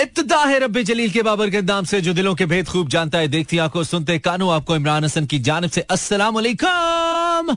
इब्तदा 0.00 0.82
जलील 0.82 1.10
के 1.10 1.22
बाबर 1.22 1.50
के 1.50 1.60
नाम 1.62 1.84
से, 1.84 2.00
जो 2.00 2.12
दिलों 2.12 2.34
के 2.34 2.46
भेद 2.46 2.68
खूब 2.68 2.88
जानता 2.88 3.18
है, 3.18 3.28
देखती 3.28 3.58
आँखों 3.58 3.82
सुनते 3.84 4.18
कानू, 4.18 4.48
आपको 4.48 4.76
इमरान 4.76 5.04
हसन 5.04 5.26
की 5.26 5.38
जानब 5.38 5.70
से 5.70 5.80
अस्सलाम 5.80 6.34
वालेकुम। 6.34 7.48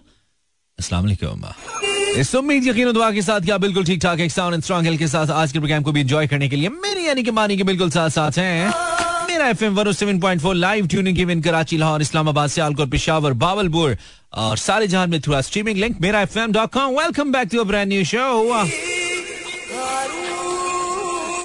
अस्सलाम 0.80 1.04
वालेकुम। 1.04 1.46
इस 2.20 2.36
उम्मीद, 2.36 2.68
यकीन 2.68 2.92
दुआ 2.92 3.12
के 3.12 3.22
साथ 3.22 3.42
क्या 3.42 3.58
बिल्कुल 3.58 3.86
ठीक 3.86 4.02
ठाक, 4.02 4.20
एक 4.20 4.32
साउंड 4.32 4.54
एंड 4.54 4.64
स्ट्रॉन्ग 4.64 4.98
के 4.98 5.08
साथ 5.08 5.28
आज 5.28 5.52
के 5.52 5.60
प्रोग्राम 5.60 5.84
को 5.84 5.92
भी 5.92 6.02
एंजॉय 6.02 6.28
करने 6.28 6.50
के 6.50 6.56
लिए, 6.56 6.70
मेरी 6.70 7.08
यानी 7.08 7.24
कि 7.24 7.32
मानी 7.32 7.58
के 7.58 7.64
बिल्कुल 7.64 7.90
साथ 7.90 8.10
साथ 8.10 8.32
हैं। 8.32 8.74
मेरा 9.28 9.48
F 9.50 10.48
live 10.48 10.88
tuning 10.88 11.16
given 11.18 11.42
Karachi, 11.42 11.78
Lahore, 11.78 12.02
Islamabad, 12.02 12.50
Sialkot, 12.50 12.90
Peshawar, 12.90 13.34
Bahawalpur 13.34 13.98
और 14.34 14.58
सारे 14.58 14.88
जहाँ 14.88 15.08
में 15.08 15.22
थोड़ा 15.22 15.42
स्ट्रीमिंग 15.42 15.78
लिंक 15.78 16.02
मेरा 16.02 16.22
F 16.22 16.40
M 16.40 16.52
dot 16.52 16.74
com 16.74 17.00
welcome 17.00 17.32
back 17.32 17.50
to 17.52 17.64
brand 17.64 17.88
new 17.90 18.04
show 18.04 19.03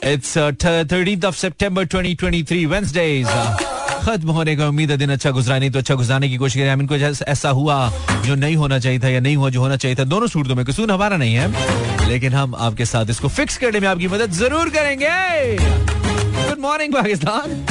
it's 0.05 0.37
thirteen 0.65 1.25
of 1.27 1.37
September 1.37 1.85
2023 1.87 2.65
Wednesdays 2.67 3.27
खत्म 4.05 4.31
होने 4.31 4.55
का 4.57 4.69
उम्मीद 4.69 4.91
है, 4.91 4.97
दिन 4.97 5.11
अच्छा 5.13 5.31
गुजरा 5.31 5.59
नहीं 5.59 5.71
तो 5.71 5.79
अच्छा 5.79 5.95
गुजराने 5.95 6.29
की 6.29 6.37
कोशिश 6.37 6.63
करें। 6.63 6.73
इनको 6.73 6.97
ऐसा 7.27 7.51
हुआ 7.51 7.77
जो 8.25 8.35
नहीं 8.35 8.57
होना 8.57 8.79
चाहिए 8.79 8.99
था 9.01 9.09
या 9.09 9.21
नहीं 9.21 9.37
हुआ 9.37 9.51
जो 9.51 9.61
होना 9.61 9.77
चाहिए 9.77 9.97
था। 9.97 10.05
दोनों 10.05 10.27
सूरतों 10.27 10.55
में 10.55 10.65
कसूर 10.67 10.91
हमारा 10.91 11.17
नहीं 11.17 11.35
है। 11.35 12.09
लेकिन 12.09 12.33
हम 12.33 12.55
आपके 12.55 12.85
साथ 12.85 13.11
इसको 13.11 13.29
फिक्स 13.29 13.57
करने 13.59 13.81
में 13.81 13.89
आपकी 13.89 14.09
मदद 14.09 14.33
ज़रूर 14.33 14.69
करेंगे। 14.71 15.57
गुड 15.59 16.59
मॉर्निंग 16.61 16.95
पाकिस्तान 16.95 17.65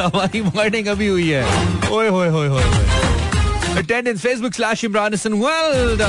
हमारी 0.00 0.42
मॉर्निंग 0.42 0.86
अभी 0.86 1.08
हुई 1.08 1.28
है। 1.28 1.44
ओए, 1.90 2.08
होए 2.08 2.28
होए 2.28 2.48
होए 2.48 2.64
attendance 3.78 4.20
Facebook 4.20 4.54
slash 4.54 4.84
Imran 4.84 5.14
Hasan 5.14 5.32
world 5.42 6.02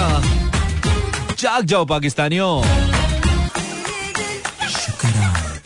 जाग 1.39 1.65
जाओ, 1.65 1.85
पाकिस्तानियों। 1.85 2.82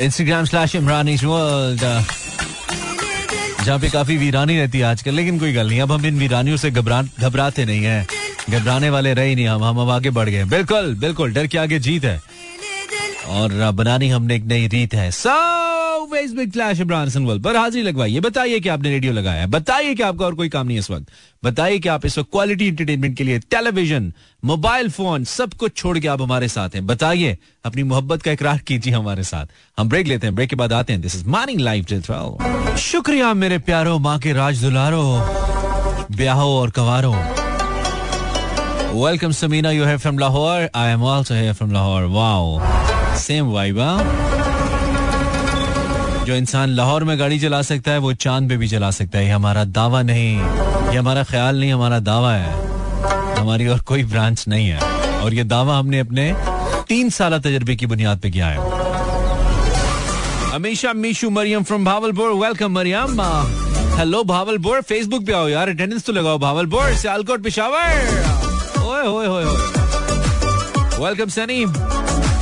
इंस्टाग्राम 0.02 0.46
स्लैश 0.46 0.76
इमरानी 0.76 1.16
वर्ल्ड 1.16 1.82
जहाँ 3.66 3.80
पे 3.80 3.90
काफ़ी 3.90 4.18
वीरानी 4.18 4.58
रहती 4.58 4.78
है 4.78 4.84
आजकल, 4.86 5.12
लेकिन 5.12 5.39
कोई 5.39 5.54
गल 5.54 5.67
नहीं 5.67 5.81
अब 5.81 5.92
हम 5.92 6.06
इन 6.06 6.20
वीरानियों 6.20 6.58
से 6.58 6.72
घबरा 6.72 7.02
घबराते 7.20 7.66
नहीं 7.66 7.84
है। 7.84 8.08
घबराने 8.50 8.89
वाले 8.89 9.14
रहे 9.14 9.36
नहीं 9.36 9.48
हम। 9.48 9.64
हम 9.64 9.80
अब 9.80 9.89
आगे 9.89 10.09
बढ़ 10.09 10.30
गए 10.30 10.44
बिल्कुल 10.45 10.95
बिल्कुल, 10.95 11.34
डर 11.34 11.48
के 11.48 11.58
आगे 11.58 11.80
जीत 11.80 12.06
है। 12.06 12.22
और 13.28 13.72
बनानी 13.72 14.09
हमने 14.09 14.36
एक 14.36 14.45
नई 14.45 14.67
रीत 14.67 14.94
है। 14.94 15.09
So 15.98 16.06
Facebook 16.06 16.50
flash 16.53 16.80
Imran 16.80 17.09
Sanwal 17.09 17.40
पर 17.42 17.56
हाजिर 17.56 17.84
लगवाइए। 17.84 18.20
बताइए 18.20 18.59
कि 18.59 18.70
आपने 18.70 18.90
रेडियो 18.90 19.14
लगाया 19.14 19.42
है। 19.42 19.48
बताइए 19.48 19.94
कि 19.95 20.04
आपका 20.04 20.26
और 20.26 20.36
कोई 20.36 20.50
काम 20.50 20.67
नहीं 20.67 20.76
है 20.78 20.80
इस 20.80 20.89
वक्त। 20.92 21.06
बताइए 21.44 21.80
कि 21.80 21.89
आप 21.89 22.06
इस 22.06 22.17
वक्त 22.17 22.30
क्वालिटी 22.31 22.67
एंटरटेनमेंट 22.67 23.17
के 23.17 23.23
लिए 23.23 23.39
टेलीविज़न 23.39 24.12
मोबाइल 24.44 24.89
फ़ोन 24.89 25.23
सब 25.23 25.54
कुछ 25.54 25.76
छोड़ 25.78 25.98
के 26.00 26.08
आप 26.08 26.22
हमारे 26.22 26.48
साथ 26.48 26.76
हैं। 26.76 26.86
बताइए, 26.88 27.38
अपनी 27.66 27.84
मोहब्बत 27.84 28.22
का 28.22 28.31
इकरार 28.31 28.58
कीजिए 28.58 28.94
हमारे 28.94 29.23
साथ। 29.23 29.45
हम 29.78 29.89
ब्रेक 29.89 30.08
लेते 30.08 30.28
हैं। 30.28 30.36
ब्रेक 30.36 30.50
के 30.50 30.56
बाद 30.56 30.73
आते 30.73 30.94
हैं। 30.94 31.02
दिस 31.02 31.16
इज़ 31.16 31.26
मॉर्निंग 31.28 31.59
लाइव 31.59 31.86
शुक्रिया 32.82 33.34
मेरे 33.34 33.58
प्यारो 33.59 33.98
माँ 34.00 34.17
के 34.20 34.34
राज 34.34 34.61
दुलारो, 34.61 35.04
ब्याहो 36.17 36.50
और 36.59 36.70
कवारो। 36.70 37.14
Welcome 39.06 39.32
Sameena 39.32 39.72
you 39.72 39.86
have 39.86 39.98
from 39.98 40.20
Lahore 40.20 40.70
I 40.76 40.92
am 40.92 41.04
also 41.06 41.34
here 41.34 41.54
from 41.54 41.72
Lahore 41.72 42.04
wow 42.11 42.59
same 43.17 43.52
vibe 43.52 43.89
जो 46.28 46.36
इंसान 46.36 46.70
लाहौर 46.70 47.03
में 47.03 47.20
गाड़ी 47.20 47.39
चला 47.39 47.61
सकता 47.61 47.92
है, 47.92 47.97
वो 47.97 48.14
चाँद 48.14 48.50
पे 48.50 48.58
भी 48.58 48.67
चला 48.67 48.92
सकता 48.92 49.17
है। 49.17 49.25
ये 49.25 49.31
हमारा 49.31 49.64
दावा 49.64 50.02
नहीं। 50.02 50.38
ये 50.92 50.97
हमारा 50.97 51.23
ख्याल 51.23 51.59
नहीं, 51.59 51.73
हमारा 51.73 52.00
दावा 52.00 52.33
है। 52.33 52.67
हमारी 53.36 53.67
और 53.67 53.80
कोई 53.80 54.03
ब्रांच 54.03 54.48
नहीं 54.48 54.70
है। 54.70 54.80
और 55.22 55.33
ये 55.33 55.44
दावा 55.44 55.78
हमने 55.78 56.00
अपने 56.00 56.36
तीन 56.88 57.09
साल 57.09 57.39
तजर्बे 57.39 57.75
की 57.75 57.86
बुनियाद 57.86 58.20
पे 58.20 58.30
किया 58.30 58.48
है। 58.48 58.58
Amisha, 60.53 60.94
Mishu, 60.94 61.30
Maryam 61.30 61.64
from 61.64 61.86
Bahawalpur. 61.86 62.31
Welcome 62.31 62.72
Maryam. 62.72 63.22
Hello 63.98 64.23
Bahawalpur. 64.23 64.81
Facebook 64.81 65.25
पे 65.25 65.33
आओ 65.33 65.48
यार 65.48 65.70
अटेंडेंस 65.70 66.05
तो 66.05 66.14
लगाओ, 66.14 66.38
भावलपुर, 66.38 66.95
सियालकोट, 66.95 67.44
पिशावर। 67.44 67.88
ओए 68.83 69.02
ओए 69.02 69.27
ओए 69.27 69.45
welcome 71.05 71.30
Sunny. 71.30 71.65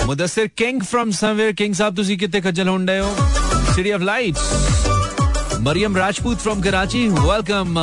Mudassir 0.06 0.48
king 0.48 0.82
from 0.82 1.12
somewhere 1.12 1.52
king 1.52 1.76
साहब, 1.76 1.96
तुसी 1.96 2.18
कितने 2.18 2.42
खज्जल 2.42 2.68
होंडे 2.68 2.98
हो? 2.98 3.35
City 3.76 3.92
of 3.92 4.02
lights 4.02 5.60
Maryam 5.62 5.98
Rajput 5.98 6.38
from 6.40 6.62
Karachi. 6.62 7.08
Welcome 7.10 7.76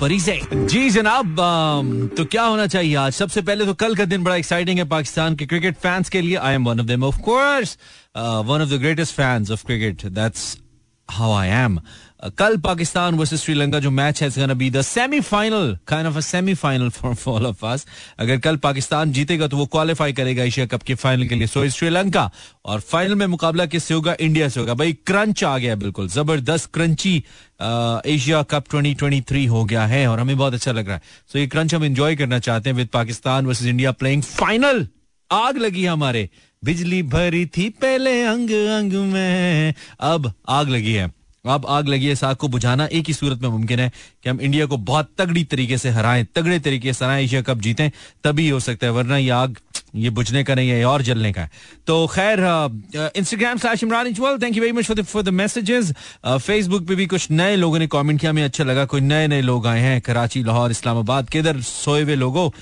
परिसे 0.00 0.38
जी 0.54 0.90
जनाब 0.90 1.36
uh, 1.36 2.16
तो 2.16 2.24
क्या 2.24 2.42
होना 2.42 2.66
चाहिए 2.66 2.94
आज? 2.96 3.12
सबसे 3.12 3.42
पहले 3.42 3.66
तो 3.66 3.74
कल 3.74 3.94
का 3.94 4.04
दिन 4.04 4.24
बड़ा 4.24 4.36
एक्साइटिंग 4.36 4.78
है 4.78 4.84
पाकिस्तान 4.88 5.36
के 5.36 5.46
क्रिकेट 5.46 5.76
फैंस 5.76 6.08
के 6.08 6.20
लिए. 6.20 6.36
I 6.36 6.54
am 6.54 6.68
one 6.68 6.80
of 6.80 6.86
them 6.86 7.04
of 7.04 7.18
course 7.20 7.76
one 8.16 8.62
of 8.62 8.68
the 8.68 8.80
greatest 8.80 9.14
fans 9.14 9.50
of 9.50 9.64
cricket 9.66 10.06
that's 10.06 10.56
how 11.08 11.32
I 11.34 11.48
am 11.48 11.78
कल 12.38 12.56
पाकिस्तान 12.56 13.14
वर्सेस 13.14 13.42
श्रीलंका, 13.42 13.78
जो 13.78 13.90
मैच 13.90 14.22
है 14.22 14.54
be 14.54 14.70
the 14.70 14.82
semifinal 14.82 15.78
kind 15.88 16.08
of 16.08 16.16
a 16.16 16.20
semifinal 16.20 16.88
for 16.90 17.16
all 17.28 17.46
of 17.46 17.64
us 17.66 17.86
अगर 18.18 18.38
कल 18.38 18.56
पाकिस्तान 18.56 19.12
जीतेगा 19.12 19.46
तो 19.46 19.56
वो 19.56 19.66
qualify 19.66 20.12
करेगा 20.12 20.42
Asia 20.42 20.66
cup 20.66 20.82
के 20.82 20.94
फाइनल 20.94 21.26
के 21.26 21.34
लिए। 21.34 21.46
सो 21.46 21.68
श्रीलंका। 21.70 22.30
और 22.64 22.80
फाइनल 22.80 23.14
में 23.14 23.26
मुकाबला 23.26 23.66
किससे 23.66 23.94
होगा? 23.94 24.16
इंडिया 24.20 24.48
से 24.48 24.60
होगा। 24.60 24.74
भाई 24.74 24.92
क्रंच 25.06 25.44
आ 25.44 25.56
गया 25.58 25.74
बिल्कुल। 25.74 26.08
ज़बरदस्त 26.08 26.70
क्रंची 26.74 27.16
एशिया 28.06 28.42
कप 28.42 28.64
2023 28.74 29.48
हो 29.48 29.64
गया 29.64 29.86
है 29.86 30.06
और 30.08 30.20
हमें 30.20 30.36
बहुत 30.36 30.54
अच्छा 30.54 30.72
लग 30.72 30.86
रहा 30.86 30.96
है। 30.96 31.02
सो 31.32 31.38
ये 31.38 31.46
क्रंच 31.46 31.74
हम 31.74 31.84
इंजॉय 31.84 32.16
करना 32.16 32.38
चाहते 32.38 32.70
हैं 32.70 32.76
with 32.76 32.88
Pakistan 32.92 33.46
versus 33.46 33.68
India 33.68 33.92
playing 33.92 34.22
final 34.22 34.86
आग 35.30 35.58
लगी 35.58 35.84
हमारे। 35.86 36.28
बिजली 36.62 37.02
भरी 37.02 37.44
थी 37.46 37.68
पहले 37.80 38.22
अंग 38.24 38.50
अंग 38.50 38.92
में। 39.12 39.74
अब 40.00 40.32
आग 40.48 40.68
लगी 40.68 40.92
है। 40.92 41.19
अब 41.44 41.66
आग 41.68 41.88
लगी 41.88 42.06
है 42.06 42.14
आग 42.24 42.36
को 42.36 42.48
बुझाना 42.48 42.86
एक 42.86 43.06
ही 43.06 43.14
सूरत 43.14 43.42
में 43.42 43.48
मुमकिन 43.48 43.80
है 43.80 43.90
कि 44.24 44.30
हम 44.30 44.40
इंडिया 44.40 44.66
को 44.66 44.76
बहुत 44.76 45.10
तगड़ी 45.18 45.44
तरीके 45.44 45.78
से 45.78 45.90
हराएँ, 45.90 46.24
तगड़े 46.36 46.58
तरीके 46.60 46.92
से 46.92 47.04
हराएँ, 47.04 47.24
एशिया 47.24 47.42
कप 47.42 47.58
जीतें, 47.58 47.90
तभी 48.24 48.48
हो 48.48 48.60
सकता 48.60 48.86
है, 48.86 48.92
वरना 48.92 49.16
ये 49.16 49.30
आग, 49.30 49.56
ये 49.94 50.10
बुझने 50.10 50.42
का 50.44 50.54
नहीं 50.54 50.68
है 50.70 50.84
और 50.84 51.02
जलने 51.02 51.32
का 51.32 51.40
है। 51.40 51.50
तो 51.86 52.06
खैर 52.06 52.40
Instagram 53.16 53.58
slash 53.58 53.82
Imran 53.84 54.06
Ijwal 54.06 54.38
thank 54.38 54.56
you 54.56 54.62
very 54.62 54.72
much 54.72 54.84
for 54.84 55.02
for 55.02 55.22
the 55.22 55.28
messages 55.30 55.92
Facebook 56.26 56.86
पे 56.88 56.94
भी 56.94 57.06
कुछ 57.06 57.30
नए 57.30 57.56
लोगों 57.56 57.78
ने 57.78 57.86
कमेंट 57.86 58.20
किया, 58.20 58.30
हमें 58.30 58.44
अच्छा 58.44 58.64
लगा, 58.64 58.84
कोई 58.84 59.00
नए 59.00 59.26
नए 59.28 59.40
लोग 59.42 59.66
आए 59.66 59.80
हैं, 59.80 60.00
कराची, 60.00 60.42
लाहौर, 60.44 60.70
इस्लामाबाद, 60.70 61.28
किधर 61.28 61.60
सोए 61.62 62.02
हुए 62.02 62.14
लोगो? 62.16 62.52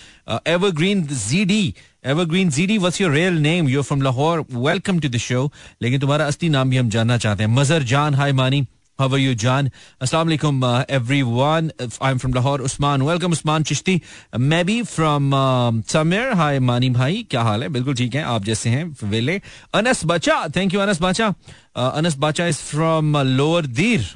Evergreen 0.47 1.07
GD 1.09 1.75
evergreen 2.05 2.51
GD 2.51 2.79
what's 2.79 3.01
your 3.01 3.11
real 3.13 3.39
name 3.43 3.69
you 3.69 3.83
from 3.83 4.03
Lahore 4.03 4.45
welcome 4.51 4.99
to 5.01 5.09
the 5.09 5.17
show 5.29 5.51
लेकिन 5.83 6.01
तुम्हारा 6.01 6.27
असली 6.27 6.49
नाम 6.49 6.71
भी 6.71 6.77
हम 6.77 6.91
जानना 6.91 7.19
चाहते 7.19 7.43
हैं 7.43 7.51
मजर 7.51 7.83
जान 7.95 8.15
हाय 8.15 8.33
मानी 8.33 8.67
How 8.99 9.07
are 9.09 9.19
you, 9.19 9.33
John? 9.37 9.71
Assalamu 10.01 10.33
alaikum, 10.33 10.57
uh, 10.61 10.85
everyone. 10.89 11.71
I'm 12.01 12.19
from 12.19 12.33
Lahore. 12.33 12.63
Usman, 12.63 13.05
welcome, 13.05 13.31
Usman 13.31 13.63
Chishti. 13.63 14.03
Uh, 14.33 14.39
maybe 14.39 14.83
from 14.83 15.33
uh, 15.33 15.71
Samir. 15.93 16.33
Hi, 16.33 16.59
Mani 16.61 16.91
भाई 16.91 17.23
क्या 17.31 17.43
हाल 17.43 17.63
है 17.63 17.69
बिल्कुल 17.69 17.95
ठीक 17.95 18.15
है 18.15 18.23
आप 18.25 18.45
जैसे 18.45 18.71
हैं 18.71 18.85
वेले 19.05 19.41
अनस 19.75 20.05
बचा 20.07 20.37
थैंक 20.57 20.75
यू 20.75 20.81
अनस 20.81 21.01
बाचा 21.03 21.29
अनस 21.77 22.17
बाचा 22.25 22.47
इज़ 22.47 22.57
फ्रॉम 22.71 23.17
लोअर 23.37 23.67
दीर 23.79 24.09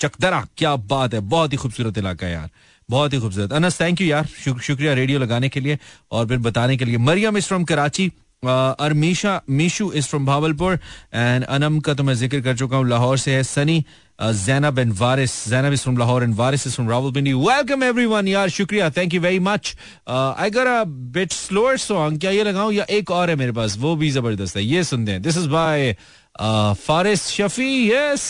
चकदरा 0.00 0.44
क्या 0.58 0.76
बात 0.94 1.14
है 1.14 1.20
बहुत 1.34 1.52
ही 1.52 1.58
खूबसूरत 1.58 1.98
इलाका 1.98 2.26
है 2.26 2.32
यार 2.32 2.48
बहुत 2.88 3.12
ही 3.12 3.18
खूबसूरत। 3.20 3.52
अनस 3.52 3.80
थैंक 3.80 4.00
यू 4.00 4.06
यार 4.06 4.26
शुक्रिया 4.62 4.92
रेडियो 4.94 5.18
लगाने 5.18 5.48
के 5.48 5.60
लिए 5.60 5.78
और 6.12 6.26
फिर 6.28 6.38
बताने 6.40 6.76
के 6.76 6.84
लिए। 6.84 6.96
Maryam 6.98 7.36
is 7.36 7.46
from 7.46 7.64
Karachi 7.64 8.10
Armisha 8.42 9.40
Mishu 9.50 9.90
is 9.92 10.06
from 10.06 10.26
Bahawalpur 10.26 10.78
and 11.14 11.44
Anam 11.44 11.78
का 11.80 11.94
तो 11.94 12.02
मैं 12.04 12.14
ज़िक्र 12.14 12.40
कर 12.40 12.56
चुका 12.56 12.76
हूँ, 12.76 12.88
लाहौर 12.88 13.18
से 13.18 13.34
है 13.34 13.42
Sunny 13.44 13.84
Zainab 14.20 14.78
and 14.78 14.92
Waris 14.98 15.32
Zainab 15.48 15.72
is 15.72 15.82
from 15.82 15.96
Lahore 15.98 16.22
and 16.22 16.34
Waris 16.36 16.66
is 16.66 16.74
from 16.74 16.90
Rawalpindi. 16.90 17.32
Welcome 17.32 17.82
everyone 17.84 18.28
यार, 18.28 18.48
शुक्रिया 18.48 18.90
thank 18.90 19.14
you 19.14 19.20
very 19.20 19.38
much 19.38 19.74
I 20.08 20.50
a 20.50 20.84
bit 20.86 21.32
slower 21.32 21.76
song 21.78 22.20
क्या 22.20 22.30
ये 22.30 22.44
लगाऊँ 22.44 22.72
या 22.72 22.84
एक 22.90 23.10
और 23.10 23.30
है 23.30 23.36
मेरे 23.36 23.52
पास? 23.52 23.76
वो 23.78 23.96
भी 23.96 24.10
ज़बरदस्त 24.10 24.56
है। 24.56 24.64
ये 24.64 24.84
सुनते 24.84 25.12
हैं। 25.12 25.22
This 25.22 25.36
is 25.38 25.48
by 25.48 25.96
Faris 26.40 27.26
Shafi 27.26 27.70
yes 27.90 28.24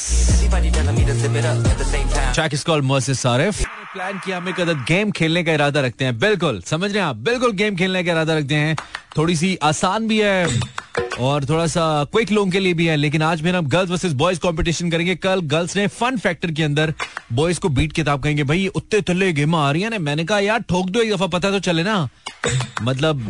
track 2.35 2.55
is 2.55 2.65
called 2.65 2.85
मोसिस 2.85 3.21
सारिफ 3.21 3.65
प्लान 3.93 4.19
किया 4.25 4.37
हम 4.37 4.49
एक 4.49 4.61
गेम 4.89 5.11
खेलने 5.11 5.43
का 5.45 5.53
इरादा 5.53 5.81
रखते 5.81 6.05
हैं 6.05 6.19
बिल्कुल 6.19 6.61
समझ 6.67 6.91
रहे 6.93 7.03
हैं 7.03 7.09
आप 7.09 7.17
बिल्कुल 7.25 7.53
गेम 7.55 7.77
खेलने 7.77 8.03
का 8.05 8.13
इरादा 8.13 8.37
रखते 8.39 8.55
हैं 8.55 8.77
थोड़ी 9.17 9.37
सी 9.37 9.57
आसान 9.63 10.09
भी 10.09 10.21
है 10.21 10.61
और 11.21 11.45
थोड़ा 11.45 11.67
सा 11.67 11.83
क्विक 12.13 12.31
लोगों 12.33 12.51
के 12.51 12.61
लिए 12.61 12.75
भी 12.75 12.87
है 12.87 12.97
लेकिन 12.97 13.23
आज 13.23 13.43
फिर 13.43 13.57
हम 13.57 13.67
गर्ल्स 13.69 13.91
वर्सेस 13.91 14.13
बॉयज़ 14.15 14.41
कंपटीशन 14.41 14.91
करेंगे 14.91 15.15
कल 15.17 15.41
गर्ल्स 15.47 15.77
ने 15.77 15.87
फन 15.91 16.17
फैक्टर 16.19 16.51
के 16.51 16.63
अंदर 16.63 16.93
बॉयज़ 17.33 17.61
को 17.61 17.69
बीट 17.71 17.93
किताब 17.93 18.23
कहेंगे 18.23 18.45
भाई 18.45 18.67
उत्ते 18.77 19.01
तले 19.03 19.33
गेम 19.33 19.55
आ 19.55 19.71
रही 19.71 19.83
है 19.83 19.91
ना 19.91 19.99
मैंने 20.01 20.25
कहा 20.25 20.39
यार 20.41 20.61
ठोक 20.71 20.91
दो 20.91 21.01
एक 21.01 21.13
दफ़ा 21.13 21.27
पता 21.29 21.51
तो 21.51 21.61
चले 21.61 21.83
ना 21.83 21.97
मतलब 22.83 23.25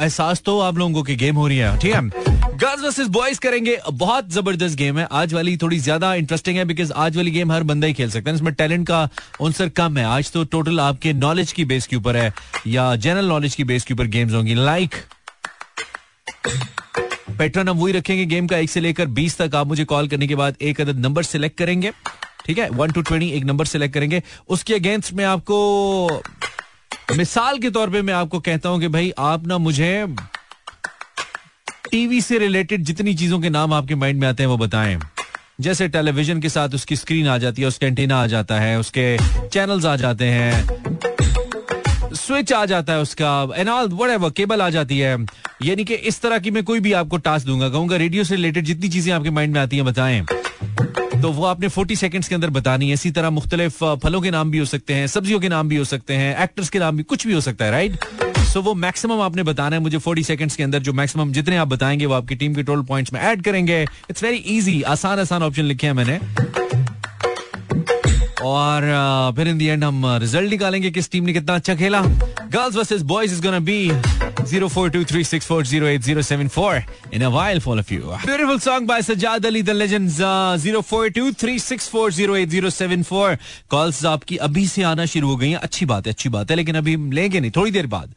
एहसास 0.00 0.42
तो 0.46 0.58
आप 0.60 0.78
लोगों 0.78 1.02
की 1.02 1.16
गेम 1.16 1.36
हो 1.36 1.46
रही 1.48 1.58
है 1.58 1.78
ठीक 1.78 1.94
है 1.94 2.37
गर्ल्स 2.58 2.82
वर्सेस 2.82 3.06
बॉयज़ 3.06 3.38
करेंगे। 3.40 3.76
बहुत 3.92 4.30
ज़बरदस्त 4.32 4.76
गेम 4.76 4.98
है। 4.98 5.06
आज 5.12 5.34
वाली 5.34 5.56
थोड़ी 5.56 5.78
ज़्यादा 5.78 6.12
इंटरेस्टिंग 6.14 6.56
है 6.58 6.64
बिकॉज़ 6.64 6.92
आज 6.92 7.16
वाली 7.16 7.30
गेम 7.30 7.52
हर 7.52 7.62
बंदा 7.62 7.86
ही 7.86 7.92
खेल 7.94 8.10
सकता 8.10 8.30
है। 8.30 8.36
इसमें 8.36 8.52
टैलेंट 8.54 8.86
का 8.86 8.98
आंसर 9.42 9.68
कम 9.76 9.98
है। 9.98 10.04
आज 10.04 10.30
तो 10.32 10.42
टोटल 10.44 10.80
आपके 10.80 11.12
नॉलेज 11.12 11.52
की 11.52 11.64
बेस 11.64 11.86
के 11.86 11.96
ऊपर 11.96 12.16
है 12.16 12.32
या 12.66 12.94
जनरल 12.96 13.26
नॉलेज 13.26 13.54
की 13.54 13.64
बेस 13.64 13.84
के 13.84 13.94
ऊपर 13.94 14.06
गेम्स 14.06 14.32
होंगी। 14.34 14.54
लाइक 14.54 14.94
पैटर्न 17.38 17.68
हम 17.68 17.78
वही 17.78 17.92
रखेंगे 17.92 18.24
गेम 18.26 18.46
का 18.46 18.56
एक 18.56 18.70
से 18.70 18.80
लेकर 18.80 19.06
बीस 19.18 19.38
तक। 19.38 19.54
आप 19.54 19.66
मुझे 19.66 19.84
कॉल 19.84 20.08
करने 20.08 20.26
के 20.26 20.34
बाद 20.34 20.56
एक 20.60 20.80
अदद 20.80 20.98
नंबर 20.98 21.22
सिलेक्ट 21.24 21.58
करेंगे। 21.58 21.92
ठीक 22.46 22.58
है? 22.58 22.68
वन 22.70 22.90
टू 22.90 23.02
ट्वेंटी 23.02 23.28
एक 23.28 23.44
नंबर 23.44 23.66
सिलेक्ट 23.66 23.94
करेंगे। 23.94 24.22
उसके 24.48 24.74
अगेंस्ट 24.74 25.12
में 25.12 25.24
आपको, 25.24 26.22
मिसाल 27.16 27.58
के 27.58 27.70
तौर 27.70 27.90
पे 27.90 28.02
मैं 28.02 28.14
आपको 28.14 28.40
कहता 28.40 28.68
हूँ 28.68 28.80
कि 28.80 28.88
भाई 28.88 29.12
आप 29.18 29.46
ना 29.46 29.58
मुझे 29.60 30.06
टीवी 31.90 32.20
से 32.20 32.38
रिलेटेड 32.38 32.82
जितनी 32.84 33.14
चीज़ों 33.14 33.38
के 33.40 33.50
नाम 33.50 33.72
आपके 33.72 33.94
माइंड 33.94 34.20
में 34.20 34.26
आते 34.28 34.42
हैं 34.42 34.48
वो 34.48 34.56
बताएँ। 34.56 34.98
जैसे 35.60 35.88
टेलीविज़न 35.88 36.40
के 36.40 36.48
साथ 36.48 36.74
उसकी 36.74 36.96
स्क्रीन 36.96 37.28
आ 37.28 37.36
जाती 37.38 37.62
है, 37.62 37.68
उसका 37.68 37.86
एंटीना 37.86 38.20
आ 38.22 38.26
जाता 38.26 38.60
है, 38.60 38.78
उसके 38.78 39.16
चैनल्स 39.48 39.84
आ 39.84 39.94
जाते 39.96 40.24
हैं, 40.24 40.66
स्विच 42.14 42.52
आ 42.52 42.64
जाता 42.66 42.92
है 42.92 43.00
उसका 43.00 43.30
एंड 43.56 43.68
ऑल 43.68 43.88
वट 43.92 44.34
केबल 44.36 44.62
आ 44.62 44.68
जाती 44.70 44.98
है। 44.98 45.16
यानी 45.62 45.84
कि 45.84 45.94
इस 45.94 46.20
तरह 46.22 46.38
की 46.38 46.50
मैं 46.50 46.64
कोई 46.64 46.80
भी 46.80 46.92
आपको 46.92 47.16
टास्क 47.18 47.46
दूँगा, 47.46 47.68
कहूँगा 47.68 47.96
रेडियो 47.96 48.24
से 48.24 48.36
रिलेटेड 48.36 48.64
जितनी 48.64 48.88
चीज़ें 48.88 49.12
आपके 49.14 49.30
माइंड 49.30 49.54
में 49.54 49.60
आती 49.60 49.76
हैं, 49.76 49.84
बताएँ। 49.84 50.24
तो 51.22 51.30
वो 51.32 51.44
आपने 51.44 51.68
40 51.68 52.00
सेकंड्स 52.00 52.28
के 52.28 52.34
अंदर 52.34 52.50
बतानी 52.50 52.88
है। 52.88 52.94
इसी 52.94 53.10
तरह 53.10 53.30
मुख्तलिफ़ 53.30 53.84
फलों 54.04 54.20
के 54.20 54.30
नाम 54.30 54.50
भी 54.50 54.58
हो 54.58 54.64
सकते 54.64 54.94
हैं, 54.94 55.06
सब्जियों 55.06 55.40
के 55.40 55.48
नाम 55.48 55.68
भी 55.68 55.76
हो 55.76 55.84
सकते 55.84 56.14
हैं 56.14 56.36
एक्टर्स 56.42 56.68
के 56.68 56.78
नाम 56.78 56.96
भी 56.96 57.02
कुछ 57.04 57.26
भी 57.26 57.32
हो 57.32 57.40
सकता 57.40 57.64
है 57.64 57.70
राइट 57.70 58.27
सो 58.48 58.60
वो 58.62 58.74
मैक्सिमम 58.74 59.20
आपने 59.20 59.42
बताना 59.42 59.76
है 59.76 59.82
मुझे 59.82 59.98
फोर्टी 59.98 60.22
सेकेंड्स 60.24 60.56
के 60.56 60.62
अंदर, 60.62 60.78
जो 60.78 60.92
मैक्सिमम 60.92 61.32
जितने 61.32 61.56
आप 61.56 61.68
बताएँगे 61.68 62.06
वो 62.06 62.14
आपकी 62.14 62.34
टीम 62.34 62.54
के 62.54 62.62
टोटल 62.62 62.82
पॉइंट्स 62.82 63.12
में 63.12 63.20
ऐड 63.20 63.42
करेंगे। 63.44 63.80
इट्स 64.10 64.22
वेरी 64.22 64.36
इजी 64.36 64.80
आसान 64.94 65.18
आसान 65.20 65.42
ऑप्शन 65.42 65.64
लिखे 65.64 65.86
हैं 65.86 65.94
मैंने। 65.94 66.18
और 68.44 68.82
फिर 69.36 69.48
इन 69.48 69.58
दी 69.58 69.66
एंड 69.66 69.84
हम 69.84 70.02
रिज़ल्ट 70.20 70.50
निकालेंगे, 70.50 70.90
किस 70.90 71.10
टीम 71.10 71.24
ने 71.24 71.32
कितना 71.32 71.54
अच्छा 71.54 71.74
खेला। 71.74 72.00
Girls 72.00 72.76
versus 72.76 73.02
boys 73.04 73.32
is 73.34 73.42
gonna 73.42 73.58
be 73.60 73.88
0423640807 74.38 76.82
in 77.12 77.22
a 77.22 77.30
while 77.30 77.60
for 77.60 77.72
all 77.72 77.78
of 77.78 77.90
you. 77.90 78.16
Beautiful 78.24 78.58
song 78.58 78.86
by 78.86 79.00
Sajad 79.00 79.44
Ali, 79.44 79.62
the 79.62 79.74
legends. 79.74 80.20
Uh, 80.20 80.56
0423640807 80.58 83.36
calls 83.70 84.04
आपकी 84.04 84.36
अभी 84.36 84.66
से 84.66 84.82
आना 84.82 85.06
शुरू 85.06 85.28
हो 85.28 85.36
गई 85.36 85.50
हैं। 85.50 85.56
अच्छी 85.56 85.86
बात 85.86 86.06
है 86.06 86.12
अच्छी 86.12 86.28
बात 86.28 86.50
है 86.50 86.56
लेकिन 86.56 86.74
अभी 86.74 87.14
लेंगे 87.14 87.40
नहीं 87.40 87.50
थोड़ी 87.56 87.70
देर 87.70 87.86
बाद। 87.86 88.14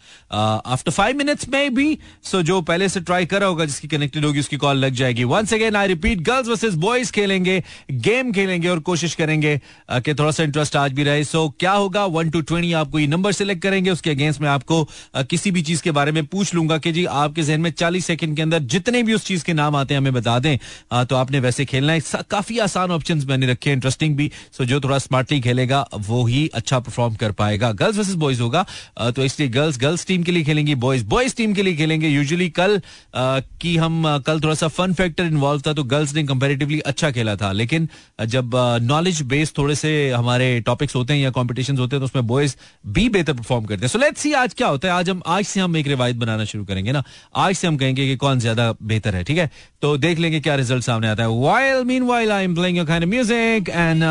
आफ्टर 0.66 0.92
फाइव 0.92 1.18
मिनट्स 1.18 1.50
में 1.50 1.76
भी 1.76 1.98
सो 2.24 2.42
जो 2.42 2.62
पहले 2.62 2.90
से 2.90 3.00
ट्राई 3.00 3.26
करा 3.26 3.48
होगा 3.48 3.66
जिसकी 3.66 3.88
कनेक्टेड 3.88 4.26
होगी 4.26 4.40
उसकी 4.40 4.58
कॉल 4.58 4.78
लग 4.78 4.94
जाएगी। 4.94 5.24
Once 5.24 5.54
again 5.54 5.76
I 5.76 5.88
repeat 5.88 6.20
girls 6.20 6.48
versus 6.48 6.74
boys 6.74 7.12
खेलेंगे 7.12 7.64
गेम 7.92 8.32
खेलेंगे 8.32 8.68
और 8.68 8.80
कोशिश 8.80 9.16
करेंगे 9.16 9.62
uh, 9.94 10.04
कि 10.04 10.14
थोड़ा 10.14 10.32
सा 10.32 10.44
इंटरेस्ट 10.44 10.76
आज 10.76 10.92
भी 10.92 11.04
रहे। 11.04 11.24
सो 11.24 11.48
so, 11.48 11.54
क्या 11.60 11.72
होगा? 11.72 12.06
वन 12.06 12.30
टू 12.30 12.42
ट्वेंटी 12.42 12.74
आपको 12.74 13.00
ये 13.00 13.08
नंबर 13.08 13.32
सेलेक्ट 13.32 13.64
करेंगे 13.64 13.90
उसके 13.90 14.10
अगेंस्ट 14.10 14.42
में 14.42 14.50
आपको 14.50 14.90
uh, 15.18 15.28
किसी 15.28 15.52
भी 15.52 15.62
चीज़ 15.62 15.82
के 15.82 15.92
बारे 15.92 16.11
में 16.12 16.26
पूछ 16.26 16.54
लूँगा 16.56 16.78
कि 16.78 16.92
जी 16.92 17.06
आपके 17.06 17.44
जहन 17.44 17.62
में 17.62 17.70
चालीस 17.72 18.06
सेकंड 18.06 18.36
के 18.36 18.42
अंदर 18.42 18.60
जितने 18.66 19.04
भी 19.04 19.14
उस 19.14 19.26
चीज़ 19.26 19.44
के 19.46 19.54
नाम 19.54 19.76
आते 19.76 19.94
हैं 19.94 20.02
हमें 20.02 20.14
बता 20.14 20.38
दें। 20.40 20.58
आ, 20.92 21.04
तो 21.04 21.16
आपने 21.16 21.40
वैसे 21.40 21.66
खेलना 21.66 21.94
है। 21.94 22.02
काफ़ी 22.32 22.58
आसान 22.60 22.92
ऑप्शन 22.92 23.24
मैंने 23.28 23.48
रखे 23.48 23.70
हैं। 23.70 23.76
इंटरेस्टिंग 23.76 24.16
भी। 24.16 24.32
सो 24.52 24.66
जो 24.66 24.80
थोड़ा 24.82 24.98
स्मार्टली 25.00 25.40
खेलेगा 25.42 25.86
वो 26.00 26.26
ही 26.26 26.48
अच्छा 26.54 26.80
परफॉर्म 26.80 27.16
कर 27.16 27.32
पाएगा। 27.32 27.72
गर्ल्स 27.74 27.98
वर्सेस 27.98 28.16
बॉयज़ 28.16 28.42
होगा। 28.42 28.66
आ, 28.98 29.10
तो 29.12 29.26
इसलिए 29.26 29.50
गर्ल्स 29.50 29.80
गर्ल्स 29.80 30.06
टीम 30.06 30.24
के 30.24 30.32
लिए 30.32 30.44
खेलेंगी 30.44 30.76
बॉयज़ 30.76 31.06
बॉयज़ 31.06 31.36
टीम 31.36 31.54
के 31.54 31.64
लिए 31.64 31.76
खेलेंगे। 31.76 32.08
यूजुअली 32.08 32.50
कल 32.50 32.82
की 33.16 33.76
हम 33.78 34.18
कल 34.28 34.40
थोड़ा 34.42 34.56
सा 34.56 34.68
फन 34.70 34.94
फैक्टर 34.94 35.24
इन्वॉल्व 35.24 35.62
था 35.68 35.74
तो 35.74 35.84
गर्ल्स 35.86 36.14
ने 36.16 36.24
कंपेरेटिवली 36.24 36.80
अच्छा 36.82 37.12
खेला 37.12 37.36
था। 37.36 37.52
लेकिन 37.52 37.88
जब 38.28 38.52
नॉलेज 38.82 39.22
बेस्ड 39.24 39.58
थोड़े 39.58 39.76
से 39.76 39.92
हमारे 40.12 40.60
टॉपिक्स 40.62 40.96
होते 40.96 41.14
हैं 41.14 41.22
या 41.22 41.30
कॉम्पिटिशन 41.32 41.78
होते 41.78 41.96
हैं 41.96 42.02
तो 42.02 42.06
उसमें 42.06 42.28
बॉयज़ 42.28 42.56
भी 42.88 43.08
बेहतर 43.10 43.34
परफॉर्म 43.34 43.66
करते 43.66 43.82
हैं। 43.82 43.88
सो 43.88 44.00
लेट्स 44.00 44.22
सी 44.22 44.34
आज 44.34 44.54
क्या 44.54 44.68
होता 44.68 44.88
है। 44.88 44.94
आज 44.94 45.10
हम 45.10 45.22
आज 45.28 45.46
से 45.46 45.60
हम 45.60 45.78
एक 45.78 45.88
रिवायत 46.02 46.16
बनाना 46.18 46.46
शुरू 46.46 46.64
करेंगे 46.66 46.92
ना। 46.92 47.04
आज 47.36 47.56
से 47.56 47.68
हम 47.68 47.78
कहेंगे 47.78 48.06
कि 48.08 48.16
कौन 48.18 48.40
ज़्यादा 48.40 48.72
बेहतर 48.84 49.16
है 49.16 49.24
ठीक 49.24 49.38
है? 49.38 49.50
तो 49.82 49.98
देख 49.98 50.20
लेंगे 50.20 50.40
क्या 50.40 50.56
रिज़ल्ट 50.56 50.84
सामने 50.84 51.08
आता 51.08 51.24
है। 51.24 51.30
While 51.42 51.84
meanwhile 52.04 52.32
I 52.32 52.44
am 52.44 52.56
playing 52.56 52.78
your 52.78 52.88
kind 52.88 53.04
of 53.04 53.10
music 53.10 53.70
and 53.70 54.04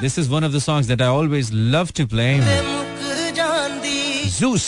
this 0.00 0.18
is 0.18 0.30
one 0.30 0.44
of 0.44 0.52
the 0.52 0.58
songs 0.60 0.88
that 0.88 1.02
I 1.02 1.08
always 1.08 1.50
love 1.52 1.88
to 1.98 2.06
play 2.06 2.36
Zeus. 4.38 4.64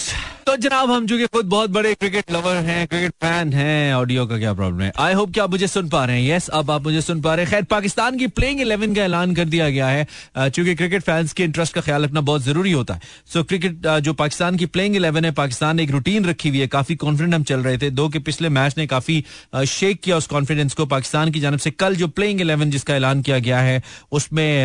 तो 0.50 0.56
जनाब, 0.56 0.90
हम 0.90 1.04
जो 1.06 1.16
कि 1.18 1.26
खुद 1.26 1.46
बहुत 1.46 1.70
बड़े 1.70 1.92
क्रिकेट 1.94 2.32
लवर 2.32 2.56
हैं 2.66 2.86
क्रिकेट 2.88 3.12
फ़ैन 3.22 3.52
हैं 3.52 3.94
ऑडियो 3.94 4.24
का 4.26 4.38
क्या 4.38 4.52
प्रॉब्लम 4.54 4.80
है? 4.80 4.90
आई 4.98 5.12
होप 5.14 5.32
कि 5.32 5.40
आप 5.40 5.50
मुझे 5.50 5.66
सुन 5.66 5.88
पा 5.88 6.04
रहे 6.04 6.22
हैं। 6.22 6.30
यस 6.30 6.48
अब 6.50 6.70
आप 6.70 6.82
मुझे 6.82 7.00
सुन 7.00 7.20
पा 7.22 7.34
रहे 7.34 7.44
हैं। 7.44 7.52
खैर, 7.52 7.64
पाकिस्तान 7.64 8.16
की 8.18 8.26
प्लेइंग 8.28 8.60
इलेवन 8.60 8.94
का 8.94 9.02
ऐलान 9.02 9.34
कर 9.34 9.44
दिया 9.44 9.68
गया 9.70 9.88
है। 9.88 10.06
चूँकि 10.38 10.74
क्रिकेट 10.74 11.02
फैंस 11.02 11.32
के 11.32 11.44
इंटरेस्ट 11.44 11.74
का 11.74 11.80
ख्याल 11.80 12.04
रखना 12.04 12.20
बहुत 12.22 12.42
ज़रूरी 12.42 12.72
होता 12.72 12.94
है। 12.94 13.00
सो 13.32 13.42
क्रिकेट 13.44 13.86
जो 14.00 14.12
पाकिस्तान 14.14 14.56
की 14.56 14.66
प्लेइंग 14.66 14.96
इलेवन 14.96 15.24
है, 15.24 15.30
पाकिस्तान 15.32 15.76
ने 15.76 15.82
एक 15.82 15.90
रूटीन 15.90 16.24
रखी 16.24 16.48
हुई 16.48 16.58
है। 16.58 16.66
काफ़ी 16.68 16.96
कॉन्फिडेंट 16.96 17.34
हम 17.34 17.42
चल 17.44 17.60
रहे 17.60 17.78
थे। 17.78 17.90
दो 17.92 18.08
के 18.08 18.18
पिछले 18.20 18.48
मैच 18.48 18.74
ने 18.78 18.86
काफ़ी 18.86 19.22
शेक 19.68 20.00
किया 20.00 20.16
उस 20.16 20.26
कॉन्फिडेंस 20.26 20.74
को। 20.74 20.86
पाकिस्तान 20.86 21.30
की 21.30 21.40
जानब 21.40 21.58
से 21.58 21.70
कल 21.76 21.96
जो 21.96 22.08
प्लेइंग 22.10 22.40
इलेवन 22.40 22.70
जिसका 22.70 22.94
ऐलान 22.94 23.22
किया 23.22 23.38
गया 23.38 23.60
है, 23.60 23.82
उसमें 24.12 24.64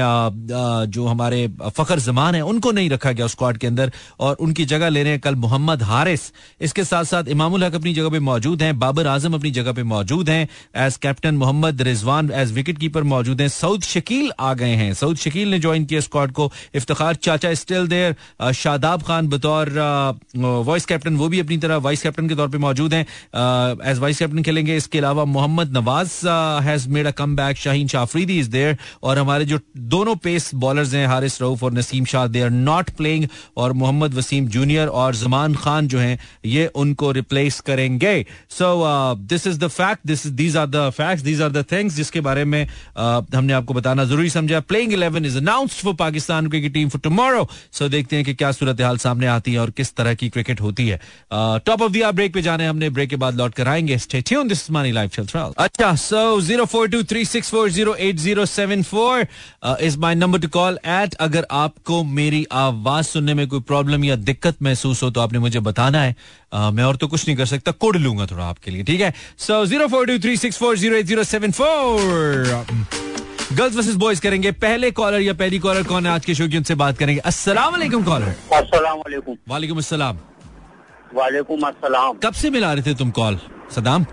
जो 0.90 1.06
हमारे 1.06 1.48
फखर 1.78 2.00
जमान 2.00 2.36
है, 2.36 2.42
उनको 2.44 2.72
नहीं 2.72 2.90
रखा 2.90 3.12
गया 3.12 3.28
स्क्वाड 3.28 3.58
के 3.58 3.68
अंदर। 3.68 3.92
और 4.20 4.36
उनकी 4.36 4.66
जगह 4.66 4.90
ले 4.90 5.04
रहे 5.04 5.12
हैं 5.12 5.22
कल 5.22 5.36
मोहम्मद 5.38 5.74
हारिस। 5.84 6.22
इसके 6.62 6.84
साथ 6.84 7.04
साथ 7.06 7.28
इमामुल 7.30 7.64
हक 7.64 7.76
अपनी 7.76 7.94
जगह 7.94 8.10
पे 8.10 8.20
मौजूद 8.22 8.62
हैं। 8.64 8.78
बाबर 8.80 9.08
आज़म 9.08 9.34
अपनी 9.34 9.52
जगह 9.52 9.74
पे 9.74 9.84
मौजूद 9.86 10.30
हैं। 10.30 10.48
As 10.78 10.98
captain 10.98 11.36
Mohammad 11.36 11.82
Rizwan 11.82 12.32
as 12.34 12.52
wicketkeeper 12.80 13.04
मौजूद 13.06 13.42
हैं। 13.42 13.48
सऊद 13.50 13.84
शकील 13.84 14.32
आ 14.40 14.54
गए 14.54 14.76
हैं। 14.76 14.94
सऊद 14.94 15.18
शकील 15.18 15.50
ने 15.52 15.60
ज्वाइन 15.60 15.86
किया 15.86 16.02
स्क्वाड 16.02 16.32
को। 16.32 16.52
इफ्तार 16.76 17.16
चाचा 17.16 17.54
स्टिल 17.54 17.88
देर 17.88 18.16
शादाब 18.56 19.04
खान 19.04 19.28
बतौर 19.28 19.70
वाइस 20.36 20.86
कैप्टन 20.86 21.16
वो 21.18 21.28
भी 21.30 21.40
अपनी 21.40 21.58
तरह 21.58 21.78
वाइस 21.80 22.02
कैप्टन 22.02 22.30
के 22.30 22.36
तौर 22.36 22.50
पर 22.50 22.58
मौजूद 22.60 22.94
हैं। 22.94 23.06
एज 23.92 24.00
वाइस 24.00 24.20
कैप्टन 24.20 24.44
खेलेंगे। 24.44 24.76
इसके 24.78 25.00
अलावा 25.00 25.26
Mohammad 25.28 25.78
Nawaz 25.78 26.28
has 26.64 26.88
made 26.90 27.08
a 27.08 27.12
comeback 27.36 27.58
Shaheen 27.58 27.88
Shah Afridi 27.88 28.40
is 28.40 28.50
there 28.50 28.78
और 29.04 29.18
हमारे 29.18 29.46
जो 29.46 29.60
दोनों 29.78 30.16
पेस 30.18 30.54
बॉलर्स 30.56 30.94
हैं, 30.94 31.06
हारिस 31.08 31.42
रऊफ 31.42 31.64
और 31.64 31.74
Naseem 31.74 32.06
Shah 32.06 32.28
they 32.28 32.42
are 32.42 32.50
not 32.50 32.90
playing 32.98 33.28
और 33.58 33.74
मोहम्मद 33.74 34.14
वसीम 34.14 34.48
जूनियर 34.48 34.88
और 34.88 35.16
जमान 35.16 35.55
खान 35.56 35.88
जो 35.88 36.00
हैं 36.00 36.18
ये 36.46 36.66
उनको 36.76 37.12
रिप्लेस 37.12 37.60
करेंगे. 37.62 38.26
So 38.50 39.16
this 39.18 39.48
is 39.48 39.60
the 39.60 39.68
fact 39.68 40.08
this 40.08 40.26
these 40.28 40.58
are 40.58 40.68
the 40.68 40.90
facts 40.98 41.24
these 41.24 41.42
are 41.42 41.52
the 41.52 41.66
things 41.72 41.96
जिसके 41.96 42.22
बारे 42.22 42.46
में 42.46 42.66
uh, 42.66 43.36
हमने 43.36 43.54
आपको 43.54 43.74
बताना 43.74 44.06
ज़रूरी 44.06 44.30
समझा. 44.30 44.60
Playing 44.62 44.94
eleven 44.94 45.26
is 45.26 45.38
announced 45.38 45.84
for 45.84 45.94
Pakistan 45.96 46.48
cricket 46.50 46.74
team 46.74 46.90
for 46.90 47.02
tomorrow 47.04 47.48
so 47.72 47.90
देखते 47.90 48.16
हैं 48.16 48.26
कि 48.26 48.34
क्या 48.34 48.52
सूरत 48.52 48.82
हाल 48.82 48.98
सामने 48.98 49.28
आती 49.28 49.54
है 49.54 49.60
और 49.60 49.70
किस 49.78 49.96
तरह 49.96 50.14
की 50.14 50.30
क्रिकेट 50.30 50.62
होती 50.62 50.88
है. 50.88 51.00
टॉप 51.32 51.82
ऑफ़ 51.82 51.92
दिया 51.92 52.12
ब्रेक 52.12 52.34
पे 52.34 52.42
जाने 52.42 52.68
हमने 52.68 52.90
ब्रेक 52.90 53.10
के 53.10 53.16
बाद 53.16 53.36
लौट 53.38 53.54
कर 53.54 53.68
आएँगे. 53.68 53.98
अच्छा 55.58 55.94
so 55.96 56.42
zero 56.42 56.66
four 56.66 56.88
two 56.90 57.02
three 57.04 57.24
six 57.26 57.50
four 57.52 57.70
zero 57.72 57.94
eight 57.96 58.18
zero 58.20 58.46
seven 58.46 58.84
four 58.84 59.26
is 59.82 59.98
my 60.00 60.16
number 60.16 60.40
to 60.40 60.48
call 60.48 60.80
at 60.86 61.14
अगर 61.26 61.46
आपको 61.52 62.04
मेरी 62.20 62.46
आवाज़ 62.52 63.06
सुनने 63.06 63.34
में 63.34 63.48
कोई 63.48 63.60
प्रॉब्लम 63.68 64.04
या 64.04 64.16
दिक्कत 64.30 64.62
महसूस 64.64 65.04
हो 65.04 65.10
तो 65.10 65.22
आपने 65.22 65.40
मुझे 65.46 65.60
बताना 65.62 66.02
है। 66.02 66.16
आ, 66.54 66.72
मैं 66.72 66.84
और 66.84 66.96
तो 66.96 67.08
कुछ 67.08 67.28
नहीं 67.28 67.38
कर 67.38 67.46
सकता 67.46 67.72
कोड 67.74 67.96
लूँगा 67.98 68.26
थोड़ा 68.32 68.46
आपके 68.46 68.72
लिए 68.72 68.84
ठीक 68.84 69.02
है? 69.02 69.14
So 69.38 69.66
zero 69.66 69.88
four 69.88 70.08
two 70.08 70.20
three 70.20 70.38
six 70.38 70.58
four 70.60 70.78
zero 70.78 70.96
eight 70.96 71.06
zero 71.06 71.24
seven 71.26 71.52
four 71.52 72.66
girls 73.54 73.76
versus 73.76 73.96
boys 73.96 74.22
करेंगे 74.22 74.52
पहले 74.62 74.90
कॉलर 74.92 75.22
या 75.22 75.34
पहली 75.36 75.60
कॉलर 75.60 75.84
कौन 75.88 76.06
है? 76.06 76.12
आज 76.12 76.26
के 76.26 76.36
शो 76.36 76.48
की 76.48 76.58
उनसे 76.58 76.76
बात 76.76 76.98
करेंगे। 76.98 77.20
अस्सलाम 77.26 77.72
वालेकुम 77.72 78.04
कॉलर 78.04 78.28
अस्सलाम 78.54 78.98
वालेकुम 78.98 79.36
वालेकुम 79.50 79.78
अस्सलाम। 79.78 80.20
वालेकुम 81.14 81.68
अस्सलाम। 81.68 82.18
कब 82.24 82.34
से 82.34 82.50
मिला 82.50 82.74
रहे 82.74 82.84
थे 82.84 82.96
तुम 82.98 83.12
कॉल 83.20 83.40
सदाम? 83.76 84.06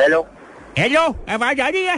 हेलो 0.00 0.20
हेलो 0.78 1.00
आवाज़ 1.30 1.60
आ 1.60 1.68
रही 1.68 1.84
है? 1.84 1.96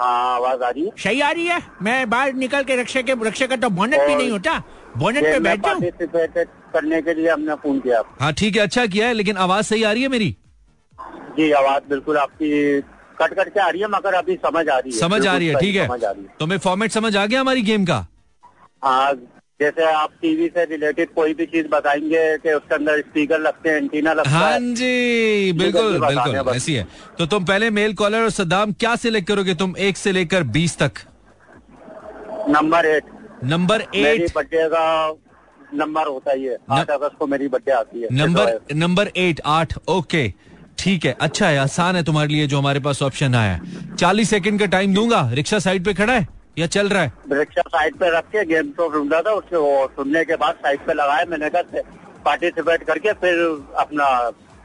हाँ 0.00 0.34
आवाज़ 0.34 0.62
आ 0.62 0.68
रही 0.68 0.84
है। 0.84 0.90
सही 0.98 1.20
आ 1.20 1.30
रही 1.30 1.46
है? 1.46 1.60
मैं 1.82 2.10
बाहर 2.10 2.32
निकल 2.34 2.62
के 2.64 2.76
रक्षा 2.80 3.02
के 3.02 3.14
रक्षा 3.26 3.46
का 3.46 3.56
तो 3.56 3.68
बोनट 3.70 4.00
भी 4.00 4.14
नहीं 4.14 4.30
होता। 4.30 4.62
बोनट 4.96 5.24
पे 5.24 5.38
बैठ 5.40 5.66
जाऊँ 5.66 5.80
करने 6.72 7.00
के 7.02 7.14
लिए 7.14 7.28
हमने 7.30 7.54
फ़ोन 7.62 7.78
किया। 7.80 8.02
हाँ 8.20 8.32
ठीक 8.40 8.56
है 8.56 8.62
अच्छा 8.62 8.86
किया 8.86 9.06
है 9.06 9.14
लेकिन 9.14 9.36
आवाज़ 9.46 9.66
सही 9.66 9.82
आ 9.82 9.92
रही 9.92 10.02
है 10.02 10.08
मेरी? 10.08 10.34
जी 11.36 11.50
आवाज़ 11.62 11.88
बिल्कुल 11.90 12.16
आपकी 12.18 12.80
कट 13.20 13.34
कट 13.38 13.48
के 13.54 13.60
आ 13.60 13.68
रही 13.68 13.80
है 13.80 13.88
मगर 13.90 14.14
अभी 14.14 14.34
समझ 14.44 14.68
आ 14.68 14.78
रही 14.78 14.92
है। 14.92 14.98
समझ 14.98 15.26
आ 15.26 15.36
रही 15.36 15.46
है 15.48 15.54
ठीक 15.60 15.76
है। 15.76 16.14
तो 16.38 16.46
मैं 16.46 16.58
फॉर्मेट 16.58 16.90
समझ 16.92 17.16
आ 17.16 17.26
गया 17.26 17.40
हमारी 17.40 17.62
गेम 17.62 17.84
का? 17.84 18.06
हाँ 18.84 19.12
जैसे 19.60 19.84
आप 19.92 20.10
टीवी 20.20 20.46
से 20.48 20.64
रिलेटेड 20.64 21.08
कोई 21.14 21.34
भी 21.34 21.46
चीज़ 21.46 21.66
बताएँगे 21.68 22.20
कि 22.42 22.52
उसके 22.52 22.74
अंदर 22.74 23.00
स्पीकर 23.00 23.40
लगते 23.40 23.70
हैं 23.70 23.76
एंटीना 23.76 24.12
लगता 24.12 24.30
हाँ 24.30 24.50
है 24.52 24.74
जी 24.74 25.52
बिल्कुल 25.58 25.98
बिल्कुल 26.06 26.54
ऐसी 26.56 26.74
है। 26.74 26.86
तो 27.18 27.26
तुम 27.26 27.44
पहले 27.44 27.68
मेल 27.78 27.94
कॉलर 27.94 28.22
और 28.22 28.30
सदाम 28.30 28.72
क्या 28.80 28.94
सिलेक्ट 29.02 29.28
करोगे 29.28 29.54
तुम 29.62 29.74
एक 29.88 29.96
से 29.96 30.12
लेकर 30.12 30.42
बीस 30.56 30.78
तक? 30.78 30.92
Number 32.48 32.86
eight 32.86 33.10
number 33.44 33.80
eight 33.94 34.34
birthday 34.34 34.68
का 34.68 34.84
नंबर 35.74 36.06
होता 36.06 36.32
ही 36.32 36.44
है 36.44 36.56
आठ 36.70 36.90
अगस्त 36.90 37.16
को 37.18 37.26
मेरी 37.26 37.48
बर्थडे 37.48 37.72
आती 37.72 38.02
है। 38.02 38.08
नंबर 38.12 38.58
नंबर 38.74 39.10
एट 39.16 39.40
आठ 39.46 39.74
ओके 39.88 40.32
ठीक 40.78 41.04
है 41.04 41.16
अच्छा 41.20 41.48
है 41.48 41.58
आसान 41.58 41.96
है 41.96 42.02
तुम्हारे 42.02 42.28
लिए 42.28 42.46
जो 42.46 42.58
हमारे 42.58 42.80
पास 42.80 43.02
ऑप्शन 43.02 43.34
आया 43.34 43.52
है। 43.52 43.96
चालीस 43.96 44.30
सेकंड 44.30 44.60
का 44.60 44.66
टाइम 44.74 44.94
दूँगा 44.94 45.28
रिक्शा 45.32 45.58
साइड 45.58 45.84
पे 45.84 45.94
खड़ा 45.94 46.12
है 46.12 46.26
या 46.58 46.66
चल 46.66 46.88
रहा 46.88 47.02
है? 47.02 47.12
रिक्शा 47.32 47.62
साइड 47.68 47.96
पे 47.96 48.10
रख 48.18 48.24
के 48.26 48.44
गेम 48.44 48.70
शो 48.70 48.90
सुन 48.92 49.10
रहा 49.10 49.20
था 49.20 49.32
उसके 49.32 49.56
वो 49.56 49.86
सुनने 49.96 50.24
के 50.24 50.36
बाद 50.36 50.54
साइड 50.62 50.86
पे 50.86 50.94
लगाया 50.94 51.24
मैंने 51.30 51.50
कहा 51.50 51.82
पार्टिसिपेट 52.24 52.82
करके 52.82 53.12
फिर 53.20 53.38
अपना 53.78 54.06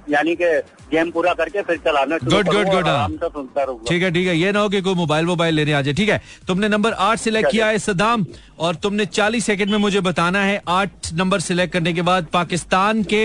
यानी 0.10 0.36
कि 0.36 0.46
गेम 0.92 1.12
पूरा 1.12 1.34
करके 1.34 1.62
फिर 1.62 1.78
चलाना 1.86 2.18
गुड 2.24 2.48
गुड 2.48 2.68
गुड 2.70 3.88
ठीक 3.88 4.04
है 4.04 4.12
ठीक 4.14 4.28
है। 4.28 4.38
ये 4.38 4.52
ना 4.52 4.60
हो 4.60 4.70
कि 4.70 4.82
कोई 4.82 4.96
मोबाइल 4.96 5.26
मोबाइल 5.26 5.56
लेने 5.56 5.74
आ 5.74 5.82
जाए। 5.82 5.94
ठीक 5.94 6.10
है 6.10 6.22
तुमने 6.48 6.68
नंबर 6.70 6.94
आठ 7.06 7.20
सिलेक्ट 7.20 7.52
किया 7.52 7.68
है 7.68 7.80
सदाम 7.80 8.26
और 8.60 8.76
तुमने 8.84 9.06
चालीस 9.08 9.46
सेकंड 9.46 9.72
में 9.72 9.78
मुझे 9.78 10.02
बताना 10.02 10.44
है 10.44 10.62
आठ 10.68 11.14
नंबर 11.14 11.40
सिलेक्ट 11.40 11.74
करने 11.74 11.94
के 11.94 12.02
बाद 12.02 12.28
पाकिस्तान 12.34 13.04
के 13.14 13.24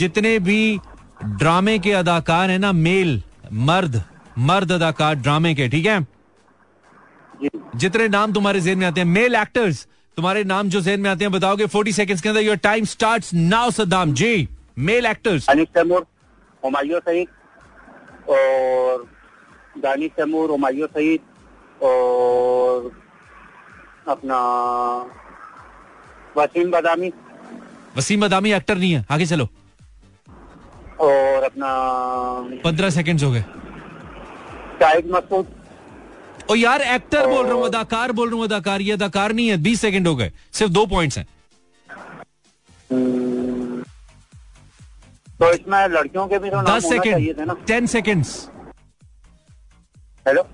जितने 0.00 0.38
भी 0.40 0.78
ड्रामे 1.24 1.78
के 1.78 1.92
अदाकार 1.94 2.50
है 2.50 2.58
ना 2.58 2.72
मेल 2.72 3.22
मर्द 3.52 4.02
मर्द 4.40 4.72
अदाकार 4.72 5.14
ड्रामे 5.16 5.54
के 5.54 5.68
ठीक 5.68 5.86
है? 5.86 6.00
जितने 7.76 8.08
नाम 8.08 8.32
तुम्हारे 8.32 8.60
जेहन 8.60 8.78
में 8.78 8.86
आते 8.86 9.00
हैं 9.00 9.08
मेल 9.08 9.34
एक्टर्स 9.36 9.86
तुम्हारे 10.16 10.44
नाम 10.44 10.68
जो 10.68 10.80
जेहन 10.80 11.00
में 11.00 11.10
आते 11.10 11.24
हैं 11.24 11.32
बताओगे 11.32 11.66
फोर्टी 11.68 11.92
सेकंड्स 11.92 12.22
के 12.22 12.28
अंदर 12.28 12.40
your 12.40 12.56
time 12.66 12.84
starts 12.86 13.32
now 13.34 13.70
Saddam. 13.70 14.12
Ji. 14.14 14.48
Male 14.76 15.06
actors 15.06 15.48
Anis 15.50 15.68
Taimur 15.74 16.06
Humayun 16.62 17.00
Saeed 17.00 17.28
और 18.30 19.06
दानिश 19.78 20.10
तैमूर 20.16 20.50
हुमायूं 20.50 20.86
सईद 20.86 21.82
और 21.82 22.90
अपना 24.08 24.38
वसीम 26.36 26.70
बदामी। 26.70 27.12
वसीम 27.96 28.20
बदामी 28.20 28.52
एक्टर 28.52 28.76
नहीं 28.76 28.92
है। 28.92 29.04
आगे 29.10 29.26
चलो। 29.26 29.48
और 31.00 31.44
अपना 31.44 31.68
पंद्रह 32.64 32.90
सेकंड्स 32.90 33.24
हो 33.24 33.30
गए। 33.30 33.42
शाहिद 34.80 35.10
मसूद। 35.10 35.46
ओ 36.50 36.54
यार 36.54 36.82
एक्टर 36.82 37.26
बोल 37.26 37.46
रहा 37.46 37.54
हूँ 37.54 37.64
अदाकार 37.64 38.12
बोल 38.12 38.28
रहा 38.28 38.36
हूँ 38.36 38.44
अदाकार। 38.44 38.80
ये 38.80 38.92
अदाकार 38.92 39.32
नहीं 39.32 39.48
है। 39.48 39.56
बीस 39.56 39.80
सेकंड 39.80 40.08
हो 40.08 40.14
गए। 40.16 40.32
सिर्फ़ 40.52 40.72
दो 40.72 40.86
पॉइंट्स 40.86 41.18
हैं। 41.18 41.26
हम्म, 42.92 43.33
तो 45.40 45.52
इसमें 45.52 45.86
लड़कियों 45.88 46.26
के 46.26 46.38
भी 46.38 46.50
तो 46.50 46.62
दस 46.62 46.88
second 46.88 47.56
ten 47.66 47.86
second 47.86 48.24
hello 50.26 50.46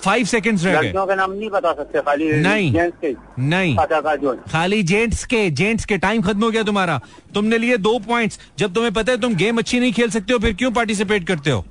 five 0.00 0.24
seconds 0.26 0.64
रह 0.64 0.80
गए। 0.82 0.92
के 0.96 1.14
नाम 1.16 1.32
नहीं 1.32 1.48
बता 1.50 1.72
सकते 1.72 2.00
खाली 2.00 2.32
नहीं। 2.32 2.72
जेंट्स 2.72 2.98
के। 3.04 3.14
नहीं। 3.42 3.76
खाली 4.52 4.82
जेंट्स 4.82 5.24
के 5.24 5.48
जेंट्स 5.50 5.84
के। 5.84 5.98
टाइम 5.98 6.22
खत्म 6.22 6.44
हो 6.44 6.50
गया 6.50 6.62
तुम्हारा। 6.62 7.00
तुमने 7.34 7.58
लिए 7.58 7.76
दो 7.76 7.98
पॉइंट्स 7.98 8.38
जब 8.58 8.74
तुम्हें 8.74 8.92
पता 8.92 9.12
है 9.12 9.20
तुम 9.20 9.34
गेम 9.34 9.58
अच्छी 9.58 9.80
नहीं 9.80 9.92
खेल 9.92 10.10
सकते 10.10 10.32
हो 10.32 10.38
फिर 10.38 10.54
क्यों 10.54 10.70
पार्टिसिपेट 10.72 11.26
करते 11.26 11.50
हो? 11.50 11.64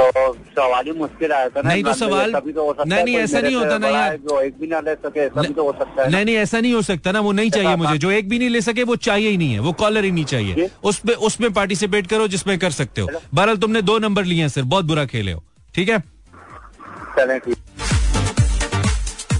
तो 0.00 0.32
सवाल 0.34 0.84
ही 0.86 0.92
मुश्किल 0.92 1.32
आया 1.32 1.48
था 1.48 1.62
नहीं 1.62 1.84
तो 1.84 1.92
सवाल- 1.92 2.32
तो 2.34 2.84
नहीं, 2.84 3.04
नहीं, 3.04 3.16
ऐसा 3.16 3.40
नहीं 3.40 3.54
होता 3.56 3.78
ना 3.78 3.88
यार। 3.88 4.16
जो 4.16 4.40
एक 4.40 4.54
भी 4.60 4.66
ना 4.66 4.80
ले 4.80 4.94
सके 4.94 5.28
तो 5.28 5.62
हो 5.62 5.72
सकता 5.72 6.02
है। 6.02 6.10
नहीं 6.10 6.24
नहीं 6.24 6.34
ऐसा 6.36 6.60
नहीं 6.60 6.72
हो 6.74 6.82
सकता 6.82 7.12
ना 7.12 7.20
वो 7.20 7.32
नहीं 7.32 7.50
चाहिए 7.50 7.76
मुझे। 7.76 7.98
जो 7.98 8.10
एक 8.10 8.28
भी 8.28 8.38
नहीं 8.38 8.48
ले 8.48 8.60
सके 8.60 8.82
वो 8.82 8.96
चाहिए 8.96 9.28
ही 9.28 9.36
नहीं 9.36 9.52
है 9.52 9.58
वो 9.58 9.72
कॉलर 9.72 10.04
ही 10.04 10.10
नहीं 10.10 10.24
चाहिए। 10.24 10.70
उसमें 10.84 11.14
उसमें 11.14 11.52
पार्टिसिपेट 11.52 12.06
करो 12.06 12.28
जिसमें 12.28 12.58
कर 12.58 12.70
सकते 12.70 13.00
हो। 13.00 13.08
बहरहाल 13.34 13.56
तुमने 13.56 13.82
दो 13.82 13.98
नंबर 13.98 14.24
लिए 14.24 14.40
हैं 14.40 14.48
सिर्फ़ 14.48 14.68
बहुत 14.68 14.84
बुरा 14.84 15.04
खेले 15.04 15.32
हो 15.32 15.44
ठीक 15.74 15.88
है? 15.88 15.98
चलें 17.18 17.38
ठीक। 17.40 17.56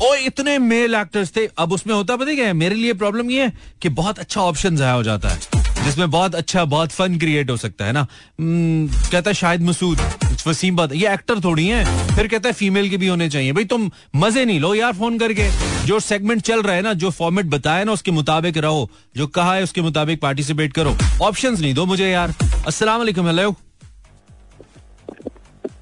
ओ 0.03 0.15
इतने 0.15 0.59
मेल 0.59 0.95
एक्टर्स 0.95 1.37
थे 1.37 1.49
अब 1.59 1.73
उसमें 1.73 1.95
होता 1.95 2.17
पता 2.17 2.35
क्या 2.35 2.47
है 2.47 2.53
मेरे 2.53 2.75
लिए 2.75 2.93
प्रॉब्लम 2.93 3.31
ये 3.31 3.45
है 3.45 3.53
कि 3.83 3.89
बहुत 3.89 4.19
अच्छा 4.19 4.41
ऑप्शन 4.41 4.77
जाया 4.77 4.93
हो 4.93 5.03
जाता 5.03 5.29
है 5.29 5.39
जिसमें 5.85 6.11
बहुत 6.11 6.35
अच्छा 6.35 6.65
बहुत 6.65 6.91
फन 6.91 7.19
क्रिएट 7.19 7.51
हो 7.51 7.57
सकता 7.57 7.85
है 7.85 7.93
ना। 7.93 8.07
हम्म, 8.41 8.89
कहता 9.13 9.31
है 9.31 9.35
शाहिद 9.35 9.63
मसूद। 9.63 9.99
वसीम 10.47 10.77
बात 10.77 10.93
ये 10.95 11.13
एक्टर 11.13 11.41
थोड़ी 11.45 11.67
है। 11.69 11.85
फिर 12.17 12.27
कहता 12.29 12.49
है 12.49 12.53
फीमेल 12.55 12.89
के 12.91 12.97
भी 12.97 13.07
होने 13.09 13.29
चाहिए। 13.31 13.53
भाई 13.53 13.65
तुम 13.65 13.91
मज़े 14.17 14.45
नहीं 14.45 14.61
लो 14.61 14.75
यार 14.75 14.93
फ़ोन 14.95 15.19
करके। 15.19 15.49
जो 15.87 15.99
सेगमेंट 16.01 16.43
चल 16.43 16.63
रहा 16.63 16.75
है 16.77 16.83
ना 16.83 16.93
जो 16.95 17.11
फॉर्मेट 17.11 17.47
बताया 17.47 17.85
ना 17.85 17.93
उसके 17.93 18.11
मुताबिक 18.11 18.59
रहो। 18.59 18.89
जो 19.17 19.27
कहा 19.29 19.55
है 19.55 19.63
उसके 19.63 19.81
मुताबिक 19.83 20.21
पार्टिसिपेट 20.21 20.73
करो। 20.73 20.97
ऑप्शन 21.23 21.61
नहीं 21.61 21.75
दो 21.75 21.87
मुझे 21.87 22.09
यार। 22.11 22.35
अस्सलाम 22.67 22.99
वालेकुम 22.99 23.27
हेलो 23.27 23.55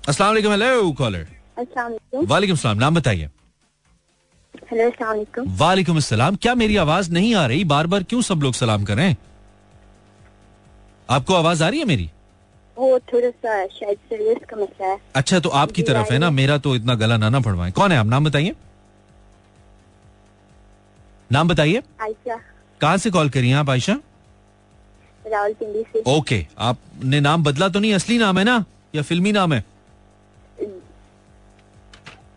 अस्सलाम 0.08 0.28
वालेकुम 0.28 0.52
हेलो 0.52 0.92
कॉलर 0.92 1.26
वालेकुम 2.26 2.56
सलाम 2.56 2.78
नाम 2.78 2.94
बताइए। 2.94 3.28
हेलो 4.72 4.88
वालेकुम 5.00 5.54
वालेकुम 5.56 5.96
अस्सलाम 5.96 6.36
क्या 6.36 6.54
मेरी 6.54 6.76
आवाज़ 6.78 7.10
नहीं 7.12 7.34
आ 7.34 7.46
रही? 7.46 7.64
बार 7.66 7.86
बार 7.86 8.02
क्यों 8.02 8.22
सब 8.22 8.42
लोग 8.42 8.54
सलाम 8.54 8.84
करें 8.84 9.16
आपको 11.08 11.34
आवाज़ 11.34 11.64
आ 11.64 11.68
रही 11.68 11.80
है 11.80 11.86
मेरी? 11.86 12.10
वो 12.76 12.98
थोड़ा 13.12 13.28
सा 13.30 13.66
शायद 13.68 13.98
सर्विस 14.10 14.38
का 14.50 14.56
मसला 14.56 14.86
है। 14.86 14.98
अच्छा 15.16 15.38
तो 15.40 15.48
आपकी 15.48 15.82
तरफ़ 15.82 16.12
है 16.12 16.18
ना 16.18 16.30
मेरा 16.30 16.58
तो 16.58 16.74
इतना 16.76 16.94
गला 16.94 17.16
ना 17.16 17.28
ना 17.28 17.40
पड़वाए 17.40 17.70
कौन 17.70 17.92
है 17.92 17.98
आप? 17.98 18.06
नाम 18.06 18.24
बताइए। 18.24 18.54
नाम 21.32 21.48
बताइए। 21.48 21.82
आयशा। 22.02 22.40
कहाँ 22.80 22.96
से 22.96 23.10
कॉल 23.10 23.28
करी 23.30 23.52
आप 23.52 23.70
आयशा? 23.70 23.98
रावलपिंडी 25.24 25.82
से। 25.92 26.02
ओके 26.10 26.46
आपने 26.60 27.20
नाम 27.20 27.44
बदला 27.44 27.68
तो 27.68 27.80
नहीं 27.80 27.94
असली 27.94 28.18
नाम 28.18 28.38
है 28.38 28.44
ना? 28.44 28.64
या 28.94 29.02
फिल्मी 29.02 29.32
नाम 29.32 29.52
है? 29.52 29.64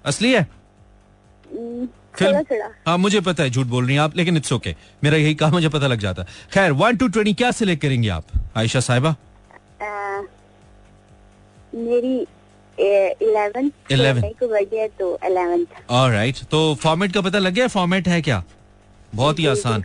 असली 0.06 0.32
है? 0.34 0.42
हम्म, 1.48 1.86
फ़िल्म? 2.16 2.72
हाँ 2.88 2.98
मुझे 2.98 3.20
पता 3.22 3.44
है 3.44 3.50
झूठ 3.50 3.66
बोल 3.68 3.86
रही 3.86 3.96
हैं 3.96 4.02
आप 4.02 4.16
लेकिन 4.18 4.38
इट्स 4.38 4.54
ओके 4.54 4.72
okay. 4.72 5.04
मेरा 5.04 5.18
यही 5.18 5.36
काम 5.36 5.52
मुझे 5.52 5.70
पता 5.70 5.88
लग 5.88 6.00
जाता। 6.00 6.24
खैर 6.54 6.72
वन 6.72 6.98
टू 6.98 7.08
ट्वेंटी 7.08 7.34
क्या 7.34 7.52
सिलेक्ट 7.52 7.82
करेंगे 7.82 8.10
आप 8.10 8.24
आयशा 8.58 8.80
साहिबा? 8.80 9.16
मेरी 11.76 12.16
इलेवन 12.78 13.72
11 13.92 14.34
को 14.40 14.48
बर्थडे 14.48 14.88
तो 15.00 15.18
इलेवेंथ 15.26 15.66
राइट 16.12 16.38
तो 16.52 16.76
फॉर्मेट 16.76 17.14
का 17.14 17.22
पता 17.22 17.40
लग 17.40 17.54
गया? 17.54 17.68
फॉर्मेट 17.68 18.08
है 18.08 18.22
क्या? 18.22 18.44
बहुत 19.16 19.40
ही 19.40 19.46
आसान। 19.46 19.84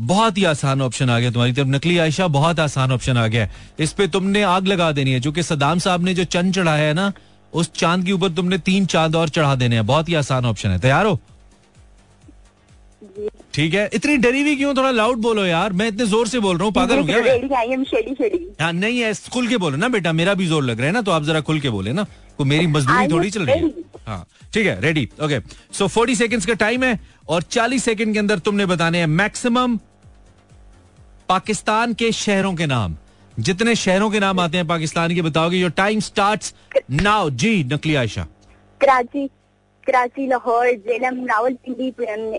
बहुत 0.00 0.38
ही 0.38 0.44
आसान 0.44 0.82
ऑप्शन 0.82 1.10
आ 1.10 1.18
गया 1.20 1.30
तुम्हारी 1.30 1.52
तरफ़। 1.52 1.68
नकली 1.68 1.98
आयशा 1.98 2.26
बहुत 2.28 2.60
आसान 2.60 2.92
ऑप्शन 2.92 3.16
आ 3.16 3.26
गया। 3.26 3.48
इस 3.78 3.92
पे 3.92 4.06
तुमने 4.08 4.42
आग 4.42 4.66
लगा 4.66 4.90
देनी 4.92 5.12
है 5.12 5.20
जो 5.20 5.32
कि 5.32 5.42
सदाम 5.42 5.78
साहब 5.78 6.04
ने 6.04 6.14
जो 6.14 6.24
चंद 6.24 6.54
चढ़ाया 6.54 6.86
है 6.88 6.94
ना 6.94 7.12
उस 7.52 7.72
चाँद 7.72 8.04
के 8.06 8.12
ऊपर 8.12 8.28
तुमने 8.28 8.58
तीन 8.58 8.86
चाँद 8.86 9.16
और 9.16 9.28
चढ़ा 9.28 9.54
देने 9.54 9.76
हैं। 9.76 9.86
बहुत 9.86 10.08
ही 10.08 10.14
आसान 10.14 10.46
ऑप्शन 10.46 10.68
है। 10.68 10.78
तैयार 10.78 11.06
हो? 11.06 11.20
ठीक 13.54 13.74
है। 13.74 13.88
इतनी 13.94 14.16
डरी 14.16 14.40
हुई 14.42 14.56
क्यों? 14.56 14.74
थोड़ा 14.76 14.90
लाउड 14.90 15.18
बोलो 15.22 15.44
यार। 15.46 15.72
मैं 15.72 15.86
इतने 15.88 16.06
ज़ोर 16.06 16.28
से 16.28 16.40
बोल 16.40 16.56
रहा 16.56 16.64
हूँ 16.64 16.72
पागल 16.74 16.98
हो 16.98 17.84
शेडी 17.84 18.14
शेडी। 18.14 18.46
हाँ 18.60 18.72
नहीं 18.74 18.98
है 19.00 19.12
खुल 19.32 19.48
के 19.48 19.56
बोलो 19.56 19.76
ना 19.76 19.88
बेटा 19.88 20.12
मेरा 20.12 20.34
भी 20.34 20.46
ज़ोर 20.46 20.62
लग 20.64 20.78
रहा 20.78 20.86
है 20.86 20.92
ना 20.92 21.02
तो 21.02 21.10
आप 21.10 21.24
जरा 21.24 21.40
खुल 21.42 21.60
के 21.60 21.70
बोले 21.70 21.92
ना। 21.92 22.06
को 22.38 22.44
मेरी 22.44 22.66
मजदूरी 22.66 23.08
थोड़ी 23.08 23.30
चल 23.30 23.46
रही 23.46 23.60
है? 23.60 23.70
हाँ 24.06 24.26
ठीक 24.54 24.66
है 24.66 24.80
ready 24.80 25.08
okay 25.22 25.38
so 25.72 25.86
forty 25.88 26.14
second 26.14 26.44
का 26.44 26.54
टाइम 26.56 26.84
है 26.84 26.98
और 27.28 27.42
चालीस 27.50 27.84
सेकेंड 27.84 28.12
के 28.12 28.18
अंदर 28.18 28.38
तुमने 28.40 28.66
बताने 28.66 28.98
हैं 28.98 29.06
मैक्सिमम 29.08 29.78
पाकिस्तान 31.28 31.94
के 31.94 32.10
शहरों 32.14 32.54
के 32.54 32.66
नाम। 32.66 32.96
जितने 33.34 33.74
शहरों 33.76 34.10
के 34.10 34.20
नाम 34.20 34.40
आते 34.40 34.56
हैं 34.56 34.66
पाकिस्तान 34.66 35.14
के 35.14 35.22
बताओगे 35.22 35.56
योर 35.58 35.70
टाइम 35.76 36.00
स्टार्ट 36.00 36.52
नाउ 36.92 37.30
जी 37.32 37.52
नकली 37.64 37.94
Ayesha. 37.94 38.26
Karachi. 38.80 39.28
Karachi 39.86 40.28
Lahore 40.30 40.70
Jhelum 40.86 41.24
Rawalpindi 41.26 41.88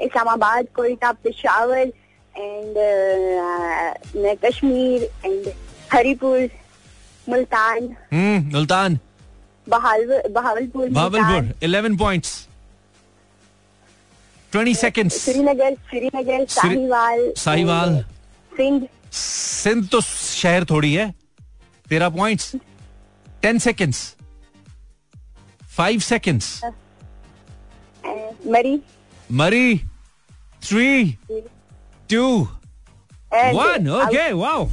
Islamabad 0.05 0.65
Quetta 0.75 1.11
Peshawar 1.23 1.91
and 2.35 2.77
Kashmir 4.45 5.03
and 5.25 5.47
Haripur 5.93 6.49
Multan 7.27 7.95
hmm 8.13 8.39
Multan 8.53 8.99
Bahawal 9.67 10.21
Bahawalpur 10.31 10.89
Multan, 10.89 11.51
eleven 11.63 11.97
points 11.97 12.47
twenty 14.53 14.75
seconds 14.75 15.23
Srinagar 15.23 15.73
Srinagar 15.89 16.45
Sahiwal 16.49 17.31
Sahiwal. 17.37 17.97
Sindh 18.51 18.87
Sindh 19.13 19.87
तो 19.91 20.01
शहर 20.01 20.65
थोड़ी 20.69 20.93
है. 20.93 21.13
तेरह 21.87 22.09
points 22.09 22.55
ten 23.41 23.59
seconds 23.59 23.99
five 25.77 25.99
seconds 26.01 26.61
Murree 28.47 28.79
Murree 29.33 29.77
three 30.63 30.89
two 32.09 32.25
one 33.33 33.89
okay 34.01 34.31
wow 34.33 34.67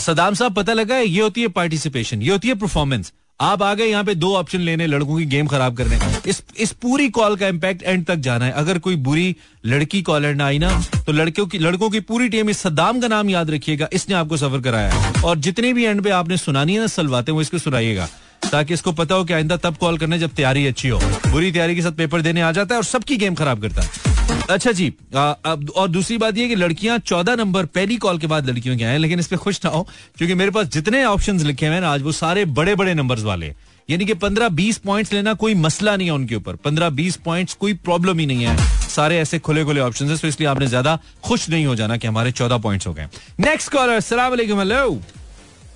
Saddam 0.00 0.34
साहब 0.34 0.54
पता 0.54 0.72
लगा 0.72 0.94
है 0.94 1.06
ये 1.06 1.22
होती 1.22 1.42
है 1.42 1.48
पार्टिसिपेशन 1.56 2.22
ये 2.22 2.30
होती 2.30 2.48
है 2.48 2.54
परफॉर्मेंस 2.58 3.12
आप 3.40 3.62
आ 3.62 3.72
गए 3.74 3.84
यहाँ 3.86 4.04
पे 4.04 4.14
दो 4.14 4.34
ऑप्शन 4.36 4.60
लेने 4.60 4.86
लड़कों 4.86 5.16
की 5.18 5.24
गेम 5.26 5.46
खराब 5.46 5.76
करने. 5.76 5.98
इस 6.30 6.42
इस 6.60 6.72
पूरी 6.82 7.08
कॉल 7.08 7.36
का 7.36 7.48
इम्पैक्ट 7.48 7.82
एंड 7.82 8.04
तक 8.06 8.16
जाना 8.26 8.44
है. 8.44 8.52
अगर 8.52 8.78
कोई 8.78 8.96
बुरी 8.96 9.36
लड़की 9.66 10.00
कॉलर 10.02 10.34
ना 10.34 10.46
आई 10.46 10.58
ना 10.58 10.70
तो 11.06 11.12
लड़कियों 11.12 11.46
की 11.46 11.58
लड़कों 11.58 11.88
की 11.90 12.00
पूरी 12.10 12.28
टीम 12.28 12.50
इस 12.50 12.58
सद्दाम 12.58 13.00
का 13.00 13.08
नाम 13.08 13.30
याद 13.30 13.50
रखिएगा. 13.50 13.88
इसने 13.92 14.14
आपको 14.14 14.36
सफ़र 14.36 14.60
कराया 14.62 15.22
और 15.24 15.38
जितने 15.38 15.72
भी 15.72 15.84
एंड 15.84 16.02
पे 16.04 16.10
आपने 16.10 16.36
सुनानी 16.36 16.74
है 16.74 16.80
ना 16.80 16.86
सलवाते 16.86 17.32
वो 17.32 17.40
इसको 17.40 17.58
सुनाइएगा. 17.58 18.08
ताकि 18.42 18.74
इसको 18.74 18.92
पता 18.92 19.14
हो 19.14 19.24
कि 19.24 19.32
आइंदा 19.32 19.56
तब 19.58 19.76
कॉल 19.76 19.98
करने 19.98 20.18
जब 20.18 20.30
तैयारी 20.32 20.66
अच्छी 20.66 20.88
हो। 20.88 20.98
बुरी 21.26 21.50
तैयारी 21.52 21.74
के 21.74 21.82
साथ 21.82 21.92
पेपर 21.94 22.22
देने 22.22 22.40
आ 22.40 22.52
जाता 22.52 22.74
है 22.74 22.78
और 22.78 22.84
सबकी 22.84 23.16
गेम 23.16 23.34
खराब 23.34 23.62
करता 23.62 23.82
है। 23.82 24.08
अच्छा 24.50 24.72
जी 24.72 24.92
अब 25.14 25.70
और 25.76 25.88
दूसरी 25.88 26.16
बात 26.18 26.36
यह 26.38 26.48
कि 26.48 26.54
लड़कियाँ 26.54 26.98
चौदह 27.00 27.36
नंबर 27.36 27.66
पहली 27.68 27.96
कॉल 27.98 28.18
के 28.18 28.26
बाद 28.26 28.48
लड़कियों 28.50 28.76
के 28.78 28.84
आए 28.84 28.98
लेकिन 28.98 29.20
इस 29.20 29.26
पे 29.26 29.36
खुश 29.36 29.60
ना 29.64 29.70
हो, 29.70 29.86
क्योंकि 30.18 30.34
मेरे 30.34 30.50
पास 30.50 30.66
जितने 30.68 31.04
ऑप्शन 31.04 31.40
लिखे 31.40 31.66
हैं 31.66 31.82
आज 31.84 32.02
वो 32.02 32.12
सारे 32.14 32.44
बड़े 32.52 32.74
बड़े 32.74 32.94
नंबर 32.94 33.20
वाले। 33.20 33.54
यानी 33.88 34.04
कि 34.06 34.14
पंद्रह 34.16 34.48
बीस 34.50 34.78
पॉइंट्स 34.78 35.12
लेना 35.12 35.34
कोई 35.34 35.54
मसला 35.56 35.96
नहीं 35.96 36.08
है 36.08 36.14
उनके 36.14 36.34
ऊपर। 36.34 36.56
पंद्रह 36.56 36.90
बीस 36.90 37.16
पॉइंट्स 37.24 37.54
कोई 37.54 37.72
प्रॉब्लम 37.76 38.18
ही 38.18 38.26
नहीं 38.26 38.44
है। 38.44 38.56
सारे 38.88 39.18
ऐसे 39.18 39.38
खुले 39.38 39.64
खुले 39.64 39.80
ऑप्शन 39.80 40.10
है 40.10 40.16
तो 40.16 40.28
इसलिए 40.28 40.48
आपने 40.48 40.66
ज़्यादा 40.66 40.98
खुश 41.24 41.48
नहीं 41.48 41.66
हो 41.66 41.74
जाना 41.76 41.96
कि 41.96 42.06
हमारे 42.06 42.32
चौदह 42.32 42.58
पॉइंट्स 42.58 42.86
हो 42.86 42.92
गए। 42.94 43.08
नेक्स्ट 43.40 43.72
कॉलर 43.72 44.00
सलाम 44.00 44.34
हेलो 44.34 45.00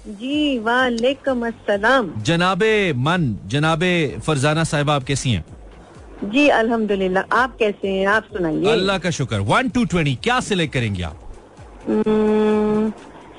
जी 0.06 0.58
वालेकुम 0.60 1.46
अस्सलाम। 1.46 2.08
जनाबे 2.22 2.92
मन 2.94 3.22
जनाबे 3.48 3.92
फरजाना 4.26 4.64
साहब 4.64 4.90
आप 4.90 5.04
कैसी 5.04 5.30
हैं? 5.30 5.44
जी 6.24 6.48
अल्हम्दुलिल्लाह 6.48 7.36
आप 7.36 7.56
कैसे 7.58 7.88
हैं? 7.88 8.06
आप 8.06 8.24
सुनाइए। 8.32 8.72
अल्लाह 8.72 8.98
का 8.98 9.10
शुक्र। 9.10 9.38
वन 9.48 9.68
टू 9.68 9.84
ट्वेंटी 9.84 10.14
क्या 10.22 10.38
सिलेक्ट 10.40 10.72
करेंगे 10.74 11.02
आप? 11.02 11.16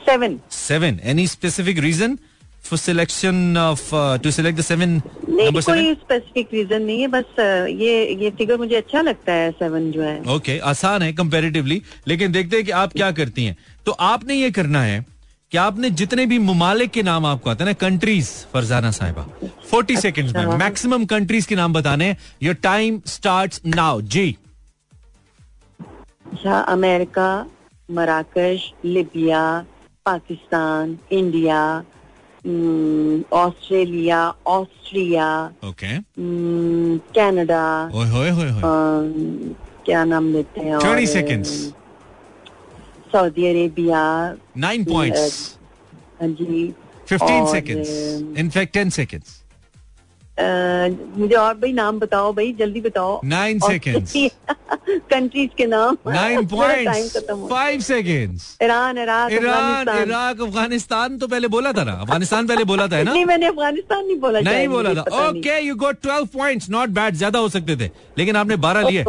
Seven 0.05 0.39
seven 0.51 0.99
any 1.03 1.27
specific 1.27 1.79
reason 1.79 2.17
for 2.63 2.79
selection 2.79 3.57
of 3.59 3.89
to 4.23 4.31
select 4.31 4.59
the 4.59 4.61
seven 4.63 5.01
नहीं 5.29 5.61
कोई 5.61 5.93
स्पेसिफिक 5.93 6.53
रीजन 6.53 6.81
नहीं 6.81 7.01
है 7.01 7.07
बस 7.13 7.39
ये 7.79 8.05
ये 8.21 8.29
फिगर 8.37 8.57
मुझे 8.57 8.75
अच्छा 8.75 9.01
लगता 9.01 9.33
है 9.33 9.51
सेवन 9.53 9.91
जो 9.91 10.01
है। 10.01 10.19
ओके 10.19 10.35
okay, 10.35 10.61
आसान 10.67 11.01
है 11.01 11.13
कंपैरेटिवली 11.13 11.81
लेकिन 12.07 12.31
देखते 12.31 12.55
हैं 12.55 12.65
कि 12.65 12.71
आप 12.83 12.93
क्या 12.93 13.11
करती 13.11 13.45
हैं। 13.45 13.57
तो 13.85 13.91
आपने 13.91 14.35
ये 14.35 14.51
करना 14.51 14.81
है 14.83 15.05
कि 15.51 15.57
आपने 15.57 15.89
जितने 15.99 16.25
भी 16.25 16.37
ममालिक 16.39 16.91
के 16.91 17.01
नाम 17.03 17.25
आपको 17.25 17.49
आते 17.49 17.63
हैं 17.63 17.69
ना 17.69 17.73
कंट्रीज़ 17.81 18.29
फरजाना 18.53 18.91
साहिबा 18.91 19.25
40 19.73 19.99
सेकंड्स 20.01 20.35
में 20.35 20.41
अच्छा। 20.43 20.57
मैक्सिमम 20.57 21.05
कंट्रीज़ 21.11 21.47
के 21.47 21.55
नाम 21.55 21.73
बताने 21.73 22.15
योर 22.43 22.55
टाइम 22.63 23.01
स्टार्ट 23.07 23.59
नाउ 23.75 24.01
जी 24.15 24.25
अच्छा 26.25 26.59
America 26.73 27.29
मराकश 27.89 28.71
Libya 28.85 29.43
Pakistan 30.05 30.97
India 31.11 31.61
Australia 33.33 34.19
Austria 34.47 35.29
okay 35.67 35.97
Canada 37.15 37.63
क्या 39.85 40.03
नाम 40.05 40.31
लेते 40.33 40.61
हैं 40.61 40.77
30 40.79 40.87
और, 40.87 41.05
seconds. 41.07 41.49
Saudi 43.15 43.47
Arabia 43.47 44.01
nine 44.57 44.83
points 44.83 45.57
हाँ 46.21 46.29
जी 46.41 46.73
15 47.11 47.41
और, 47.41 47.55
seconds. 47.55 47.89
In fact 48.39 48.77
10 48.77 48.95
seconds. 48.99 49.27
अ, 49.27 49.44
मुझे 50.39 51.35
और 51.35 51.53
भाई 51.57 51.71
नाम 51.73 51.99
बताओ 51.99 52.31
भाई 52.33 52.51
जल्दी 52.59 52.81
बताओ। 52.81 53.19
नाइन 53.25 53.59
सेकेंड 53.59 54.07
कंट्रीज़ 55.11 55.51
के 55.57 55.65
नाम। 55.65 55.97
नाइन 56.07 56.37
हो 56.51 57.47
five 57.49 57.79
seconds 57.81 58.57
Iran 58.63 58.97
Iraq 58.97 59.31
Iran 59.31 59.47
Afghanistan. 59.47 60.01
Iraq 60.07 60.41
Afghanistan 60.41 61.17
तो 61.17 61.27
पहले 61.27 61.47
बोला 61.47 61.71
था 61.73 61.83
ना। 61.83 61.91
अफ़गानिस्तान 61.91 62.47
पहले 62.47 62.63
बोला 62.63 62.87
था 62.87 63.01
ना? 63.03 63.13
नहीं 63.13 63.25
मैंने 63.25 63.45
अफ़गानिस्तान 63.45 64.05
नहीं 64.05 64.19
बोला 64.19 64.39
नहीं 64.39 64.67
बोला 64.67 64.93
था। 64.93 65.27
Okay 65.27 65.59
you 65.59 65.75
got 65.75 66.01
12 66.05 66.25
points 66.33 66.69
not 66.69 66.89
bad 66.99 67.15
ज़्यादा 67.15 67.39
हो 67.39 67.49
सकते 67.49 67.75
थे। 67.77 67.89
लेकिन 68.17 68.35
आपने 68.35 68.57
12 68.67 68.89
लिए। 68.89 69.03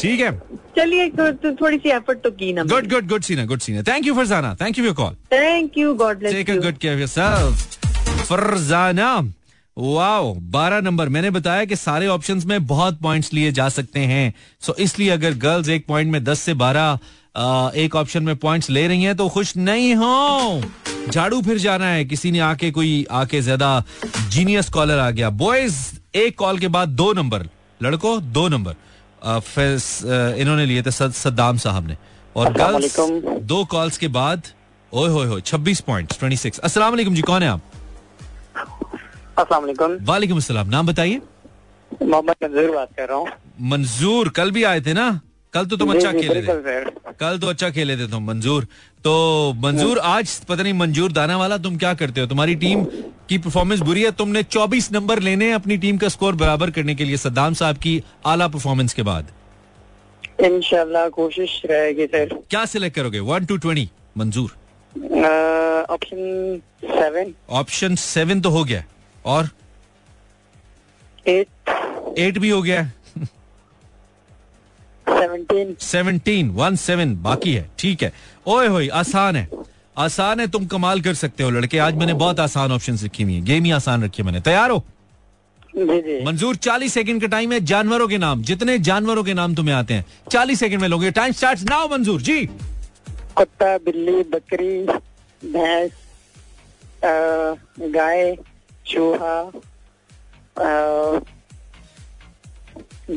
ठीक 0.00 0.20
है। 0.20 0.30
चलिए 0.76 1.08
तो, 1.10 1.30
तो 1.32 1.52
थोड़ी 1.60 1.78
सी 1.78 1.90
एफर्ट 1.90 2.18
तो 2.24 2.30
की 2.30 2.52
ना 2.52 2.62
गुड 2.64 2.88
गुड 2.90 3.08
गुड 3.08 3.22
सीना 3.22 3.44
गुड 3.46 3.60
सीना 3.60 3.82
thank 3.82 4.06
you 4.06 4.14
Farzana 4.14 4.54
thank 4.60 4.78
you 4.78 4.84
for 4.84 4.94
call 4.94 5.14
thank 5.32 5.78
you 5.78 5.94
God 5.94 6.18
bless 6.18 6.34
take 6.34 6.50
a 6.50 6.56
good 6.62 6.78
care 6.78 6.94
of 6.94 7.00
yourself 7.00 8.26
Farzana 8.28 9.10
wow 9.78 10.34
बारह 10.34 10.80
नंबर। 10.80 11.08
मैंने 11.08 11.30
बताया 11.30 11.64
कि 11.64 11.76
सारे 11.76 12.06
ऑप्शंस 12.06 12.44
में 12.44 12.66
बहुत 12.66 12.98
पॉइंट्स 13.00 13.32
लिए 13.34 13.52
जा 13.52 13.68
सकते 13.68 14.00
हैं। 14.00 14.32
सो 14.60 14.74
इसलिए 14.78 15.10
अगर 15.10 15.34
गर्ल्स 15.34 15.68
एक 15.68 15.86
पॉइंट 15.86 16.12
में 16.12 16.22
दस 16.24 16.40
से 16.40 16.54
बारह 16.54 16.98
एक 17.76 17.94
ऑप्शन 17.96 18.22
में 18.22 18.36
पॉइंट्स 18.36 18.70
ले 18.70 18.86
रही 18.88 19.02
हैं 19.02 19.16
तो 19.16 19.28
खुश 19.28 19.56
नहीं 19.56 19.94
हो। 19.94 20.62
झाड़ू 21.10 21.40
फिर 21.42 21.58
जाना 21.58 21.86
है। 21.86 22.04
किसी 22.04 22.30
ने 22.30 22.38
आके 22.40 22.70
कोई 22.70 23.06
आके 23.10 23.40
ज़्यादा 23.40 23.82
जीनियस 24.28 24.68
कॉलर 24.70 24.98
आ 24.98 25.10
गया। 25.10 25.30
बॉयज़ 25.30 25.76
एक 26.14 26.38
कॉल 26.38 26.58
के 26.58 26.68
बाद 26.68 26.88
दो 26.88 27.12
नंबर। 27.12 27.48
लड़को 27.82 28.18
दो 28.18 28.48
नंबर। 28.48 28.74
इन्होंने 30.40 30.66
लिए 30.66 30.82
थे 30.82 30.90
सद- 30.90 31.14
सद्दाम 31.14 31.56
साहब 31.58 31.86
ने। 31.88 31.96
और 32.36 32.52
गर्ल्स 32.52 32.96
दो 33.42 33.64
कॉल्स 33.64 33.98
के 33.98 34.08
बाद 34.08 34.42
ओए 34.92 35.08
होए 35.08 35.26
होए 35.26 35.40
छब्बीस 35.40 35.80
पॉइंट 35.80 36.18
ट्वेंटी 36.18 36.36
सिक्स 36.36 36.58
अस्सलाम 36.58 36.96
जी 36.96 37.22
कौन 37.22 37.42
है 37.42 37.48
आप? 37.48 37.60
अस्सलाम 39.38 39.64
वालेकुम। 40.04 40.38
अस्सलाम। 40.38 40.68
नाम 40.68 40.86
बताइए। 40.86 41.20
मोहम्मद 42.02 42.36
मंजूर 42.42 42.70
बात 42.70 42.88
कर 42.96 43.08
रहा 43.08 43.16
हूँ। 43.16 43.28
मंजूर 43.70 44.28
कल 44.36 44.50
भी 44.50 44.62
आए 44.64 44.80
थे 44.80 44.92
ना? 44.92 45.20
कल 45.54 45.66
तो 45.66 45.76
तुम 45.76 45.92
अच्छा 45.92 46.12
खेले 46.12 46.42
थे। 46.42 46.80
कल 47.20 47.38
तो 47.38 47.46
अच्छा 47.46 47.70
खेले 47.70 47.96
थे 47.96 48.06
तुम 48.10 48.26
मंजूर। 48.26 48.66
तो 49.04 49.12
मंजूर 49.58 49.98
आज 49.98 50.34
पता 50.48 50.62
नहीं 50.62 50.72
मंजूर 50.74 51.12
दाना 51.12 51.36
वाला 51.36 51.58
तुम 51.58 51.76
क्या 51.76 51.94
करते 51.94 52.20
हो? 52.20 52.26
तुम्हारी 52.26 52.54
टीम 52.56 52.84
की 53.28 53.38
परफॉर्मेंस 53.38 53.80
बुरी 53.80 54.02
है 54.02 54.10
तुमने 54.14 54.42
24 54.44 54.90
नंबर 54.92 55.20
लेने 55.20 55.46
हैं 55.46 55.54
अपनी 55.54 55.76
टीम 55.78 55.98
का 55.98 56.08
स्कोर 56.08 56.34
बराबर 56.36 56.70
करने 56.70 56.94
के 56.94 57.04
लिए 57.04 57.16
सद्दाम 57.18 57.54
साहब 57.54 57.76
की 57.78 58.02
आला 58.26 58.48
परफॉर्मेंस 58.48 58.94
के 58.94 59.02
बाद। 59.02 59.30
इनशाला 60.44 61.08
कोशिश 61.10 61.60
रहेगी 61.66 62.06
सर। 62.08 62.38
क्या 62.50 62.64
सिलेक्ट 62.66 62.96
करोगे? 62.96 63.20
One 63.22 63.44
two 63.44 63.56
twenty 63.58 63.88
Manzoor. 64.18 64.50
Option 65.90 66.60
seven 66.84 67.34
option 67.50 67.94
seven 67.96 68.40
तो 68.40 68.50
हो 68.50 68.64
गया। 68.64 68.84
और? 69.28 69.48
एट 71.26 71.48
एट 72.18 72.38
भी 72.38 72.50
हो 72.50 72.62
गया। 72.62 72.90
सेवनटीन 75.08 75.76
सेवनटीन 75.80 76.50
वन 76.50 76.76
सेवन 76.76 77.14
बाकी 77.22 77.54
है। 77.54 77.68
ठीक 77.78 78.02
है। 78.02 78.12
ओए 78.46 78.66
होए 78.66 78.88
आसान 78.88 79.36
है। 79.36 79.48
आसान 79.98 80.40
है 80.40 80.46
तुम 80.46 80.66
कमाल 80.66 81.00
कर 81.00 81.14
सकते 81.14 81.42
हो 81.42 81.50
लड़के। 81.50 81.78
आज 81.78 81.94
मैंने 81.94 82.14
बहुत 82.14 82.40
आसान 82.40 82.72
ऑप्शन 82.72 82.98
रखी 83.04 83.22
हुई 83.22 83.34
है। 83.34 83.40
गेम 83.40 83.64
ही 83.64 83.70
आसान 83.70 84.04
रखी 84.04 84.22
है 84.22 84.26
मैंने। 84.26 84.40
तैयार 84.40 84.70
हो? 84.70 84.84
मंजूर 86.26 86.56
40 86.56 86.92
सेकंड 86.92 87.20
का 87.20 87.26
टाइम 87.26 87.52
है। 87.52 87.60
जानवरों 87.60 88.08
के 88.08 88.18
नाम। 88.18 88.42
जितने 88.42 88.78
जानवरों 88.78 89.24
के 89.24 89.34
नाम 89.34 89.54
तुम्हें 89.54 89.74
आते 89.74 89.94
हैं 89.94 90.04
40 90.30 90.58
सेकंड 90.58 90.80
में 90.80 90.88
लोगे। 90.88 91.10
टाइम 91.10 91.32
स्टार्ट 91.32 91.60
नाउ 91.62 91.88
मंजूर। 91.88 92.20
जी। 92.20 92.46
कुत्ता 93.36 93.76
बिल्ली 93.78 94.22
बकरी 94.30 94.82
भैंस 95.52 95.92
गाय 97.80 98.36
चूहा 98.90 99.34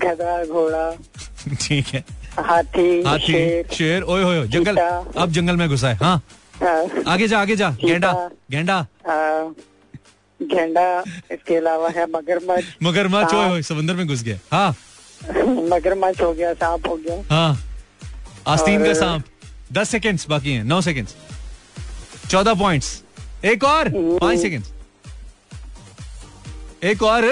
गधा 0.03 0.43
घोड़ा 0.45 0.89
ठीक 1.61 1.87
है। 1.93 2.03
हाथी 2.39 3.01
हाथी 3.03 3.31
शेर 3.31 3.67
शेर 3.73 4.03
ओए 4.03 4.23
होए 4.23 4.47
जंगल। 4.47 4.77
अब 4.77 5.31
जंगल 5.37 5.55
में 5.57 5.67
घुसा 5.69 5.89
है 5.89 5.95
हाँ। 6.01 6.21
आगे 7.13 7.27
जा 7.27 7.39
आगे 7.41 7.55
जा 7.55 7.69
गेंडा 7.83 8.11
गेंडा। 8.51 8.85
गेंडा 10.39 10.85
इसके 11.31 11.55
अलावा 11.55 11.89
है 11.95 12.05
मगरमच्छ। 12.11 12.63
मगरमच्छ 12.83 13.33
ओए। 13.33 13.47
होए 13.49 13.61
समंदर 13.61 13.95
में 13.95 14.07
घुस 14.07 14.23
गया। 14.23 14.37
हाँ। 14.51 14.75
मगरमच्छ 15.71 16.21
हो 16.21 16.31
गया 16.33 16.53
सांप 16.53 16.87
हो 16.87 16.95
गया। 16.95 17.21
हाँ। 17.31 17.57
आस्तीन 18.53 18.85
का 18.85 18.93
सांप। 18.99 19.23
दस 19.73 19.89
सेकेंड्स 19.89 20.27
बाकी 20.29 20.53
हैं 20.53 20.63
नौ 20.63 20.79
सेकेंड्स 20.81 21.15
चौदह 22.29 22.53
पॉइंट्स 22.59 23.01
एक 23.45 23.63
और 23.63 23.89
पाँच 24.21 24.39
सेकेंड्स 24.39 24.71
एक 26.83 27.03
और। 27.03 27.23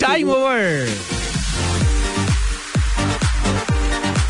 टाइम 0.00 0.30
ओवर 0.30 0.88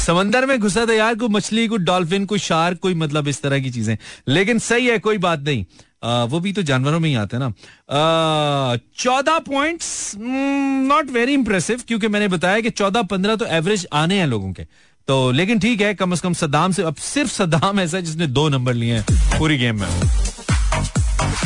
समंदर 0.00 0.46
में 0.46 0.58
घुसा 0.58 0.84
था 0.86 0.92
यार 0.92 1.14
कोई 1.14 1.28
मछली 1.28 1.66
कोई 1.68 1.78
डॉल्फिन 1.80 2.24
कोई 2.26 2.38
शार्क 2.38 2.78
कोई 2.78 2.94
मतलब 2.94 3.28
इस 3.28 3.40
तरह 3.42 3.60
की 3.60 3.70
चीज़ें। 3.70 3.96
लेकिन 4.28 4.58
सही 4.58 4.86
है 4.86 4.98
कोई 4.98 5.18
बात 5.18 5.40
नहीं। 5.40 5.64
आ, 6.04 6.24
वो 6.24 6.40
भी 6.40 6.52
तो 6.52 6.62
जानवरों 6.62 7.00
में 7.00 7.08
ही 7.08 7.14
आते 7.14 7.36
हैं 7.36 7.42
ना। 7.42 8.76
चौदह 8.98 9.38
पॉइंट्स 9.38 10.12
नॉट 10.18 11.10
वेरी 11.10 11.34
इंप्रेसिव 11.34 11.82
क्योंकि 11.88 12.08
मैंने 12.08 12.28
बताया 12.28 12.60
कि 12.60 12.70
चौदह 12.72 13.02
पंद्रह 13.02 13.36
तो 13.36 13.46
एवरेज 13.46 13.86
आने 13.92 14.18
हैं 14.18 14.26
लोगों 14.26 14.52
के। 14.52 14.64
तो 15.08 15.30
लेकिन 15.30 15.58
ठीक 15.58 15.80
है 15.80 15.94
कम 15.94 16.14
से 16.14 16.20
कम 16.22 16.32
सद्दाम 16.34 16.72
से 16.72 16.82
अब 16.82 16.96
सिर्फ़ 16.96 17.30
सदाम 17.32 17.80
ऐसा 17.80 18.00
जिसने 18.00 18.26
दो 18.28 18.48
नंबर 18.48 18.74
लिए 18.74 18.94
हैं 18.94 19.38
पूरी 19.38 19.58
गेम 19.58 19.80
में। 19.80 19.88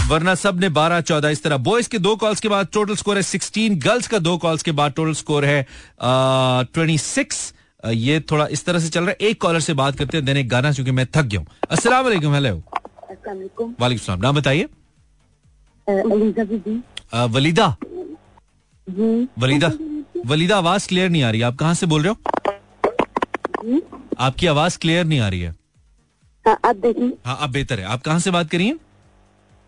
वरना 0.09 0.35
सबने 0.35 0.69
बारह 0.69 1.01
चौदह 1.01 1.29
इस 1.29 1.43
तरह। 1.43 1.57
बॉयज़ 1.59 1.89
के 1.91 1.99
दो 1.99 2.15
कॉल्स 2.17 2.41
के 2.41 2.49
बाद 2.49 2.69
टोटल 2.73 2.97
स्कोर 2.97 3.17
है 3.17 3.23
सिक्सटीन 3.25 3.79
गर्ल्स 3.81 4.07
का 4.09 4.21
दो 4.21 4.37
कॉल्स 4.39 4.63
के 4.63 4.73
बाद 4.73 4.93
टोटल 4.93 5.13
स्कोर 5.15 5.45
है 5.45 5.67
ट्वेंटी 6.03 6.99
सिक्स 6.99 7.55
ये 7.85 8.21
थोड़ा 8.31 8.47
इस 8.49 8.65
तरह 8.65 8.79
से 8.79 8.89
चल 8.89 9.01
रहा 9.01 9.11
है। 9.11 9.17
एक 9.29 9.41
कॉलर 9.43 9.61
से 9.61 9.75
बात 9.75 9.99
करते 9.99 10.17
हैं 10.17 10.25
देने 10.27 10.41
एक 10.41 10.49
गाना 10.49 10.73
चूँकि 10.73 10.91
मैं 10.91 11.07
थक 11.17 11.25
गया 11.25 11.41
हूँ। 11.41 11.47
अस्सलाम 11.71 12.07
हेलो 12.07 12.15
अस्सलाम 12.15 12.63
वालेकुम 13.81 13.97
सलाम। 13.97 14.21
नाम 14.21 14.35
बताइए। 14.37 14.69
वलीदा 15.87 16.43
वलीदा। 17.27 17.77
वलीदा। 20.27 20.57
आवाज़ 20.57 20.89
क्लियर 20.89 21.11
नहीं 21.11 21.23
आ 21.23 21.31
रही। 21.31 21.43
आप 21.43 21.57
कहाँ 21.57 21.75
से 21.75 21.87
बोल 21.87 22.03
रहे 22.03 22.13
हो? 22.13 22.19
आपकी 24.21 24.47
आवाज़ 24.47 24.79
क्लियर 24.79 25.05
नहीं 25.05 25.21
आ 25.21 25.29
रही 25.29 25.41
है। 25.41 25.55
हाँ 26.45 26.57
हाँ 27.27 27.39
अब 27.41 27.51
बेहतर 27.51 27.81
है। 27.81 27.87
आप 27.87 28.03
कहाँ 28.03 28.19
से 28.19 28.31
बात 28.31 28.51
करिए 28.51 28.77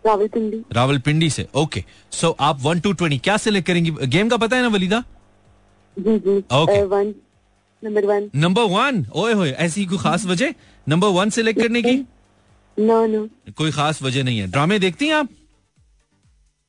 रावलपिंडी। 0.03 0.63
रावलपिंडी 0.73 1.29
से 1.29 1.47
ओके 1.55 1.83
सो 2.11 2.35
आप 2.39 2.61
वन 2.61 2.79
टू 2.79 2.91
ट्वेंटी 2.93 3.17
क्या 3.19 3.37
सिलेक्ट 3.37 3.67
करेंगी? 3.67 3.91
गेम 4.07 4.29
का 4.29 4.37
पता 4.37 4.55
है 4.55 4.61
ना 4.61 4.67
वलीदा? 4.67 5.03
जी 5.97 6.17
जी। 6.19 6.37
One 6.85 7.13
number 7.83 8.05
one 8.05 8.29
number 8.35 8.63
one 8.69 9.05
ओए 9.15 9.33
होए 9.33 9.51
ऐसी 9.51 9.85
कोई 9.85 9.97
खास 9.97 10.25
वजह? 10.25 10.53
नंबर 10.87 11.07
वन 11.09 11.29
सिलेक्ट 11.29 11.61
करने 11.61 11.81
की? 11.81 11.95
नो 12.77 13.05
नो 13.07 13.27
कोई 13.57 13.71
खास 13.71 14.01
वजह 14.03 14.23
नहीं 14.23 14.39
है। 14.39 14.47
ड्रामे 14.47 14.79
देखती 14.79 15.07
हैं 15.07 15.15
आप? 15.15 15.29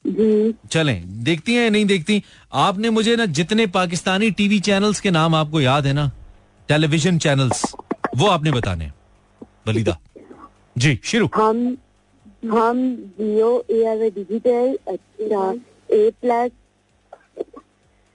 जी। 0.04 0.54
चलें 0.70 1.24
देखती 1.24 1.54
हैं 1.54 1.62
या 1.64 1.70
नहीं 1.70 1.84
देखती? 1.86 2.22
आपने 2.52 2.90
मुझे 2.90 3.16
ना 3.16 3.26
जितने 3.28 3.66
पाकिस्तानी 3.68 4.30
टीवी 4.30 4.60
चैनल्स 4.60 5.00
के 5.00 5.10
नाम 5.10 5.34
आपको 5.34 5.60
याद 5.60 5.86
है 5.86 5.92
ना 5.92 6.10
टेलीविज़न 6.68 7.18
चैनल्स 7.18 7.62
वो 8.16 8.26
आपने 8.28 8.52
बताने 8.52 8.90
वलीदा। 9.68 9.96
जी 10.78 10.98
शुरू। 11.04 11.28
हम 11.34 11.76
हम 12.42 12.79
जियो 13.18 13.48
ए 13.70 13.85
आर 13.87 14.09
डिजिटल 14.11 14.79
अच्छा 14.88 15.53
ए 15.94 16.11
प्लस 16.20 16.50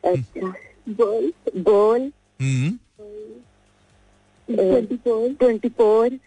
अच्छा 0.04 0.54
बोल 0.90 1.32
बोल। 1.68 2.12
हम्म। 2.42 2.78
Twenty 4.50 5.70
four. 5.70 6.20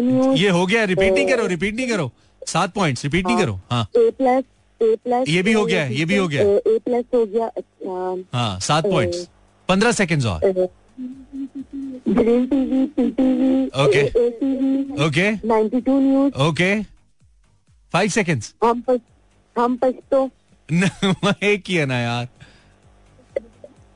न्यूज़ 0.00 0.38
ये 0.40 0.48
हो 0.48 0.64
गया 0.66 0.84
रिपीट 0.84 1.12
नहीं 1.12 1.26
करो 1.28 1.46
रिपीट 1.46 1.74
नहीं 1.74 1.88
करो। 1.88 2.10
सात 2.42 2.72
पॉइंट्स 2.74 3.04
रिपीट 3.04 3.26
नहीं 3.26 3.38
करो। 3.38 3.58
हाँ। 3.70 3.82
ए 3.96 4.10
प्लस 4.18 4.44
ए 4.80 4.94
प्लस 5.04 5.28
ये 5.28 5.42
भी 5.42 5.52
हो 5.52 5.64
गया 5.66 5.84
ये 5.86 6.04
भी 6.04 6.16
हो 6.16 6.28
गया। 6.28 6.42
ए 6.42 6.78
प्लस 6.84 7.04
हो 7.14 7.24
गया 7.26 7.46
अच्छा। 7.46 8.38
हाँ 8.38 8.58
सात 8.60 8.84
पॉइंट्स 8.84 9.28
पंद्रह 9.68 9.92
सेकेंड्स 9.92 10.26
और। 10.26 10.40
Green 12.08 12.46
TV 12.46 12.84
PTV 12.96 13.66
okay. 13.84 14.02
Okay 15.06 15.30
ninety 15.48 15.80
two 15.80 15.98
news 16.00 16.34
okay 16.48 16.74
five 17.94 18.08
seconds 18.10 18.54
हम 18.64 18.80
पस, 18.88 18.98
हम 19.56 19.76
पश्तो 19.84 20.28
एक 21.42 21.62
किया 21.66 21.84
ना 21.86 21.98
यार. 21.98 22.28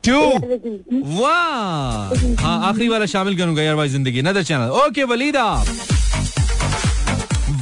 टू 0.05 0.19
वाह 1.21 2.15
हाँ 2.43 2.59
आखिरी 2.69 2.89
वाला 2.89 3.07
शामिल 3.13 3.37
करूँगा 3.39 3.63
यार 3.63 3.77
भाई 3.77 3.89
ज़िंदगी. 3.89 4.23
Another 4.23 4.43
channel 4.45 4.71
okay 4.87 5.05
Waleeda 5.13 5.45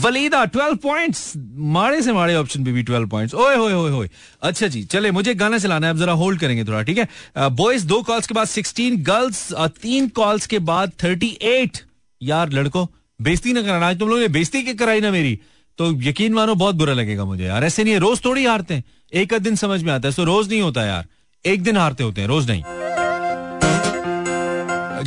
Waleeda 0.04 0.44
12 0.46 0.76
points 0.82 1.32
माड़े 1.74 2.00
से 2.02 2.12
माड़े 2.12 2.34
ऑप्शन 2.34 2.64
भी 2.64 2.82
12 2.82 3.08
पॉइंट्स 3.10 3.34
ओए, 3.34 3.56
होए 3.56 3.72
होए 3.72 3.90
होए। 3.90 4.08
अच्छा 4.42 4.66
जी, 4.66 4.82
चले, 4.84 5.10
मुझे 5.10 5.34
गाना 5.34 5.58
चलाना 5.58 5.86
है, 5.86 5.92
अब 5.92 5.98
जरा 5.98 6.12
होल्ड 6.12 6.40
करेंगे 6.40 6.64
थोड़ा, 6.64 6.82
ठीक 6.82 6.98
है? 6.98 7.08
बॉयज़ 7.38 7.86
दो 7.86 8.02
कॉल्स 8.02 8.26
के 8.26 8.34
बाद 8.34 8.48
16 8.48 8.96
गर्ल्स 9.02 9.52
तीन 9.82 10.08
कॉल्स 10.10 10.46
के 10.46 10.58
बाद 10.60 10.92
38 10.98 11.82
यार, 12.20 12.52
लड़को, 12.52 12.88
बेइज्जती 13.20 13.52
ना 13.52 13.62
कराना, 13.62 13.88
आज 13.88 13.98
तुम 13.98 14.08
लोगों 14.08 14.20
ने 14.20 14.28
बेइज्जती 14.28 14.62
की 14.62 14.74
कराई 14.74 15.00
ना 15.00 15.10
मेरी? 15.10 15.38
तो 15.78 15.90
यकीन 16.02 16.32
मानो, 16.32 16.54
बहुत 16.54 16.74
बुरा 16.74 16.94
लगेगा 16.94 17.24
मुझे 17.24 17.44
यार। 17.44 17.64
ऐसे 17.64 17.84
नहीं 17.84 17.94
है, 17.94 18.00
रोज 18.00 18.24
थोड़ी 18.24 18.44
हारते 18.44 18.74
हैं। 18.74 18.84
एक 19.12 19.34
दिन 19.34 19.56
समझ 19.56 19.82
में 19.82 19.92
आता 19.92 20.08
है 20.08 20.12
सो 20.12 20.24
रोज 20.24 20.48
नहीं 20.48 20.60
होता 20.60 20.84
यार। 20.84 21.06
एक 21.44 21.62
दिन 21.62 21.76
हारते 21.76 22.04
होते 22.04 22.20
हैं, 22.20 22.28
रोज 22.28 22.50
नहीं। 22.50 22.91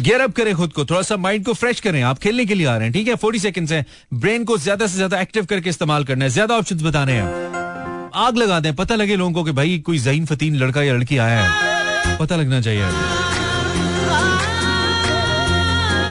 गियर 0.06 0.22
अप 0.22 0.34
करें 0.36 0.54
खुद 0.56 0.74
को 0.74 0.84
थोड़ा 0.86 1.02
सा 1.02 1.16
माइंड 1.18 1.46
को 1.46 1.54
फ्रेश 1.54 1.80
करें। 1.80 2.02
आप 2.04 2.18
खेलने 2.20 2.46
के 2.46 2.56
लिए 2.56 2.66
आ 2.68 2.76
रहे 2.76 2.84
हैं, 2.84 2.94
ठीक 2.94 3.08
है? 3.08 3.16
फोर्टी 3.16 3.40
सेकंड्स 3.40 3.72
हैं। 3.72 3.86
ब्रेन 4.14 4.44
को 4.46 4.58
ज़्यादा 4.58 4.88
से 4.88 4.96
ज़्यादा 4.96 5.22
एक्टिव 5.22 5.46
करके 5.46 5.70
इस्तेमाल 5.70 6.04
करना 6.04 6.26
है। 6.26 6.30
ज़्यादा 6.32 6.58
ऑप्शंस 6.58 6.82
बताने 6.84 7.14
हैं। 7.14 8.12
आग 8.16 8.38
लगा 8.38 8.60
दें। 8.60 8.74
पता 8.76 8.96
लगे 8.96 9.16
लोगों 9.16 9.32
को 9.34 9.44
कि 9.44 9.52
भाई 9.52 9.78
कोई 9.86 9.98
जहीन 10.00 10.26
फतीन 10.26 10.56
लड़का 10.56 10.84
या 10.84 10.94
लड़की 10.94 11.18
आया 11.18 11.40
है। 11.42 12.18
पता 12.18 12.36
लगना 12.36 12.62
चाहिए। 12.62 12.84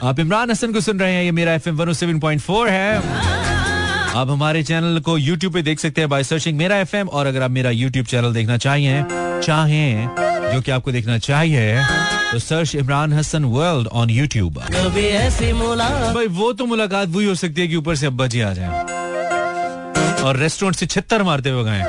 आप 0.03 0.19
इमरान 0.19 0.51
हसन 0.51 0.73
को 0.73 0.81
सुन 0.81 0.99
रहे 0.99 1.13
हैं। 1.13 1.23
ये 1.23 1.31
मेरा 1.31 1.53
एफ़ 1.53 1.69
एम 1.69 1.79
है। 2.69 2.97
आप 4.15 4.29
हमारे 4.29 4.63
चैनल 4.63 4.99
को 4.99 5.17
YouTube 5.19 5.53
पे 5.53 5.61
देख 5.61 5.79
सकते 5.79 6.01
हैं 6.01 6.09
बाय 6.09 6.23
सर्चिंग 6.23 6.57
मेरा 6.57 6.77
एफ़ 6.79 6.95
और 6.97 7.27
अगर 7.27 7.41
आप 7.43 7.51
मेरा 7.51 7.71
YouTube 7.71 8.07
चैनल 8.07 8.33
देखना 8.33 8.57
चाहिए 8.57 9.03
चाहें, 9.43 10.09
जो 10.53 10.61
कि 10.61 10.71
आपको 10.71 10.91
देखना 10.91 11.17
चाहिए 11.19 12.14
तो 12.35 12.39
search 12.39 12.75
Imran 12.75 13.13
Hassan 13.13 13.43
world 13.45 13.87
on 13.87 14.09
YouTube 14.09 14.57
भाई 16.13 16.27
वो 16.39 16.51
तो 16.53 16.65
मुलाकात 16.65 17.07
वही 17.09 17.25
हो 17.25 17.35
सकती 17.35 17.61
है 17.61 17.67
कि 17.67 17.75
ऊपर 17.75 17.95
से 17.95 18.05
अब्बा 18.05 18.27
जी 18.27 18.41
आ 18.41 18.51
जाए। 18.53 18.69
और 20.23 20.37
रेस्टोरेंट 20.37 20.75
से 20.75 20.85
छित्तर 20.85 21.23
मारते 21.23 21.49
हुए 21.49 21.63
गए। 21.67 21.83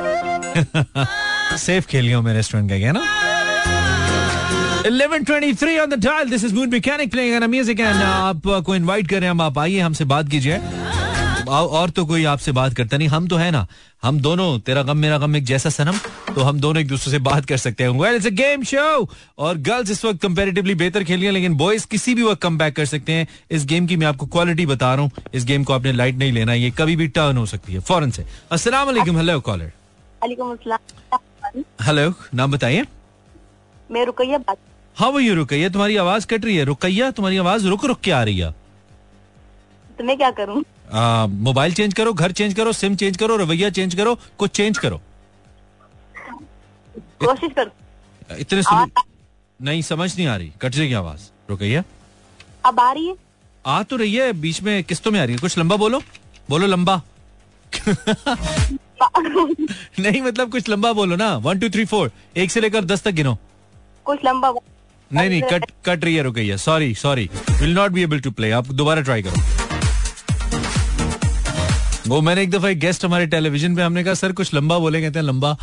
सेफ़ 1.57 1.87
खेलियो 1.87 2.21
मैं 2.21 2.33
रेस्टोरेंट 2.33 2.69
का 2.69 2.77
क्या 2.77 2.91
ना? 2.91 3.03
11:23 4.83 5.79
on 5.81 5.89
the 5.93 5.99
dial. 6.07 6.25
This 6.33 6.43
is 6.49 6.53
Moon 6.57 6.69
Mechanic 6.75 7.11
playing 7.15 7.35
on 7.39 7.43
a 7.47 7.51
music 7.55 7.77
and 7.79 8.01
uh, 8.01 8.15
आपको 8.31 8.75
इनवाइट 8.75 9.07
कर 9.07 9.15
रहे 9.15 9.23
हैं 9.23 9.31
हम 9.31 9.41
आप 9.41 9.59
आइए 9.59 9.79
हमसे 9.79 10.05
बात 10.05 10.29
कीजिए। 10.29 10.59
और 11.47 11.89
तो 11.89 12.05
कोई 12.05 12.23
आपसे 12.25 12.51
बात 12.51 12.73
करता 12.73 12.97
नहीं। 12.97 13.07
हम 13.07 13.27
तो 13.27 13.35
है 13.35 13.49
ना। 13.51 13.65
हम 14.03 14.19
दोनों 14.19 14.47
तेरा 14.59 14.81
गम 14.83 14.97
मेरा 14.97 15.17
गम 15.17 15.35
एक 15.35 15.43
जैसा 15.43 15.69
सनम 15.69 15.97
तो 16.35 16.41
हम 16.41 16.59
दोनों 16.59 16.81
एक 16.81 16.87
दूसरे 16.87 17.11
से 17.11 17.19
बात 17.19 17.45
कर 17.45 17.57
सकते 17.57 17.83
हैं 17.83 17.89
well 17.91 18.15
it's 18.15 18.27
a 18.27 18.29
game 18.31 18.63
show 18.63 19.07
और 19.37 19.57
गर्ल्स 19.57 19.91
इस 19.91 20.03
वक्त 20.05 20.21
कंपैरेटिवली 20.21 20.75
बेहतर 20.75 21.03
खेली 21.03 21.25
हैं 21.25 21.31
लेकिन 21.33 21.55
बॉयज़ 21.57 21.87
किसी 21.87 22.15
भी 22.15 22.23
वक्त 22.23 22.41
कम 22.41 22.57
बैक 22.57 22.75
कर 22.75 22.85
सकते 22.85 23.13
हैं। 23.13 23.27
इस 23.51 23.65
गेम 23.65 23.87
की 23.87 23.95
मैं 23.95 24.07
आपको 24.07 24.25
क्वालिटी 24.27 24.65
बता 24.65 24.93
रहा 24.93 25.03
हूँ। 25.03 25.11
इस 25.33 25.45
गेम 25.45 25.63
को 25.63 25.73
आपने 25.73 25.91
लाइट 25.91 26.15
नहीं 26.15 26.31
लेना। 26.31 26.53
ये 26.53 26.71
कभी 26.77 26.95
भी 26.95 27.07
टर्न 27.07 27.37
हो 27.37 27.45
सकती 27.45 27.73
है 27.73 27.79
फ़ौरन 27.81 28.11
से। 28.11 28.25
वालेकुम 28.51 29.17
हेलो 29.17 29.39
कॉलर 29.41 29.71
हेलो 31.81 32.13
नाम 32.35 32.51
बताइए। 32.51 32.85
मैं 33.91 34.05
रुकैया 34.05 34.37
बात 34.37 34.57
हाँ 34.97 35.09
वो 35.09 35.19
ये 35.19 35.33
रुकैया? 35.33 35.69
तुम्हारी 35.69 35.95
आवाज़ 35.97 36.25
कट 36.27 36.45
रही 36.45 36.55
है। 36.57 36.63
रुकैया 36.65 37.09
तुम्हारी 37.11 37.37
आवाज़ 37.37 37.67
रुक 37.67 37.85
रुक 37.85 37.99
के 37.99 38.11
आ 38.11 38.23
रही 38.23 38.37
है। 38.37 38.51
तो 39.97 40.03
मैं 40.03 40.17
क्या 40.17 40.31
करूँ? 40.31 40.63
मोबाइल 40.93 41.73
चेंज 41.73 41.93
करो 41.93 42.13
घर 42.13 42.31
चेंज 42.31 42.53
करो 42.53 42.71
सिम 42.73 42.95
चेंज 42.95 43.17
करो 43.17 43.35
रवैया 43.37 43.69
चेंज 43.69 43.95
करो 43.95 44.15
कुछ 44.39 44.51
चेंज 44.51 44.77
करो। 44.77 45.01
कोशिश 47.23 47.51
कर 47.57 47.71
इतने 48.39 48.61
नहीं 49.59 49.81
समझ 49.81 50.15
नहीं 50.15 50.27
आ 50.27 50.35
रही। 50.37 50.51
कट 50.61 50.71
जाएगी 50.71 50.93
आवाज़। 50.93 51.21
रुकैया 51.49 51.83
अब 52.65 52.79
आ 52.79 52.91
रही 52.91 53.07
है? 53.07 53.15
आ 53.65 53.83
तो 53.83 53.95
रही 53.97 54.15
है 54.15 54.31
बीच 54.33 54.61
में 54.61 54.83
किस्तों 54.83 55.11
में 55.11 55.19
आ 55.19 55.23
रही 55.23 55.33
है। 55.33 55.39
कुछ 55.41 55.57
लंबा 55.57 55.75
बोलो। 55.75 56.01
बोलो 56.49 56.67
लंबा। 56.67 57.01
नहीं 59.99 60.21
मतलब 60.21 60.51
कुछ 60.51 60.69
लंबा 60.69 60.91
बोलो 60.93 61.15
ना। 61.15 61.35
वन 61.37 61.59
टू 61.59 61.69
थ्री 61.69 61.85
फोर 61.85 62.11
एक 62.37 62.51
से 62.51 62.61
लेकर 62.61 62.85
दस 62.85 63.03
तक 63.03 63.11
गिनो। 63.11 63.37
कुछ 64.05 64.19
लंबा 64.25 64.53
नहीं 65.11 65.29
नहीं 65.29 65.41
कट 65.41 65.71
कट 65.85 66.03
रही 66.03 66.15
है 66.15 66.23
Ruqaiya 66.23 66.57
sorry 66.57 66.93
sorry 66.95 67.29
will 67.51 67.73
not 67.73 67.91
be 67.91 68.03
able 68.03 68.19
to 68.19 68.31
play 68.31 68.51
आप 68.51 68.67
दोबारा 68.73 69.01
ट्राई 69.01 69.23
करो। 69.23 69.66
वो 72.07 72.21
मैंने 72.21 72.43
एक 72.43 72.51
दफ़ा 72.51 72.69
एक 72.69 72.79
गेस्ट 72.79 73.05
हमारे 73.05 73.27
टेलीविज़न 73.27 73.75
पे 73.75 73.81
हमने 73.81 74.03
कहा 74.03 74.13
सर 74.13 74.31
कुछ 74.31 74.53
लंबा 74.53 74.79
बोले 74.79 75.01
कहते 75.01 75.19
हैं 75.19 75.25
लंबा. 75.25 75.53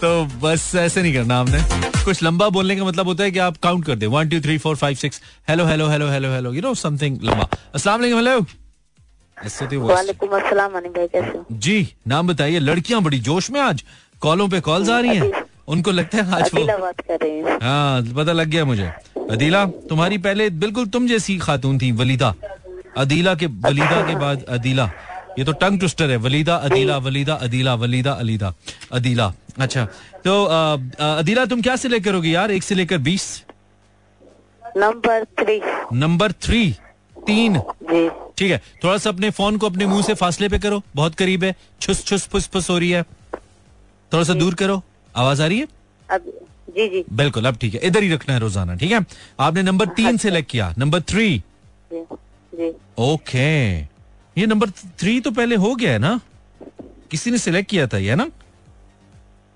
तो 0.00 0.24
बस 0.42 0.74
ऐसे 0.74 1.02
नहीं 1.02 1.14
करना 1.14 1.40
हमने। 1.40 1.58
कुछ 2.04 2.22
लंबा 2.22 2.48
बोलने 2.48 2.76
का 2.76 2.84
मतलब 2.84 3.06
होता 3.06 3.24
है 3.24 3.30
कि 3.30 3.38
आप 3.38 3.56
काउंट 3.56 3.84
कर 3.84 3.96
दे। 3.96 4.06
One 4.06 4.28
two 4.28 4.40
three 4.40 4.58
four 4.58 4.76
five 4.76 4.96
six 4.96 5.22
hello 5.48 5.66
hello 5.66 5.88
hello 5.88 6.08
hello 6.08 6.32
hello 6.32 6.52
you 6.52 6.62
know 6.62 6.74
something 6.74 7.18
लंबा। 7.22 7.48
अस्सलाम 7.74 8.00
वालेकुम 8.00 8.18
हेलो 8.18 8.40
तो 9.66 9.80
वो- 9.80 9.90
वालेकुम 9.90 10.38
अस्सलाम 10.38 10.72
भाई 10.72 11.06
कैसे 11.06 11.40
जी 11.52 11.94
नाम 12.08 12.28
बताइए। 12.28 12.58
लड़कियाँ 12.58 13.02
बड़ी 13.02 13.18
जोश 13.18 13.50
में 13.50 13.60
आज। 13.60 13.84
कॉलों 14.20 14.48
पे 14.48 14.60
कॉल्स 14.60 14.88
आ 14.88 15.00
रही 15.00 15.16
हैं। 15.16 15.32
उनको 15.68 15.90
लगता 15.90 16.18
है 16.18 16.34
आज 16.34 16.50
वो 16.54 16.64
हाँ 17.62 18.02
पता 18.02 18.32
लग 18.32 18.48
गया 18.48 18.64
मुझे। 18.64 18.92
अदीला 19.30 19.66
तुम्हारी 19.66 20.18
पहले 20.18 20.50
बिल्कुल 20.50 20.86
तुम 20.86 21.06
जैसी 21.06 21.38
खातून 21.38 21.78
थी 21.78 21.92
वलीदा। 21.92 22.34
अदीला 22.96 23.34
के 23.34 23.46
वलीदा 23.46 24.00
के 24.08 24.14
बाद 24.16 24.44
अदीला। 24.50 24.90
ये 25.38 25.44
तो 25.44 25.52
टंग 25.54 25.78
ट्विस्टर 25.78 26.10
है। 26.10 26.16
वलीदा 26.18 26.54
अदीला 26.58 26.96
वलीदा 26.98 27.34
अदीला 27.36 27.74
वलीदा 27.76 28.12
अलीदा 28.14 28.52
अदीला। 28.92 29.32
अच्छा 29.58 29.84
तो 30.24 30.44
अदीला 30.44 31.44
तुम 31.46 31.62
क्या 31.62 31.76
सिलेक्ट 31.76 32.04
करोगी 32.04 32.34
यार? 32.34 32.50
एक 32.50 32.62
से 32.62 32.74
लेकर 32.74 32.98
बीस? 33.00 33.26
नंबर 34.76 35.24
थ्री 35.38 35.60
नंबर 35.94 36.32
थ्री 36.34 36.70
तीन। 37.26 37.58
जी। 37.58 38.08
ठीक 38.38 38.50
है। 38.50 38.60
थोड़ा 38.84 38.96
सा 38.98 39.10
अपने 39.10 39.30
फ़ोन 39.30 39.56
को 39.58 39.66
अपने 39.66 39.86
मुँह 39.86 40.02
से 40.02 40.14
फासले 40.14 40.48
पे 40.48 40.58
करो। 40.58 40.82
बहुत 40.96 41.14
करीब 41.14 41.44
है। 41.44 41.54
छुस 41.80 42.04
छुस 42.06 42.26
फुस 42.28 42.48
फुस 42.48 42.68
हो 42.70 42.78
रही 42.78 42.90
है। 42.90 43.02
थोड़ा 44.12 44.22
सा 44.24 44.34
दूर 44.34 44.54
करो। 44.54 44.82
आवाज़ 45.16 45.42
आ 45.42 45.46
रही 45.46 45.58
है? 45.58 45.66
अब 46.08 46.32
जी 46.70 46.88
जी। 46.88 47.04
बिल्कुल 47.12 47.46
अब 47.46 47.56
ठीक 47.56 47.74
है। 47.74 47.80
इधर 47.80 48.02
ही 48.02 48.12
रखना 48.12 48.34
है 48.34 48.40
रोज़ाना 48.40 48.74
ठीक 48.74 48.92
है? 48.92 49.04
आपने 49.40 49.62
नंबर 49.62 49.86
तीन 49.96 50.16
सेलेक्ट 50.16 50.50
किया। 50.50 50.72
नंबर 50.78 51.00
थ्री 51.02 51.42
जी। 52.58 52.72
ओके। 52.98 53.78
ये 54.36 54.46
नंबर 54.46 54.70
थ्री 54.70 55.20
तो 55.20 55.30
पहले 55.30 55.56
हो 55.56 55.74
गया 55.74 55.92
है 55.92 55.98
ना? 55.98 56.20
किसी 57.10 57.30
ने 57.30 57.38
सिलेक्ट 57.38 57.70
किया 57.70 57.86
था 57.86 57.98
ये 57.98 58.14
ना? 58.14 58.28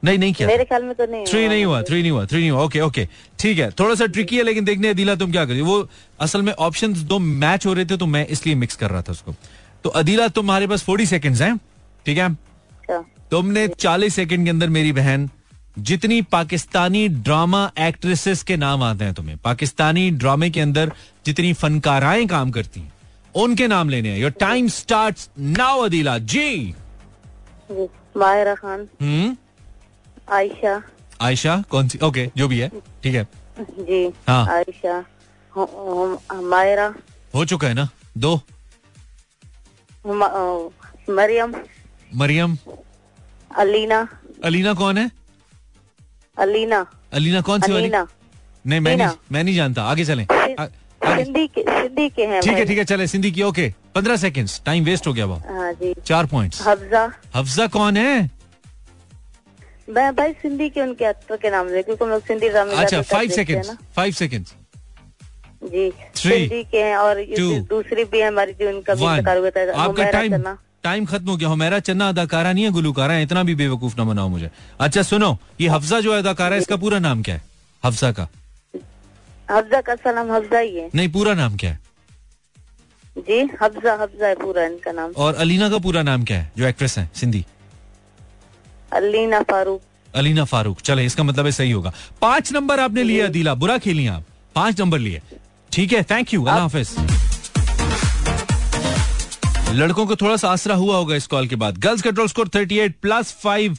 नहीं 0.03 0.19
नहीं 0.19 0.33
किया 0.35 0.49
मेरे 0.49 0.65
ख्याल 0.65 0.83
में 0.83 0.95
तो 0.95 1.07
नहीं 1.07 1.25
थ्री 1.27 1.49
नहीं 1.49 1.65
हुआ 1.65 1.81
थ्री 1.83 2.01
नहीं 2.03 2.11
हुआ 2.11 2.25
थ्री 2.27 2.39
नहीं 2.41 2.51
हुआ। 2.51 2.63
ओके 2.63 2.81
ओके 2.81 3.07
ठीक 3.39 3.59
है 3.59 3.71
थोड़ा 3.71 3.95
सा 3.95 4.07
ट्रिकी 4.07 4.37
है 4.37 4.43
लेकिन 4.43 4.65
देखने 4.65 4.89
अदीला 4.89 5.15
तुम 5.15 5.33
क्या 5.33 5.45
करिए 5.47 5.63
वो 5.63 5.77
असल 6.21 6.43
में 6.43 6.53
ऑप्शंस 6.53 6.99
दो 7.11 7.19
मैच 7.19 7.67
हो 7.67 7.73
रहे 7.73 7.85
थे 7.85 7.97
तो 7.97 8.07
मैं 8.07 8.27
इसलिए 8.27 8.55
मिक्स 8.55 8.77
कर 8.77 8.91
रहा 8.91 9.03
था 9.03 9.13
उसको। 9.13 9.35
तो 9.85 9.91
अदीला 9.91 10.29
तुम्हारे 10.31 10.67
पास 10.67 10.83
फोर्टी 10.83 11.07
सेकेंड्स 11.07 11.41
हैं 11.43 11.57
ठीक 12.07 12.19
है? 12.19 12.29
अच्छा। 12.31 12.99
तुमने 13.31 13.67
40 13.69 14.15
सेकंड 14.15 14.45
के 14.45 14.51
अंदर 14.51 14.69
मेरी 14.69 14.93
बहन 14.93 15.29
जितनी 15.79 16.23
पाकिस्तानी 16.23 17.09
ड्रामा 17.09 17.71
एक्ट्रेसेस 17.79 18.43
के 18.43 18.57
नाम 18.57 18.83
आते 18.83 19.05
हैं 19.05 19.15
तुम्हें 19.15 19.37
पाकिस्तानी 19.39 20.11
ड्रामे 20.11 20.51
के 20.51 20.61
अंदर 20.61 20.93
जितनी 21.27 21.53
फनकाराएँ 21.53 22.27
काम 22.27 22.51
करती 22.51 22.81
हैं 22.81 22.93
उनके 23.35 23.67
नाम 23.67 23.89
लेने 23.89 24.09
हैं। 24.09 24.19
Your 24.19 24.31
time 24.31 24.69
start 24.69 25.29
now 25.39 25.81
Adeela 25.81 26.19
जी। 26.19 26.75
माहिरा 28.17 28.55
खान। 28.55 28.89
हम्म? 29.03 29.37
आयशा। 30.33 30.83
आयशा? 31.21 31.63
कौन 31.71 31.89
सी? 31.89 31.99
ओके 31.99 32.31
जो 32.37 32.49
भी 32.49 32.59
है। 32.59 32.69
ठीक 33.03 33.15
है। 33.15 33.29
जी 33.61 34.13
हाँ। 34.29 34.47
आयशा। 34.47 35.05
मायरा 36.41 36.95
हो 37.35 37.45
चुका 37.45 37.69
है 37.69 37.75
ना? 37.75 37.89
दो। 38.19 38.41
मरियम। 41.11 41.55
मरियम। 42.15 42.57
अलीना। 43.57 44.07
अलीना 44.45 44.75
कौन 44.75 44.99
है? 44.99 45.11
अलीना। 46.37 46.85
अलीना 47.13 47.41
कौन 47.41 47.61
सी 47.61 47.73
वाली? 47.73 47.91
नहीं 47.91 48.81
मैं 48.81 48.97
नहीं 48.97 49.09
मैं 49.33 49.43
नहीं 49.45 49.55
जानता। 49.55 49.83
आगे 49.83 50.05
चलें। 50.05 50.27
सिंधी 51.03 51.47
के 51.49 51.63
सिंधी 51.63 52.09
के 52.09 52.25
हैं 52.27 52.41
ठीक 52.43 52.53
है 52.53 52.65
ठीक 52.67 52.79
है 52.79 52.85
चले। 52.85 53.07
सिंधी 53.07 53.31
की 53.33 53.43
ओके। 53.43 53.69
पंद्रह 53.95 54.17
सेकेंड 54.17 54.49
टाइम 54.67 54.85
वेस्ट 54.85 55.07
हो 55.07 55.13
गया 55.13 55.27
वो 55.27 55.35
हाँ 55.49 55.73
जी। 55.73 55.95
चार 56.07 56.27
पॉइंट्स 56.27 56.67
हफ्जा। 56.67 57.03
हफ्जा 57.35 57.67
कौन 57.77 57.97
है? 57.97 58.31
मैं 59.89 60.15
भाई 60.17 60.33
सिंधी 60.43 60.69
के 60.71 60.81
उनके 60.81 61.05
एक्टर 61.05 61.37
के 61.37 61.51
नाम 61.51 61.69
से 61.69 61.83
क्योंकि 61.83 62.05
हम 62.05 62.11
लोग 62.11 62.27
सिंधी 62.27 62.49
ड्रामे 62.49 62.75
अच्छा 62.75 63.01
फाइव 63.03 63.31
सेकेंड। 63.31 63.65
फाइव 63.97 64.13
सेकेंड 64.15 64.45
जी। 65.65 65.91
सिंधी 66.17 66.63
के 66.65 66.83
हैं 66.83 66.97
और 66.97 67.25
दूसरी 67.69 68.05
भी 68.05 68.21
है 68.21 68.29
हमारी 68.29 68.53
जो 68.61 68.81
था 68.83 69.83
आपका 69.83 70.11
टाइम। 70.11 70.33
टाइम 70.85 71.05
खत्म 71.07 71.31
हो 71.31 71.37
गया 71.37 71.49
हुमैरा 71.49 71.79
चन्ना 71.81 72.09
अदाकारा 72.09 72.53
नहीं 72.53 72.65
है 72.65 72.71
गुलूकारा 72.71 73.15
है 73.15 73.23
इतना 73.23 73.43
भी 73.43 73.55
बेवकूफ़ 73.55 73.95
ना 73.99 74.05
बनाओ 74.05 74.29
मुझे। 74.29 74.51
अच्छा 74.81 75.03
सुनो 75.03 75.37
ये 75.61 75.69
हफ्जा 75.69 76.01
जो 76.01 76.13
अदाकारा 76.13 76.55
है 76.55 76.61
इसका 76.61 76.77
पूरा 76.77 76.99
नाम 76.99 77.23
क्या 77.23 77.35
है? 77.35 77.43
हफ्जा 77.83 78.13
का। 78.13 78.29
हफ्जा 79.51 79.81
का 79.81 79.95
सलाम 79.97 80.33
हफ्जा 80.33 80.59
ही 80.59 80.77
है। 80.77 80.91
नहीं 80.95 81.09
पूरा 81.09 81.35
नाम 81.35 81.57
क्या 81.57 81.71
है? 81.71 81.81
जी 83.19 83.41
हफ्जा 83.63 83.95
हफ्जा 84.03 84.27
है 84.27 84.35
पूरा 84.35 84.65
इनका 84.65 84.93
नाम। 84.93 85.13
और 85.17 85.35
अलीना 85.37 85.69
का 85.71 85.79
पूरा 85.79 86.03
नाम 86.03 86.25
क्या 86.25 86.39
है 86.39 86.53
जो 86.59 86.65
एक्ट्रेस 86.67 86.99
है 86.99 87.11
सिंधी? 87.15 87.45
अलीना 88.93 89.41
फारूक। 89.43 89.81
अलीना 90.15 90.45
फारूक 90.45 90.81
चले 90.81 91.05
इसका 91.07 91.23
मतलब 91.23 91.47
है 91.47 91.53
सही 91.53 91.71
होगा। 91.71 91.93
पाँच 92.21 92.53
नंबर 92.53 92.81
आपने 92.81 93.03
लिए 93.03 93.21
अदीला 93.23 93.55
बुरा 93.55 93.79
खेली 93.79 94.07
आप। 94.07 94.25
पाँच 94.55 94.81
नंबर 94.81 94.99
लिए। 94.99 95.21
ठीक 95.73 95.93
है 95.93 96.03
थैंक 96.03 96.35
यू 96.35 96.45
अल्लाह 96.45 96.63
हाफिज। 96.63 96.95
लड़कों 99.73 100.07
को 100.07 100.17
थोड़ा 100.17 100.37
सा 100.37 100.49
आसरा 100.51 100.75
हुआ 100.75 100.97
होगा 100.97 101.17
इस 101.17 101.27
कॉल 101.27 101.47
के 101.47 101.57
बाद। 101.57 101.79
गर्ल्स 101.79 102.03
का 102.03 102.11
total 102.11 102.29
score 102.29 102.49
38 102.49 102.93
plus 103.03 103.33
five 103.33 103.79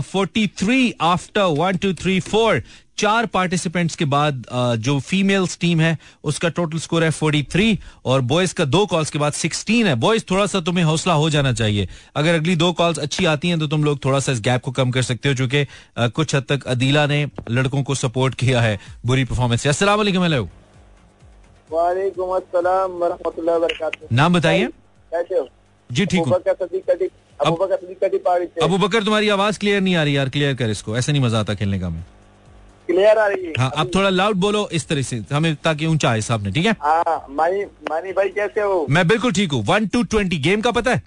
forty 0.00 0.46
three 0.46 0.94
after 1.00 1.42
one 1.42 1.76
two 1.76 1.94
three 1.94 2.20
four 2.20 2.62
चार 2.98 3.26
पार्टिसिपेंट्स 3.26 3.96
के 3.96 4.04
बाद 4.04 4.46
uh, 4.54 4.76
जो 4.76 5.00
फीमेल्स 5.00 5.58
टीम 5.58 5.80
है 5.80 5.98
उसका 6.24 6.48
टोटल 6.48 6.78
स्कोर 6.78 7.04
है 7.04 7.10
43 7.10 7.76
और 8.04 8.20
बॉयज़ 8.20 8.54
का 8.54 8.64
दो 8.64 8.86
कॉल्स 8.86 9.10
के 9.10 9.18
बाद 9.18 9.32
16 9.32 9.86
है। 9.86 9.94
बॉयज़ 9.94 10.24
थोड़ा 10.30 10.46
सा 10.46 10.60
तुम्हें 10.60 10.84
हौसला 10.84 11.14
हो 11.14 11.30
जाना 11.30 11.52
चाहिए। 11.52 11.88
अगर 12.16 12.34
अगली 12.34 12.56
दो 12.56 12.72
कॉल्स 12.72 12.98
अच्छी 12.98 13.24
आती 13.24 13.48
हैं 13.48 13.58
तो 13.58 13.66
तुम 13.66 13.84
लोग 13.84 14.04
थोड़ा 14.04 14.20
सा 14.20 14.32
इस 14.32 14.40
गैप 14.40 14.62
को 14.62 14.70
कम 14.70 14.90
कर 14.90 15.02
सकते 15.02 15.28
हो 15.28 15.34
चूँकि 15.34 15.64
uh, 15.64 16.10
कुछ 16.10 16.34
हद 16.34 16.44
तक 16.48 16.64
अदीला 16.64 17.06
ने 17.06 17.30
लड़कों 17.50 17.82
को 17.82 17.94
सपोर्ट 17.94 18.34
किया 18.34 18.60
है 18.60 18.80
बुरी 19.06 19.24
परफॉर्मेंस 19.24 19.62
से। 19.62 19.68
वबरकातुहू। 23.52 24.16
नाम 24.16 24.34
बताइए। 24.34 24.64
हो 24.64 24.85
जी 25.90 26.06
ठीक 26.06 26.20
हूँ। 26.20 26.34
अबू 28.62 28.76
बकर 28.78 29.04
तुम्हारी 29.04 29.28
आवाज़ 29.28 29.58
क्लियर 29.58 29.80
नहीं 29.80 29.96
आ 29.96 30.02
रही 30.02 30.16
यार 30.16 30.28
क्लियर 30.28 30.54
कर 30.56 30.70
इसको। 30.70 30.96
ऐसे 30.98 31.12
नहीं 31.12 31.22
मज़ा 31.22 31.40
आता 31.40 31.54
खेलने 31.54 31.78
का 31.78 31.90
क्लियर 32.88 33.18
आ 33.18 33.26
रही 33.26 33.44
है। 33.44 33.52
हाँ 33.58 33.70
अब 33.76 33.90
थोड़ा 33.94 34.08
लाउड 34.10 34.36
बोलो 34.36 34.68
इस 34.72 34.86
तरह 34.88 35.02
से 35.02 35.22
हमें 35.32 35.54
ताकि 35.64 35.86
ऊँचा 35.86 36.10
आए 36.10 36.20
सामने 36.20 36.50
ठीक 36.52 36.66
है? 36.66 36.72
हाँ 36.80 37.26
मानी 37.30 37.64
मानी 37.90 38.12
भाई 38.12 38.28
कैसे 38.30 38.60
हो? 38.60 38.86
मैं 38.90 39.06
बिल्कुल 39.08 39.32
ठीक 39.32 39.52
हूँ। 39.52 39.62
वन 39.64 39.86
टू 39.86 40.02
ट्वेंटी 40.04 40.38
गेम 40.38 40.60
का 40.60 40.70
पता 40.70 40.90
है? 40.90 41.02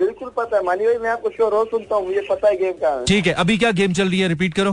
बिल्कुल 0.00 0.30
पता 0.36 0.56
है। 0.56 0.62
मानी 0.64 0.84
भाई 0.84 0.98
मैं 0.98 1.10
आपको 1.10 1.30
शो 1.30 1.48
रोज 1.48 1.68
सुनता 1.68 1.96
हूँ 1.96 2.06
मुझे 2.06 2.26
पता 2.30 2.48
है 2.48 2.56
गेम 2.56 2.72
का 2.74 3.04
ठीक 3.04 3.26
है 3.26 3.32
अभी 3.34 3.58
क्या 3.58 3.70
गेम 3.72 3.92
चल 3.92 4.08
रही 4.08 4.20
है? 4.20 4.28
रिपीट 4.28 4.54
करो। 4.54 4.72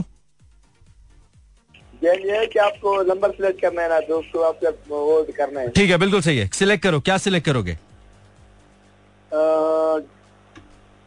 गेम 2.02 2.26
ये 2.26 2.38
है 2.38 2.46
कि 2.46 2.58
आपको 2.60 3.02
नंबर 3.04 3.30
सिलेक्ट 3.30 3.60
करना 3.60 3.82
है 3.82 3.88
ना 3.88 4.00
तो 4.00 4.18
उसको 4.18 4.40
आपको 4.42 5.04
वो 5.06 5.22
करना 5.36 5.60
है। 5.60 5.68
ठीक 5.70 5.90
है 5.90 5.98
बिल्कुल 5.98 6.20
सही 6.20 6.38
है। 6.38 6.48
सिलेक्ट 6.54 6.82
करो। 6.82 7.00
क्या 7.00 7.18
सिलेक्ट 7.18 7.46
करोगे? 7.46 7.76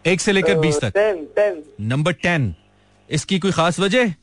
एक 0.08 0.22
से 0.22 0.32
लेकर 0.32 0.60
बीस 0.60 0.80
तक। 0.80 0.90
Ten 0.90 1.26
ten 1.26 1.64
number 1.82 2.14
ten. 2.14 2.56
इसकी 3.10 3.40
कोई 3.40 3.52
खास 3.52 3.80
वजह? 3.80 4.14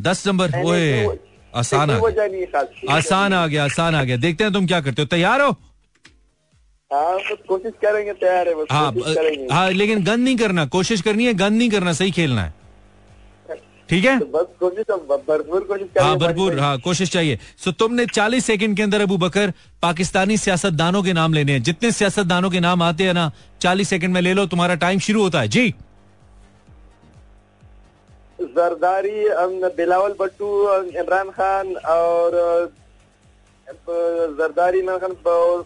दस 0.00 0.26
नंबर। 0.26 0.50
ओए 0.64 1.06
वो- 1.06 1.16
आसान 1.54 1.90
आ 1.90 1.98
गया। 1.98 2.96
आसान 2.96 3.32
आ 3.32 3.46
गया 3.46 3.64
आसान 3.64 3.94
आ 3.94 4.04
गया। 4.04 4.16
देखते 4.16 4.44
हैं 4.44 4.52
तुम 4.52 4.66
क्या 4.66 4.80
करते 4.80 5.02
हो। 5.02 5.06
तैयार 5.06 5.40
हो? 5.40 5.50
हाँ 6.92 7.18
कोशिश 7.48 7.72
करेंगे 7.84 8.12
तैयार 8.12 8.48
है 8.48 8.54
हाँ 8.54 8.92
हाँ 9.52 9.70
लेकिन 9.70 10.04
गंद 10.04 10.24
नहीं 10.24 10.36
करना 10.36 10.66
कोशिश 10.66 11.00
करनी 11.00 11.26
है 11.26 11.34
गंद 11.34 11.52
नहीं 11.52 11.70
करना 11.70 11.92
सही 11.92 12.10
खेलना 12.10 12.44
है। 12.44 12.59
ठीक 13.90 14.04
है? 14.04 14.16
हाँ 16.00 16.16
भरपूर 16.18 16.58
हाँ 16.60 16.78
कोशिश 16.80 17.10
चाहिए। 17.12 17.38
सो 17.64 17.72
तुमने 17.72 18.06
40 18.06 18.44
सेकंड 18.44 18.76
के 18.76 18.82
अंदर 18.82 19.00
अबू 19.00 19.16
बकर 19.18 19.52
पाकिस्तानी 19.82 20.36
सियासतदानों 20.36 21.02
के 21.02 21.12
नाम 21.12 21.34
लेने 21.34 21.52
हैं। 21.52 21.62
जितने 21.62 21.90
सियासतदानों 21.92 22.50
के 22.50 22.60
नाम 22.60 22.82
आते 22.82 23.04
हैं 23.04 23.14
ना 23.14 23.30
40 23.60 23.88
सेकंड 23.88 24.14
में 24.14 24.20
ले 24.20 24.34
लो 24.34 24.46
तुम्हारा 24.46 24.74
टाइम 24.84 24.98
शुरू 24.98 25.22
होता 25.22 25.40
है। 25.40 25.48
जी। 25.48 25.68
जरदारी 28.40 29.24
बिलावल 29.76 30.14
भट्टू 30.20 30.48
इमरान 31.00 31.30
खान 31.30 31.74
और 31.94 32.72
जरदारी 33.68 34.78
इमरान 34.78 34.98
खान 34.98 35.62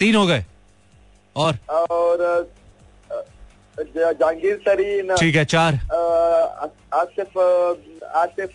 तीन 0.00 0.14
हो 0.14 0.26
गए। 0.26 0.44
और? 1.36 1.58
और 1.70 2.50
जहांगीर 3.96 4.54
तरीन 4.66 5.14
ठीक 5.20 5.36
है 5.36 5.44
चार। 5.44 5.74
आसिफ 6.94 7.38
आसिफ। 8.16 8.54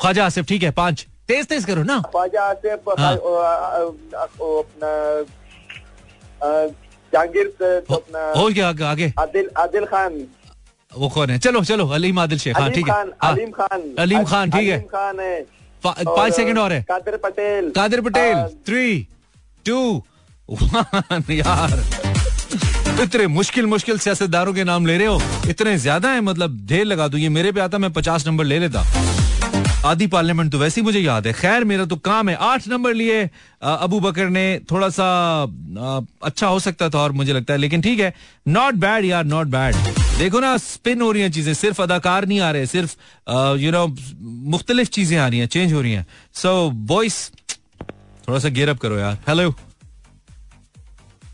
ख्वाजा 0.00 0.26
आसिफ 0.26 0.46
ठीक 0.48 0.62
है 0.62 0.70
पाँच। 0.70 1.06
तेज 1.28 1.46
तेज 1.46 1.64
करो 1.64 1.82
ना। 1.82 2.00
ख्वाजा 2.06 2.42
आसिफ 2.42 2.88
हाँ। 2.98 3.14
जहांगीर 7.12 7.52
तो 7.62 7.94
हो, 8.36 8.48
गया 8.48 8.68
आगे, 8.68 8.84
आगे। 8.84 9.12
आदिल 9.18 9.50
आदिल 9.58 9.84
खान। 9.84 10.26
वो 10.92 11.08
कौन 11.08 11.30
है? 11.30 11.38
चलो 11.38 11.62
चलो 11.64 11.86
अलीम 11.94 12.18
आदिल 12.18 12.38
शेख 12.38 12.56
हाँ 12.58 12.70
ठीक 12.70 12.88
है। 12.88 12.94
खान 12.94 13.12
हाँ, 13.22 13.32
अलीम 13.32 13.50
खान। 13.50 13.94
अलीम 13.98 14.24
खान 14.24 14.50
ठीक 14.50 14.68
है। 14.68 14.78
खान 14.88 15.20
है। 15.20 15.40
पाँच 15.84 16.32
सेकंड 16.34 16.58
और 16.58 16.72
है। 16.72 16.82
Qadir 16.82 17.16
Patel. 17.24 17.70
Qadir 17.70 18.00
Patel 18.00 18.46
three 18.66 19.06
two 19.66 20.02
one 20.48 21.32
यार। 21.32 22.05
इतने 23.02 23.26
मुश्किल 23.26 23.66
मुश्किल 23.66 23.98
सियासतदारों 23.98 24.52
के 24.54 24.64
नाम 24.64 24.86
ले 24.86 24.96
रहे 24.98 25.06
हो। 25.06 25.20
इतने 25.50 25.76
ज़्यादा 25.78 26.10
है 26.10 26.20
मतलब 26.20 26.56
ढेर 26.66 26.84
लगा 26.84 27.08
दू। 27.08 27.18
ये 27.18 27.28
मेरे 27.28 27.50
पे 27.52 27.60
आता 27.60 27.78
मैं 27.78 27.92
पचास 27.92 28.26
नंबर 28.26 28.44
ले 28.44 28.58
लेता। 28.58 28.84
आधी 29.86 30.06
पार्लियामेंट 30.06 30.50
तो 30.52 30.58
वैसे 30.58 30.80
ही 30.80 30.84
मुझे 30.84 31.00
याद 31.00 31.26
है। 31.26 31.32
खैर 31.32 31.64
मेरा 31.64 31.84
तो 31.84 31.96
काम 31.98 32.28
है। 32.28 32.34
आठ 32.36 32.68
नंबर 32.68 32.94
लिए 32.94 33.28
अबू 33.62 34.00
बकर 34.00 34.28
ने 34.28 34.44
थोड़ा 34.70 34.88
सा 34.90 35.06
अ, 35.42 36.00
अच्छा 36.24 36.46
हो 36.46 36.58
सकता 36.60 36.88
था 36.90 36.98
और 36.98 37.12
मुझे 37.12 37.32
लगता 37.32 37.52
है 37.52 37.58
लेकिन 37.58 37.82
ठीक 37.82 38.00
है। 38.00 38.12
नॉट 38.48 38.74
बैड 38.76 39.04
यार 39.04 39.24
नॉट 39.26 39.46
बैड 39.48 39.76
देखो 40.18 40.40
ना 40.40 40.56
स्पिन 40.58 41.00
हो 41.02 41.12
रही 41.12 41.22
हैं 41.22 41.30
चीज़ें। 41.32 41.52
सिर्फ़ 41.54 41.82
अदाकार 41.82 42.26
नहीं 42.26 42.40
आ 42.40 42.50
रहे 42.50 42.66
सिर्फ़ 42.66 42.96
यू 43.60 43.72
नो 43.72 43.86
मुख्तलिफ़ 44.50 44.88
चीज़ें 44.90 45.18
आ 45.18 45.26
रही 45.28 45.40
हैं 45.40 45.46
चेंज 45.46 45.72
हो 45.72 45.80
रही 45.80 45.92
हैं। 45.92 46.06
सो 46.34 46.58
वॉइस 46.88 47.30
थोड़ा 48.28 48.38
सा 48.38 48.48
गेयर 48.48 48.68
अप 48.68 48.78
करो 48.78 48.98
यार। 48.98 49.18
हेलो 49.28 49.50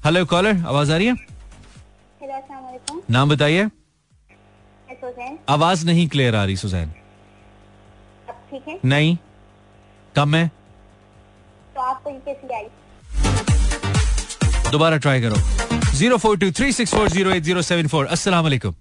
हेलो 0.04 0.24
कॉलर 0.26 0.56
आवाज़ 0.58 0.92
आ 0.92 0.96
रही 0.96 1.06
है? 1.06 1.30
नाम 3.12 3.28
बताइए। 3.28 3.64
आवाज़ 5.50 5.84
नहीं 5.86 6.06
क्लियर 6.08 6.34
आ 6.36 6.44
रही 6.44 6.56
सुजैन। 6.56 6.90
ठीक 8.50 8.68
है। 8.68 8.78
नहीं। 8.84 9.16
कम 10.14 10.34
है। 10.34 10.46
तो 11.74 11.80
आपको 11.80 12.10
कैसी 12.28 12.54
आई। 12.54 12.64
दोबारा 14.70 14.96
ट्राई 14.96 15.20
करो। 15.22 15.36
Zero 15.92 16.16
four 16.18 16.36
two 16.38 16.50
three 16.58 16.72
six 16.72 16.94
four 16.94 17.08
zero 17.08 17.30
eight 17.30 17.42
zero 17.42 17.62
seven 17.62 17.88
four. 17.88 18.06
अस्सलाम 18.16 18.42
वालेकुम। 18.44 18.74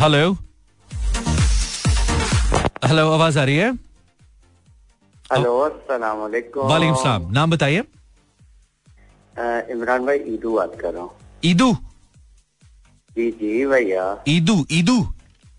हेलो 0.00 0.32
हेलो 2.84 3.10
आवाज़ 3.12 3.38
आ 3.38 3.44
रही 3.44 3.56
है? 3.56 3.72
हेलो 5.32 5.58
अस्सलाम 5.60 6.18
वालेकुम। 6.18 6.68
वालेकुम 6.68 6.96
सलाम। 6.96 7.30
नाम 7.32 7.50
बताइए। 7.50 7.84
इमरान 9.72 10.06
भाई 10.06 10.18
ईदू 10.34 10.54
बात 10.56 10.76
कर 10.80 10.92
रहा 10.94 11.02
हूँ। 11.02 11.10
ईदू? 11.44 11.72
जी 13.16 13.30
जी 13.40 13.64
भैया। 13.66 14.04
Eidoo 14.28 14.64
Eidoo? 14.72 14.98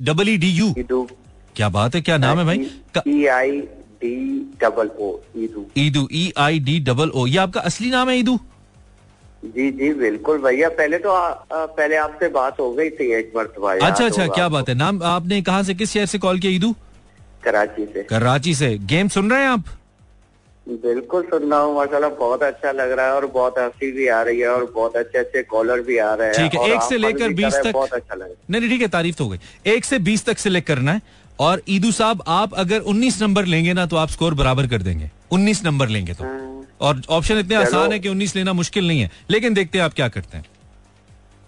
Double 0.01 0.29
E 0.29 0.37
D 0.37 0.49
U? 0.49 0.73
Eidoo. 0.79 1.07
क्या 1.55 1.69
बात 1.69 1.95
है 1.95 2.01
क्या 2.01 2.17
नाम 2.17 2.39
है 2.39 2.45
भाई? 2.45 2.69
E 3.07 3.25
I 3.37 3.59
D 4.01 4.15
double 4.61 4.89
O 4.99 5.15
Eidoo. 5.37 5.65
Eidoo 5.77 6.07
E 6.11 6.31
I 6.37 6.59
D 6.67 6.79
double 6.89 7.09
O 7.09 7.25
ये 7.27 7.37
आपका 7.37 7.61
असली 7.71 7.89
नाम 7.91 8.09
है 8.09 8.17
ईदू? 8.19 8.39
जी 9.45 9.69
जी 9.71 9.93
बिल्कुल 9.93 10.37
भैया 10.41 10.69
पहले 10.69 10.97
तो 10.99 11.09
आ, 11.09 11.27
आ, 11.27 11.65
पहले 11.65 11.95
आपसे 11.95 12.27
बात 12.29 12.59
हो 12.59 12.71
गई 12.73 12.89
थी 12.89 13.11
एक 13.17 13.31
मरतबा 13.35 13.73
अच्छा 13.87 14.05
अच्छा 14.05 14.27
क्या। 14.27 14.47
बात 14.49 14.69
है? 14.69 14.75
नाम 14.75 15.01
आपने 15.03 15.41
कहा 15.41 15.61
से 15.63 15.73
किस 15.73 15.91
शहर 15.93 16.05
से 16.05 16.17
कॉल 16.19 16.39
किया 16.39 16.51
ईदू? 16.51 16.73
कराची 17.43 17.85
से। 17.85 18.03
कराची 18.09 18.53
से। 18.55 18.77
गेम 18.93 19.07
सुन 19.07 19.29
रहे 19.31 19.41
हैं 19.41 19.49
आप? 19.49 19.63
बिल्कुल 20.69 21.23
सुन 21.23 21.49
रहा 21.51 21.59
हूँ 21.59 21.75
माशाल्लाह 21.75 22.09
बहुत 22.19 22.43
अच्छा 22.43 22.71
लग 22.71 22.91
रहा 22.91 23.05
है 23.05 23.13
और 23.13 23.25
बहुत 23.27 23.57
हँसी 23.59 23.91
भी 23.91 24.07
आ 24.07 24.21
रही 24.21 24.39
है 24.39 24.49
और 24.49 24.65
बहुत 24.75 24.95
अच्छे 24.97 25.17
अच्छे 25.17 25.43
कॉलर 25.43 25.81
भी 25.81 25.97
आ 25.97 26.13
रहे 26.13 26.27
हैं 26.27 26.35
ठीक 26.39 26.59
है 26.61 26.69
एक 26.73 26.81
से 26.81 26.97
लेकर 26.97 27.33
बीस 27.33 27.55
तक 27.55 27.71
बहुत 27.73 27.93
अच्छा 27.93 28.15
लग 28.15 28.21
रहा 28.21 28.29
है। 28.29 28.35
नहीं 28.49 28.69
ठीक 28.69 28.81
है 28.81 28.87
तारीफ़ 28.87 29.15
तो 29.15 29.23
हो 29.23 29.29
गई। 29.29 29.71
एक 29.73 29.85
से 29.85 29.99
बीस 29.99 30.25
तक 30.25 30.37
सिलेक्ट 30.37 30.67
करना 30.67 30.91
है 30.91 31.01
और 31.39 31.61
ईदू 31.69 31.91
साहब 31.91 32.23
आप 32.27 32.53
अगर 32.55 32.79
उन्नीस 32.93 33.21
नंबर 33.21 33.45
लेंगे 33.45 33.73
ना 33.73 33.85
तो 33.85 33.95
आप 33.95 34.09
स्कोर 34.09 34.33
बराबर 34.33 34.67
कर 34.67 34.81
देंगे। 34.81 35.09
उन्नीस 35.31 35.63
नंबर 35.65 35.87
लेंगे 35.87 36.13
तो। 36.13 36.25
और 36.81 37.01
ऑप्शन 37.09 37.39
इतने 37.39 37.55
आसान 37.55 37.91
है 37.91 37.99
कि 37.99 38.09
उन्नीस 38.09 38.35
लेना 38.35 38.53
मुश्किल 38.53 38.87
नहीं 38.87 39.01
है 39.01 39.09
लेकिन 39.29 39.53
देखते 39.53 39.77
हैं 39.77 39.85
आप 39.85 39.93
क्या 39.93 40.07
करते 40.07 40.37
हैं। 40.37 40.45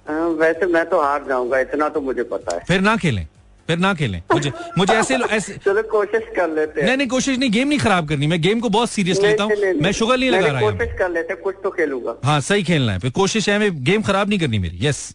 हाँ, 0.06 0.28
वैसे 0.30 0.66
मैं 0.66 0.86
तो 0.90 1.02
हार 1.02 1.26
जाऊँगा 1.28 1.60
इतना 1.60 1.90
तो 1.90 2.02
मुझे 2.02 2.24
पता 2.24 2.56
है। 2.56 2.64
फिर 2.68 2.82
ना 2.82 2.96
खेलें। 2.98 3.26
फिर 3.68 3.78
ना 3.78 3.94
खेलें। 3.94 4.22
मुझे 4.34 4.52
मुझे 4.78 4.94
ऐसे 4.94 5.16
ऐसे 5.16 5.54
चलो 5.66 5.82
कोशिश 5.92 6.24
कर 6.36 6.50
लेते 6.50 6.82
हैं। 6.82 6.88
नहीं 6.88 6.98
नहीं 6.98 7.08
कोशिश 7.08 7.38
नहीं 7.38 7.52
गेम 7.52 7.68
नहीं 7.68 7.80
खराब 7.80 8.08
करनी। 8.10 8.28
मैं 8.28 8.42
गेम 8.42 8.60
को 8.60 8.70
बहुत 8.70 8.90
सीरियस 8.90 9.22
लेता 9.22 9.44
हूँ। 9.44 9.52
मैं 9.82 9.92
शुगर 9.94 10.18
नहीं 10.18 10.30
लगा 10.32 10.48
रहा 10.48 10.62
हूँ 10.62 10.72
कोशिश 10.72 10.98
कर 11.00 11.10
लेते 11.10 11.34
हैं, 11.34 11.42
कुछ 11.42 11.56
तो 11.64 11.70
खेलूँगा। 11.72 12.16
हाँ 12.26 12.40
सही 12.42 12.64
खेलना 12.64 12.94
है। 12.94 13.00
फिर 13.00 13.12
कोशिश 13.14 13.50
है 13.50 13.58
मैं 13.60 13.72
गेम 13.84 14.02
खराब 14.02 14.30
नहीं 14.30 14.40
करनी 14.40 14.60
मेरी। 14.60 14.86
यस 14.88 15.10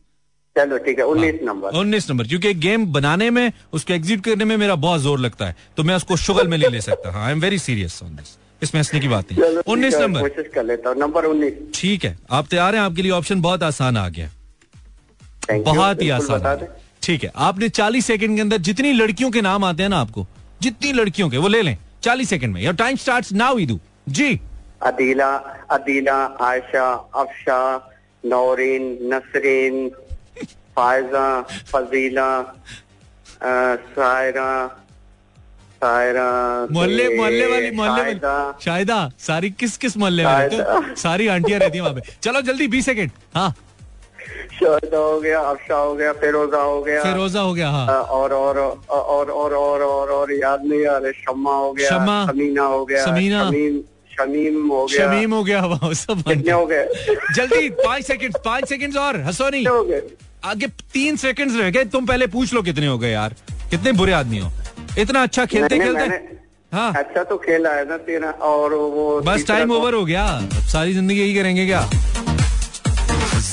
चलो 0.56 0.78
ठीक 0.78 0.98
है 0.98 1.04
उन्नीस 1.04 1.40
नंबर। 1.44 1.76
उन्नीस 1.78 2.08
नंबर 2.10 2.26
क्योंकि 2.26 2.52
गेम 2.56 2.86
बनाने 2.92 3.28
में 3.30 3.52
उसको 3.72 3.92
एग्जीक्यूट 3.92 4.24
करने 4.24 4.44
में 4.44 4.56
मेरा 4.56 4.74
बहुत 4.84 5.00
ज़ोर 5.00 5.18
लगता 5.20 5.46
है। 5.46 5.56
तो 5.76 5.82
मैं 5.84 5.94
उसको 5.94 6.16
शुगर 6.18 6.48
में 6.48 6.56
ले 6.58 6.68
ले 6.68 6.80
सकता। 6.80 7.10
हूँ 7.10 7.22
I 7.22 7.32
am 7.32 7.40
very 7.40 7.58
serious 7.58 8.00
on 8.02 8.16
this 8.16 8.36
इसमें 8.62 8.78
हंसने 8.80 9.00
की 9.00 9.08
बात 9.08 9.32
नहीं। 9.32 9.62
उन्नीस 9.66 9.94
नंबर। 9.96 10.20
कोशिश 10.20 10.50
कर 10.54 10.64
लेता 10.64 10.90
हूँ। 10.90 10.98
नंबर 10.98 11.24
उन्नीस। 11.24 11.52
ठीक 11.74 12.04
है 12.04 12.16
आप 12.30 12.46
तैयार 12.46 12.74
हैं? 12.74 12.82
आपके 12.82 13.02
लिए 13.02 13.12
ऑप्शन 13.12 13.40
बहुत 13.42 13.62
आसान 13.62 13.96
आ 13.96 14.08
गया। 14.08 14.30
बहुत 15.62 16.02
ही 16.02 16.08
आसान। 16.10 16.66
ठीक 17.06 17.24
है 17.24 17.30
आपने 17.48 17.68
40 17.70 18.06
सेकंड 18.06 18.36
के 18.36 18.40
अंदर 18.40 18.58
जितनी 18.68 18.92
लड़कियों 18.92 19.30
के 19.30 19.40
नाम 19.40 19.64
आते 19.64 19.82
हैं 19.82 19.90
ना 19.90 19.98
आपको 20.00 20.26
जितनी 20.62 20.92
लड़कियों 20.92 21.28
के 21.30 21.38
वो 21.38 21.48
ले 21.48 21.60
लें 21.62 21.76
40 22.02 22.28
सेकंड 22.28 22.54
में। 22.54 22.60
Your 22.62 22.74
time 22.74 22.96
starts 22.96 23.32
now 23.32 23.58
Eidoo 23.58 23.78
जी। 24.08 24.40
अदीला 24.82 25.28
अदीला 25.70 26.16
आयशा 26.46 26.86
अफशा 27.14 27.60
नौरीन 28.24 28.84
नसरीन 29.12 29.88
फायजा 30.76 31.26
फजीला 31.70 32.30
सायरा 33.94 34.48
सायरा 35.76 36.26
मोहल्ले 36.72 37.08
मोहल्ले 37.16 37.46
वाली 37.46 37.70
मोहल्ले 37.76 38.14
शायदा। 38.64 38.98
सारी 39.18 39.50
किस 39.60 39.76
किस 39.76 39.96
मोहल्ले 39.96 40.24
में 40.24 40.32
रहते 40.32 40.94
सारी 41.02 41.26
आंटियाँ 41.28 41.60
रहती 41.60 41.78
हैं 41.78 41.84
वहाँ 41.84 41.94
पे। 41.94 42.14
चलो 42.22 42.40
जल्दी 42.42 42.68
20 42.68 42.84
सेकंड। 42.84 43.10
हाँ। 43.34 43.54
शाहिदा 44.60 44.98
हो 44.98 45.18
गया 45.20 45.40
अफशा 45.50 45.76
हो 45.76 45.94
गया 45.94 46.12
फिरोजा 46.20 46.58
हो 46.62 46.80
गया। 46.82 47.02
फिरोजा 47.02 47.40
हो 47.40 47.52
गया 47.54 47.68
हाँ। 47.70 47.86
और 48.18 48.32
और 48.32 48.58
और 48.58 49.30
और 49.30 49.30
और 49.54 49.82
और 49.82 50.10
और 50.10 50.32
याद 50.32 50.64
नहीं 50.64 50.86
आ 50.86 50.96
रहा 50.98 51.12
शम्मा 51.24 51.54
हो 51.56 51.72
गया 51.72 51.88
शम्मा, 51.90 52.24
समीना 52.26 52.62
हो 52.62 52.84
गया 52.84 53.04
समीना, 53.04 53.44
शमीम 53.48 53.80
शमीम 54.16 54.68
हो 54.70 54.84
गया। 54.86 55.06
शमीम 55.06 55.34
हो 55.34 55.42
गया 55.44 55.60
वो 55.66 55.92
सब 55.94 56.22
कितने 56.28 56.52
हो 56.52 56.66
गए? 56.66 56.84
जल्दी 57.36 57.68
पाँच 57.84 58.04
सेकंड 58.06 58.36
पाँच 58.44 58.68
सेकंड 58.68 58.96
और 58.98 59.20
हंसो 59.22 59.48
नहीं 59.48 59.66
हो 59.66 59.82
गए? 59.84 60.02
आगे 60.44 60.66
तीन 60.92 61.16
सेकंड्स 61.16 61.56
रह 61.56 61.70
गए 61.70 61.84
तुम 61.92 62.06
पहले 62.06 62.26
पूछ 62.36 62.54
लो 62.54 62.62
कितने 62.62 62.86
हो 62.86 62.98
गए 62.98 63.10
यार। 63.10 63.34
कितने 63.70 63.92
बुरे 63.92 64.12
आदमी 64.12 64.38
हो। 64.38 64.50
इतना 64.98 65.22
अच्छा 65.22 65.44
खेलते 65.46 65.78
खेलते? 65.78 66.34
हाँ। 66.72 66.92
अच्छा 66.96 67.22
तो 67.24 67.36
खेला 67.38 67.70
है 67.70 67.88
ना 67.88 67.96
तेरा 68.06 68.30
और 68.50 68.74
वो 68.74 69.20
बस 69.26 69.46
टाइम 69.48 69.68
तो- 69.68 69.76
ओवर 69.78 69.94
हो 69.94 70.04
गया। 70.04 70.24
अब 70.24 70.50
सारी 70.72 70.92
ज़िंदगी 70.94 71.20
यही 71.20 71.34
करेंगे 71.34 71.66
क्या? 71.66 71.80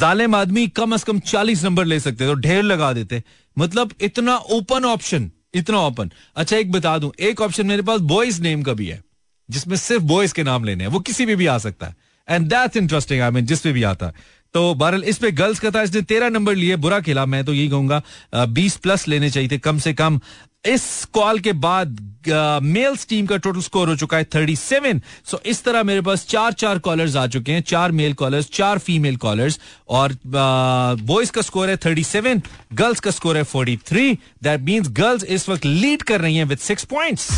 जालिम 0.03 0.35
आदमी 0.35 0.67
कम 0.69 0.93
अज 0.93 1.03
कम 1.03 1.19
चालीस 1.21 1.63
नंबर 1.63 1.85
ले 1.85 1.99
सकते 1.99 2.25
तो 2.27 2.33
ढेर 2.41 2.63
लगा 2.63 2.91
देते। 2.93 3.21
मतलब 3.57 3.91
इतना 4.01 4.35
ओपन 4.51 4.85
ऑप्शन 4.85 5.29
इतना 5.53 5.79
ओपन 5.79 6.09
अच्छा 6.35 6.57
एक 6.57 6.71
बता 6.71 6.97
दूँ, 6.97 7.11
एक 7.19 7.41
ऑप्शन 7.41 7.67
मेरे 7.67 7.81
पास 7.81 7.99
बॉयज़ 8.01 8.41
नेम 8.41 8.63
का 8.63 8.73
भी 8.73 8.87
है, 8.87 9.01
जिसमें 9.49 9.75
सिर्फ़ 9.77 10.03
बॉयज़ 10.03 10.33
के 10.33 10.43
नाम 10.43 10.63
लेने 10.63 10.83
हैं। 10.83 10.91
वो 10.91 10.99
किसी 11.01 11.25
पे 11.25 11.35
भी 11.35 11.45
आ 11.47 11.57
सकता 11.59 11.87
है। 11.87 11.95
And 12.27 12.47
that's 12.49 12.77
interesting 12.77 13.21
I 13.21 13.31
mean 13.31 13.45
जिस 13.45 13.61
पे 13.61 13.71
भी 13.71 13.83
आता 13.85 14.05
है। 14.05 14.13
तो 14.53 14.73
बहरल 14.75 15.03
इस 15.03 15.17
पे 15.17 15.31
गर्ल्स 15.33 15.59
का 15.59 15.71
था, 15.71 15.81
इसने 15.81 16.01
तेरह 16.03 16.29
नंबर 16.29 16.55
लिए, 16.55 16.75
बुरा 16.77 16.99
खेला, 17.01 17.25
मैं 17.25 17.43
तो 17.45 17.53
यही 17.53 17.69
कहूँगा 17.69 18.01
बीस 18.35 18.75
प्लस 18.77 19.07
लेने 19.07 19.29
चाहिए 19.29 19.49
थे, 19.49 19.57
कम 19.59 19.77
से 19.79 19.93
कम। 19.93 20.19
इस 20.65 21.05
कॉल 21.13 21.39
के 21.39 21.53
बाद 21.53 21.97
मेल्स 22.29 23.05
टीम 23.07 23.25
का 23.25 23.37
टोटल 23.37 23.61
स्कोर 23.61 23.89
हो 23.89 23.95
चुका 23.95 24.17
है 24.17 24.23
थर्टी 24.35 24.55
सेवन 24.55 25.01
सो 25.31 25.39
इस 25.45 25.63
तरह 25.63 25.83
मेरे 25.83 26.01
पास 26.01 26.25
चार 26.29 26.53
चार 26.53 26.79
कॉलर्स 26.79 27.15
आ 27.15 27.25
चुके 27.27 27.51
हैं, 27.51 27.61
चार 27.61 27.91
मेल 27.91 28.13
कॉलर्स 28.21 28.49
चार 28.53 28.79
फीमेल 28.79 29.15
कॉलर्स 29.25 29.59
और 29.99 30.17
बॉयज़ 30.25 31.31
का 31.31 31.41
स्कोर 31.41 31.69
है 31.69 31.77
थर्टी 31.85 32.03
सेवन 32.03 32.41
गर्ल्स 32.73 32.99
का 32.99 33.11
स्कोर 33.11 33.37
है 33.37 33.43
forty 33.53 33.77
three 33.87 34.11
that 34.43 34.61
means 34.61 34.89
girls 35.01 35.23
इस 35.23 35.49
वक्त 35.49 35.65
लीड 35.65 36.03
कर 36.03 36.21
रही 36.21 36.35
हैं 36.37 36.45
विद 36.45 36.57
सिक्स 36.57 36.83
पॉइंट्स 36.93 37.29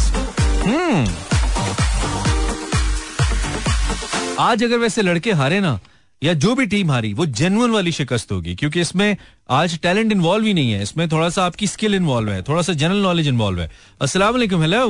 आज 4.40 4.64
अगर 4.64 4.78
वैसे 4.78 5.02
लड़के 5.02 5.32
हारे 5.42 5.60
ना 5.60 5.80
या 6.22 6.34
जो 6.36 6.54
भी 6.56 6.66
टीम 6.66 6.92
हारी 6.92 7.14
वो 7.14 7.26
जेनुअन 7.40 7.72
वाली 7.72 7.92
शिकस्त 7.92 8.32
होगी 8.32 8.56
क्योंकि 8.56 8.82
इसमें 8.82 9.16
आज 9.52 9.80
टैलेंट 9.82 10.12
इन्वॉल्व 10.12 10.46
ही 10.46 10.54
नहीं 10.54 10.72
है। 10.72 10.82
इसमें 10.84 11.08
थोड़ा 11.12 11.30
सा 11.30 11.46
आपकी 11.46 11.68
स्किल 11.68 11.96
इन्वॉल्व 11.96 12.30
है 12.32 12.42
थोड़ा 12.44 12.62
सा 12.62 12.74
जनरल 12.74 13.02
नॉलेज 13.02 13.28
इन्वॉल्व 13.28 13.60
है। 13.62 13.70
अस्सलाम 14.02 14.34
वालेकुम 14.34 14.62
हेलो 14.62 14.90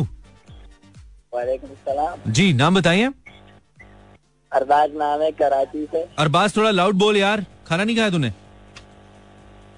वालेकुम 1.33 1.69
सलाम। 1.69 2.31
जी 2.31 2.51
नाम 2.53 2.75
बताइए। 2.75 3.09
अरबाज 4.51 4.91
नाम 4.95 5.21
है 5.21 5.31
कराची 5.33 5.85
से। 5.85 6.05
अरबाज 6.17 6.55
थोड़ा 6.57 6.71
लाउड 6.71 6.95
बोल 6.95 7.17
यार। 7.17 7.45
खाना 7.67 7.83
नहीं 7.83 7.95
खाया 7.95 8.09
तूने? 8.09 8.27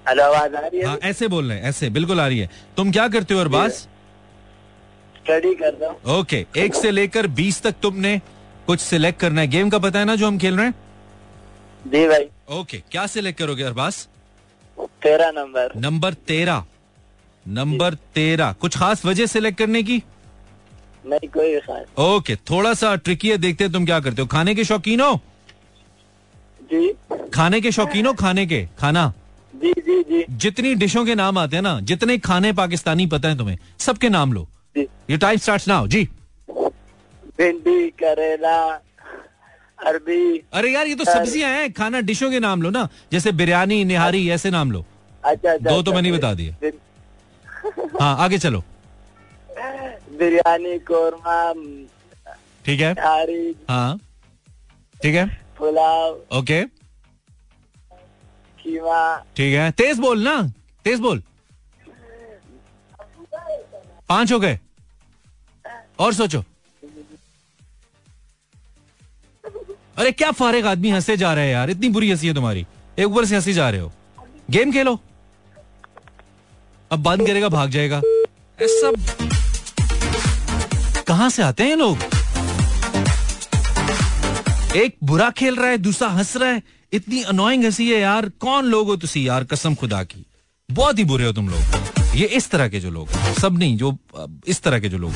हेलो 0.06 0.22
आवाज़ 0.24 0.54
आ 0.54 0.60
रही 0.60 0.80
है? 0.80 0.86
हाँ 0.86 0.98
ऐसे 1.02 1.28
बोल 1.28 1.48
रहे 1.48 1.58
हैं 1.58 1.64
ऐसे 1.68 1.90
बिल्कुल 1.90 2.20
आ 2.20 2.26
रही 2.26 2.38
है। 2.38 2.50
तुम 2.76 2.90
क्या 2.92 3.08
करते 3.08 3.34
हो 3.34 3.40
अरबाज? 3.40 3.70
स्टडी 3.70 5.54
कर 5.54 5.72
रहा 5.72 5.90
हूँ। 5.90 6.18
ओके 6.18 6.44
एक 6.56 6.74
से 6.74 6.90
लेकर 6.90 7.26
बीस 7.38 7.62
तक 7.62 7.74
तुमने 7.82 8.20
कुछ 8.66 8.80
सिलेक्ट 8.80 9.20
करना 9.20 9.40
है। 9.40 9.46
गेम 9.48 9.70
का 9.70 9.78
पता 9.78 9.98
है 9.98 10.04
ना 10.04 10.14
जो 10.16 10.26
हम 10.26 10.38
खेल 10.38 10.56
रहे 10.56 10.66
हैं? 10.66 10.74
जी 11.84 12.06
भाई। 12.08 12.28
ओके 12.50 12.82
क्या 12.90 13.06
सिलेक्ट 13.06 13.38
करोगे 13.38 13.62
अरबाज? 13.62 14.06
तेरह 15.02 15.30
नंबर। 15.30 15.72
नंबर 15.76 16.14
तेरह। 16.28 16.64
नंबर 17.46 17.94
तेरह। 18.14 18.52
कुछ 18.52 18.76
खास 18.78 19.04
वजह 19.04 19.26
सिलेक्ट 19.26 19.58
करने 19.58 19.82
की? 19.82 20.02
नहीं 21.06 21.28
कोई 21.28 21.58
खास। 21.60 21.86
ओके 21.98 22.36
थोड़ा 22.50 22.74
सा 22.74 22.94
ट्रिकी 22.96 23.30
है 23.30 23.36
देखते 23.38 23.64
हैं 23.64 23.72
तुम 23.72 23.86
क्या 23.86 24.00
करते 24.00 24.22
हो। 24.22 24.28
खाने 24.28 24.54
के 24.54 24.64
शौकीन 24.64 25.00
हो? 25.00 25.14
जी। 26.72 26.92
खाने 27.34 27.60
के 27.60 27.72
शौकीन 27.72 28.06
हो 28.06 28.12
खाने 28.14 28.46
के? 28.46 28.66
खाना? 28.78 29.12
जी 29.54 29.72
जी 29.72 30.02
जी। 30.02 30.24
जितनी 30.30 30.74
डिशों 30.74 31.04
के 31.06 31.14
नाम 31.14 31.38
आते 31.38 31.56
हैं 31.56 31.62
ना 31.62 31.78
जितने 31.80 32.18
खाने 32.18 32.52
पाकिस्तानी 32.52 33.06
पता 33.06 33.28
है 33.28 33.38
तुम्हें 33.38 33.58
सबके 33.78 34.08
नाम 34.08 34.32
लो। 34.32 34.48
ये 34.76 35.16
टाइम 35.16 35.38
स्टार्ट 35.38 35.68
नाउ 35.68 35.86
जी। 35.86 36.02
भिंडी 37.38 37.88
करेला 38.02 38.58
अरबी। 39.78 40.44
अरे 40.52 40.70
यार 40.72 40.86
ये 40.86 40.94
तो 40.94 41.04
सब्ज़ियाँ 41.04 41.50
हैं 41.50 41.72
खाना 41.72 42.00
डिशों 42.02 42.30
के 42.30 42.40
नाम 42.40 42.62
लो 42.62 42.70
ना 42.70 42.88
जैसे 43.12 43.32
बिरयानी 43.32 43.84
निहारी 43.84 44.28
ऐसे 44.30 44.50
नाम 44.50 44.72
लो। 44.72 44.84
अच्छा 45.24 45.52
अच्छा 45.52 45.70
दो 45.70 45.70
तो 45.72 45.78
अच्छा, 45.80 45.92
मैंने 45.92 46.12
बता 46.12 46.32
दिए। 46.34 46.72
हाँ 48.00 48.16
आगे 48.18 48.38
चलो। 48.38 48.62
बिरयानी 50.18 50.78
कोरमा 50.90 51.52
ठीक 52.64 52.80
है। 52.80 52.92
हाँ। 53.68 53.98
ठीक 55.02 55.14
है। 55.14 55.26
पुलाव। 55.58 56.38
ओके। 56.38 56.64
ठीक 59.36 59.54
है। 59.54 59.70
तेज 59.72 59.98
बोल 59.98 60.22
ना 60.22 60.40
तेज 60.84 61.00
बोल। 61.00 61.22
पाँच 64.08 64.32
हो 64.32 64.38
गए। 64.40 64.58
और 65.98 66.12
सोचो। 66.14 66.42
अरे 69.98 70.12
क्या 70.12 70.30
फारिग 70.30 70.66
आदमी 70.66 70.90
हंसे 70.90 71.16
जा 71.16 71.34
रहे 71.34 71.46
हैं 71.46 71.52
यार? 71.52 71.70
इतनी 71.70 71.88
बुरी 71.88 72.10
हँसी 72.10 72.26
है 72.26 72.34
तुम्हारी। 72.34 72.66
एक 72.98 73.06
ऊपर 73.06 73.24
से 73.24 73.36
हँसी 73.36 73.52
जा 73.52 73.70
रहे 73.70 73.80
हो। 73.80 73.92
गेम 74.50 74.72
खेलो। 74.72 75.00
अब 76.92 76.98
बंद 76.98 77.26
करेगा, 77.26 77.48
भाग 77.48 77.70
जाएगा। 77.70 78.00
सब 78.62 78.94
कहाँ 81.08 81.30
से 81.30 81.42
आते 81.42 81.64
हैं 81.64 81.76
लोग? 81.76 81.98
एक 84.76 84.96
बुरा 85.04 85.30
खेल 85.30 85.56
रहा 85.56 85.70
है, 85.70 85.78
दूसरा 85.78 86.08
हंस 86.08 86.36
रहा 86.36 86.50
है। 86.50 86.62
इतनी 86.92 87.22
अनोइंग 87.22 87.64
हँसी 87.64 87.92
है 87.92 88.00
यार। 88.00 88.28
कौन 88.28 88.64
लोग 88.64 88.86
हो 88.86 88.96
तुसी 88.96 89.28
यार, 89.28 89.44
कसम 89.44 89.74
खुदा 89.74 90.02
की? 90.02 90.26
बहुत 90.70 90.98
ही 90.98 91.04
बुरे 91.04 91.24
हो 91.24 91.32
तुम 91.32 91.48
लोग। 91.48 91.60
ये 92.14 92.26
इस 92.26 92.50
तरह 92.50 92.68
के 92.68 92.80
जो 92.80 92.90
लोग 92.90 93.08
सब 93.40 93.58
नहीं, 93.58 93.76
जो, 93.76 93.98
इस 94.46 94.62
तरह 94.62 94.78
के 94.78 94.88
जो 94.88 94.98
लोग 94.98 95.12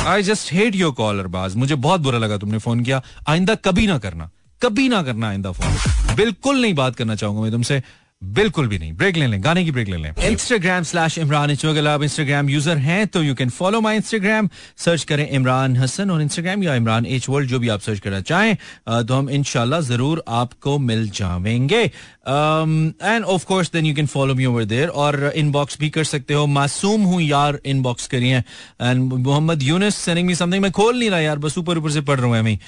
I 0.00 0.22
just 0.22 0.52
hate 0.52 0.74
your 0.74 0.92
caller 0.92 1.26
बाज 1.28 1.54
मुझे 1.56 1.74
बहुत 1.76 2.00
बुरा 2.00 2.18
लगा 2.18 2.36
तुमने 2.38 2.58
फ़ोन 2.58 2.80
किया। 2.80 3.02
आइंदा 3.28 3.54
कभी 3.54 3.86
ना 3.86 3.98
करना। 3.98 4.30
कभी 4.62 4.88
ना 4.88 5.02
करना 5.02 5.28
आइंदा 5.28 5.52
फ़ोन 5.52 6.14
बिल्कुल 6.16 6.60
नहीं 6.60 6.74
बात 6.74 6.96
करना 6.96 7.14
चाहूँगा 7.14 7.42
मैं 7.42 7.50
तुमसे। 7.50 7.82
बिल्कुल 8.22 8.66
भी 8.68 8.78
नहीं। 8.78 8.92
ब्रेक 8.92 9.16
ले 9.16 9.26
लें। 9.26 9.42
गाने 9.44 9.64
की 9.64 9.70
ब्रेक 9.72 9.88
ले 9.88 9.96
लें। 9.96 10.14
इंस्टाग्राम 10.28 10.82
स्लैश 10.82 11.16
इमरान 11.18 11.50
आप 11.88 12.02
इंस्टाग्राम 12.02 12.48
यूज़र 12.50 12.76
हैं 12.78 13.06
तो 13.06 13.22
you 13.22 13.34
can 13.34 13.50
follow 13.50 13.80
my 13.80 13.96
Instagram 13.96 14.48
search 14.76 15.04
करें 15.04 15.28
इमरान 15.28 15.76
हसन 15.76 16.10
और 16.10 16.22
इंस्टाग्राम 16.22 16.62
या 16.62 16.74
इमरान 16.74 17.06
एच 17.06 17.28
वर्ल्ड 17.28 17.48
जो 17.48 17.58
भी 17.58 17.68
आप 17.68 17.80
सर्च 17.80 18.00
करना 18.00 18.20
चाहें 18.20 18.56
तो 19.06 19.14
हम 19.14 19.30
इनशाला 19.30 19.80
ज़रूर 19.80 20.22
आपको 20.28 20.78
मिल 20.78 21.08
जाएँगे 21.10 21.90
and 22.26 23.24
of 23.24 23.44
course 23.46 23.70
then 23.72 23.86
you 23.86 23.94
can 23.94 24.06
follow 24.06 24.34
me 24.34 24.44
over 24.46 24.64
there 24.64 24.88
और 24.88 25.32
इनबॉक्स 25.36 25.78
भी 25.80 25.90
कर 25.90 26.04
सकते 26.04 26.34
हो। 26.34 26.46
मासूम 26.46 27.02
हूँ 27.02 27.20
यार 27.22 27.58
इनबॉक्स 27.66 28.06
करिए 28.06 28.38
and 28.38 29.12
Mohammad 29.12 29.62
Younis 29.62 29.96
sending 29.96 30.26
me 30.28 30.34
something 30.34 30.62
मैं 30.62 30.72
खोल 30.72 30.98
नहीं 30.98 31.10
रहा 31.10 31.20
यार, 31.20 31.38
बस 31.38 31.58
ऊपर 31.58 31.78
ऊपर 31.78 31.90
से 31.90 32.00
पढ़ 32.00 32.20
रहा 32.20 32.26
हूँ 32.26 32.42
मैं 32.42 32.58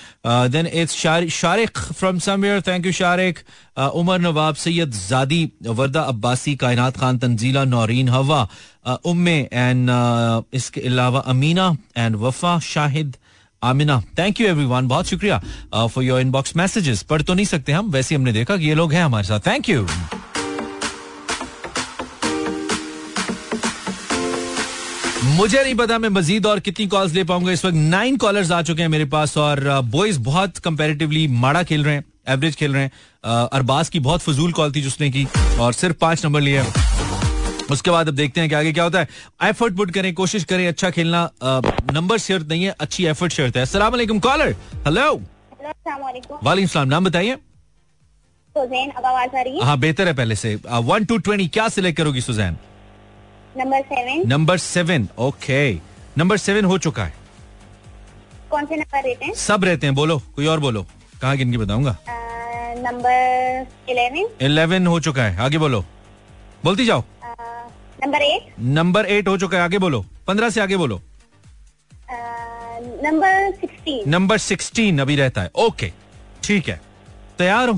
then 0.51 0.67
it's 0.67 0.97
Shariq 1.31 1.79
from 1.79 2.19
somewhere 2.19 2.61
thank 2.67 2.87
you 2.87 2.93
Shariq 2.93 3.39
Umar 3.79 4.21
Nawab 4.21 4.55
Syedzadi 5.09 5.45
Warda 5.63 6.01
Abbasi 6.03 6.55
कायनात 6.57 6.97
खान 6.97 7.19
तंजीला 7.19 7.65
नौरीन 7.65 8.09
हवा 8.09 8.49
उम्मे 9.05 9.39
एंड 9.53 9.91
इसके 10.55 10.81
अलावा 10.81 11.21
Amina 11.27 11.77
and 11.97 12.17
Wafa 12.17 12.59
Shahid 12.61 13.17
Amina 13.65 14.01
thank 14.19 14.41
you 14.41 14.47
everyone 14.49 14.89
बहुत 14.89 15.07
शुक्रिया 15.07 15.39
फॉर 15.75 16.05
योर 16.05 16.21
इनबॉक्स 16.21 16.57
मैसेजेस 16.57 17.03
पढ़ 17.03 17.23
तो 17.23 17.35
नहीं 17.35 17.47
सकते 17.47 17.73
हम, 17.73 17.91
वैसे 17.91 18.15
हमने 18.15 18.33
देखा 18.33 18.57
कि 18.57 18.69
ये 18.69 18.75
लोग 18.75 18.93
हैं 18.93 19.05
हमारे 19.05 19.27
साथ। 19.27 19.41
थैंक 19.47 19.69
यू 19.69 19.87
मुझे 25.25 25.63
नहीं 25.63 25.75
पता 25.75 25.99
मैं 25.99 26.09
मजीद 26.09 26.47
और 26.47 26.61
कितनी 26.61 26.87
कॉल्स 26.87 27.13
ले 27.15 27.23
पाऊँगा। 27.25 27.53
इस 27.53 27.65
वक्त 27.65 27.77
नाइन 27.77 28.17
कॉलर्स 28.17 28.51
आ 28.51 28.61
चुके 28.63 28.83
हैं 28.83 28.89
मेरे 28.89 29.05
पास 29.05 29.37
और 29.39 29.61
बॉयज़ 29.91 30.19
बहुत 30.21 30.59
कंपेरेटिवली 30.59 31.27
माड़ा 31.29 31.63
खेल 31.63 31.85
रहे 31.85 31.95
हैं 31.95 32.05
एवरेज 32.29 32.57
खेल 32.57 32.73
रहे 32.73 32.83
हैं। 32.83 32.91
अरबाज 33.25 33.89
की 33.89 34.01
बहुत 34.01 34.21
फजूल 34.21 34.53
कॉल 34.53 34.73
थी 34.73 34.83
जिसने 34.83 35.11
की 35.11 35.27
और 35.61 35.73
सिर्फ़ 35.73 35.97
पाँच 36.01 36.25
नंबर 36.25 36.41
लिए 36.41 36.63
उसके 37.71 37.91
बाद 37.91 38.09
अब 38.09 38.15
देखते 38.15 38.41
हैं 38.41 38.49
कि 38.49 38.55
आगे 38.55 38.73
क्या 38.73 38.85
होता 38.85 39.01
है। 39.01 39.09
एफर्ट 39.43 39.77
पुट 39.77 39.91
करें 39.91 40.13
कोशिश 40.15 40.45
करें 40.45 40.67
अच्छा 40.69 40.91
खेलना 40.91 41.31
नंबर 41.93 42.19
शर्त 42.19 42.49
नहीं 42.49 42.65
है 42.65 42.75
अच्छी 42.81 43.07
एफर्ट 43.07 43.33
शर्त 43.33 43.57
है। 43.57 43.63
अस्सलाम 43.63 43.93
वालेकुम 43.93 44.19
कॉलर 44.21 44.53
हेलो 44.87 45.15
वालेकुम 45.65 46.67
सलाम 46.67 46.89
नाम 46.89 47.05
बताइए। 47.05 47.33
हुसैन 48.57 48.91
अब 48.91 49.05
आवाज़ 49.05 49.37
आ 49.37 49.43
रही 49.43 49.59
है? 49.59 49.65
हाँ 49.65 49.79
बेहतर 49.79 50.09
है 50.09 50.15
पहले 50.15 50.37
से। 50.37 50.55
वन 50.67 51.05
टू 51.05 51.19
ट्वेंटी 51.19 51.47
क्या 51.49 51.69
सिलेक्ट 51.69 51.99
करोगी 51.99 52.21
Suzanne? 52.21 52.57
Number 53.59 53.81
seven 53.85 54.23
number 54.29 54.59
seven 54.59 55.09
okay 55.21 55.73
number 56.19 56.37
seven 56.39 56.65
हो 56.65 56.79
चुका 56.79 57.05
है। 57.05 57.15
कौन 58.51 58.67
से 58.67 58.77
नंबर 58.77 59.03
रहते 59.03 59.25
हैं? 59.25 59.35
सब 59.35 59.65
रहते 59.65 59.87
हैं 59.87 59.95
बोलो 59.95 60.19
कोई 60.37 60.47
और 60.47 60.61
बोलो। 60.61 60.87
कहाँ 61.21 61.37
गिन 61.37 61.51
के 61.53 61.59
बताऊँगा? 61.59 61.97
नंबर 62.79 63.67
इलेवन 63.91 64.29
इलेवन 64.43 64.87
हो 64.87 65.01
चुका 65.01 65.25
है 65.25 65.41
आगे 65.41 65.59
बोलो। 65.59 65.85
बोलती 66.65 66.87
जाओ। 66.87 67.05
Number 68.03 68.23
eight? 68.23 68.55
नंबर 68.77 69.07
एट 69.07 69.29
हो 69.29 69.37
चुका 69.39 69.57
है 69.57 69.63
आगे 69.65 69.79
बोलो। 69.79 70.05
पंद्रह 70.27 70.51
से 70.51 70.61
आगे 70.61 70.77
बोलो। 70.77 71.01
Number 73.05 73.51
sixteen. 73.53 74.09
नंबर 74.11 74.39
सिक्सटीन 74.39 74.99
अभी 75.01 75.17
रहता 75.17 75.43
है। 75.43 75.51
ओके 75.57 75.91
ठीक 76.45 76.69
है। 76.69 76.81
तैयार 77.39 77.69
हो? 77.69 77.75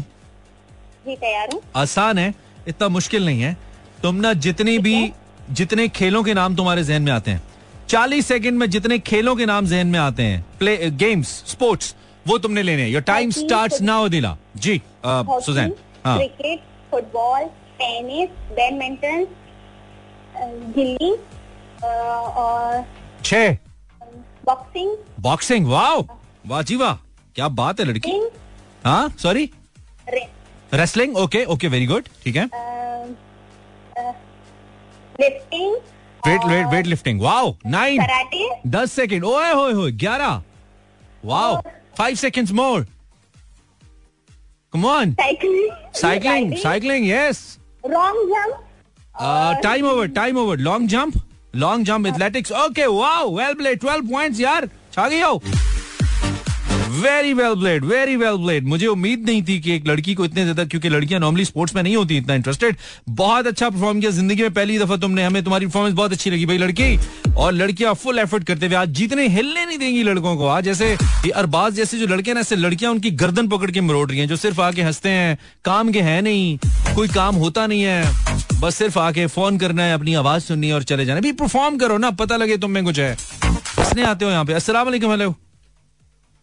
जी 1.07 1.17
तैयार 1.17 1.49
हूँ। 1.53 1.61
आसान 1.77 2.19
है 2.19 2.33
इतना 2.69 2.89
मुश्किल 2.89 3.27
नहीं 3.27 3.43
है। 3.43 3.57
तुम 4.03 4.15
ना 4.17 4.33
जितनी 4.47 4.79
भी 4.79 5.13
जितने 5.51 5.89
खेलों 5.91 6.23
के 6.25 6.35
नाम 6.35 6.57
तुम्हारे 6.57 6.85
जहन 6.85 7.03
में 7.03 7.13
आते 7.13 7.31
हैं 7.31 7.43
चालीस 7.89 8.27
सेकंड 8.27 8.59
में 8.59 8.69
जितने 8.71 8.99
खेलों 9.01 9.35
के 9.37 9.47
नाम 9.47 9.67
जहन 9.67 9.87
में 9.87 9.99
आते 9.99 10.23
हैं 10.23 10.45
प्ले 10.59 10.77
गेम्स 10.93 11.29
स्पोर्ट्स 11.47 11.95
वो 12.27 12.39
तुमने 12.39 12.63
लेने 12.63 12.83
हैं। 12.83 12.89
Your 12.91 13.03
time 13.03 13.29
hockey, 13.29 13.41
starts 13.41 13.81
now 13.83 14.09
दिला 14.09 14.37
जी 14.57 14.81
सुजैन 15.07 15.75
हाँ। 16.05 16.17
क्रिकेट 16.19 16.61
फुटबॉल 16.91 17.45
टेनिस 17.79 18.31
बैडमिंटन 18.53 19.27
गिल्ली 20.37 21.13
और 21.85 22.85
बॉक्सिंग। 24.47 24.97
बॉक्सिंग 25.23 25.67
वाह 25.67 25.95
वाह 26.49 26.63
जी 26.63 26.77
वाह 26.77 26.95
क्या 27.37 27.49
बात 27.61 27.81
है 27.81 27.87
लड़की। 27.87 28.11
हाँ 28.85 29.09
sorry 29.19 29.51
wrestling 30.75 31.17
okay 31.17 31.45
okay 31.55 31.69
very 31.69 31.87
good 31.87 32.09
ठीक 32.25 32.37
है। 32.37 32.45
Lifting 35.21 35.77
weight 36.27 36.45
weight 36.47 36.67
weight 36.67 36.87
lifting 36.87 37.21
wow 37.23 37.55
nine 37.67 38.03
दस 38.67 38.93
सेकेंड 38.93 39.25
ओए 39.25 39.53
होए 39.53 39.73
होए 39.73 39.93
ग्यारह। 39.93 40.43
Wow 41.25 41.61
five 41.99 42.15
seconds 42.17 42.53
more 42.53 42.87
come 44.73 44.87
on 44.87 45.13
cycling 45.15 45.71
cycling 45.95 46.55
cycling 46.59 47.09
yes 47.09 47.59
wrong 47.87 48.29
jump 48.31 48.64
time 49.15 49.87
over 49.87 50.07
time 50.15 50.37
over 50.39 50.59
long 50.59 50.89
jump 50.89 51.15
long 51.57 51.87
jump 51.87 52.07
athletics 52.07 52.53
okay 52.65 52.87
wow 52.89 53.37
well 53.37 53.55
played 53.55 53.81
twelve 53.81 54.11
points 54.11 54.41
यार 54.41 54.69
छा 54.95 55.09
गई 55.09 55.21
हो 55.21 55.41
very 56.95 57.33
well 57.33 57.55
played 57.61 57.85
very 57.85 58.17
well 58.17 58.37
played 58.39 58.67
मुझे 58.69 58.87
उम्मीद 58.87 59.25
नहीं 59.27 59.43
थी 59.45 59.59
कि 59.61 59.73
एक 59.75 59.87
लड़की 59.87 60.15
को 60.15 60.25
इतने 60.25 60.43
ज़्यादा, 60.43 60.65
क्योंकि 60.65 60.89
लड़कियाँ 60.89 61.21
नॉर्मली 61.21 61.45
स्पोर्ट्स 61.45 61.75
में 61.75 61.83
नहीं 61.83 61.95
होती 61.97 62.17
इतना 62.17 62.35
इंटरेस्टेड 62.35 62.77
बहुत 63.11 63.47
अच्छा 63.47 63.69
परफॉर्म 63.71 64.01
किया 64.01 64.11
ज़िंदगी 64.11 64.43
में 64.43 64.53
पहली 64.55 64.79
दफ़ा 64.79 64.97
तुमने। 64.97 65.25
हमें 65.25 65.43
तुम्हारी 65.45 65.67
परफॉर्मेंस 65.67 65.95
बहुत 65.95 66.13
अच्छी 66.13 66.31
लगी 66.31 66.47
भाई 66.47 66.59
लड़की। 66.59 66.99
और 67.37 67.53
लड़कियाँ 67.53 67.95
फुल 67.95 68.19
एफर्ट 68.19 68.45
करते 68.45 68.67
हुए 68.67 68.77
आज 68.77 68.89
जीतने 68.91 69.27
हिलने 69.29 69.65
नहीं 69.67 69.79
देंगी 69.79 70.03
लड़कों 70.03 70.37
को। 70.37 70.47
आज 70.47 70.65
जैसे 70.65 70.97
अरबाज 71.35 71.75
जैसे 71.75 71.99
जो 71.99 72.07
लड़के 72.07 72.35
ना, 72.35 72.41
ऐसे 72.41 72.57
लड़कियाँ 72.57 72.93
उनकी 72.93 73.11
गर्दन 73.13 73.49
पकड़ 73.49 73.71
के 73.71 73.81
मरोड़ 73.81 74.09
रही 74.11 74.19
हैं, 74.19 74.29
जो 74.29 74.37
सिर्फ़ 74.37 74.61
आके 74.61 74.83
हँसते 74.83 75.09
हैं, 75.09 75.39
काम 75.65 75.93
के 75.93 76.01
हैं 76.03 76.21
नहीं, 76.23 76.59
कोई 76.95 77.09
काम 77.09 77.35
होता 77.37 77.67
नहीं 77.67 77.83
है। 77.83 78.54
बस 78.65 78.77
सिर्फ़ 78.77 78.99
आके 78.99 79.27
फ़ोन 79.27 79.59
करना 79.59 79.83
है 79.83 79.95
अपनी 79.95 80.15
आवाज़ 80.15 80.43
सुननी 80.43 80.69
है 80.69 80.75
और 80.75 80.83
चले 80.91 81.05
जाना 81.05 81.21
भी 81.21 81.33
परफॉर्म 81.39 81.77
करो 81.79 81.97
ना 81.99 82.11
पता 82.21 82.37
लगे 82.37 82.57
तुम 82.59 82.71
में 82.71 82.85
कुछ 82.85 82.99
है। 82.99 83.13
हंसने 83.13 84.05
आते 84.05 84.25
हो 84.25 84.31
यहाँ 84.31 84.45
पे? 84.45 84.53
अस्सलाम 84.53 84.87
वालेकुम 84.87 85.11
हेलो 85.11 85.29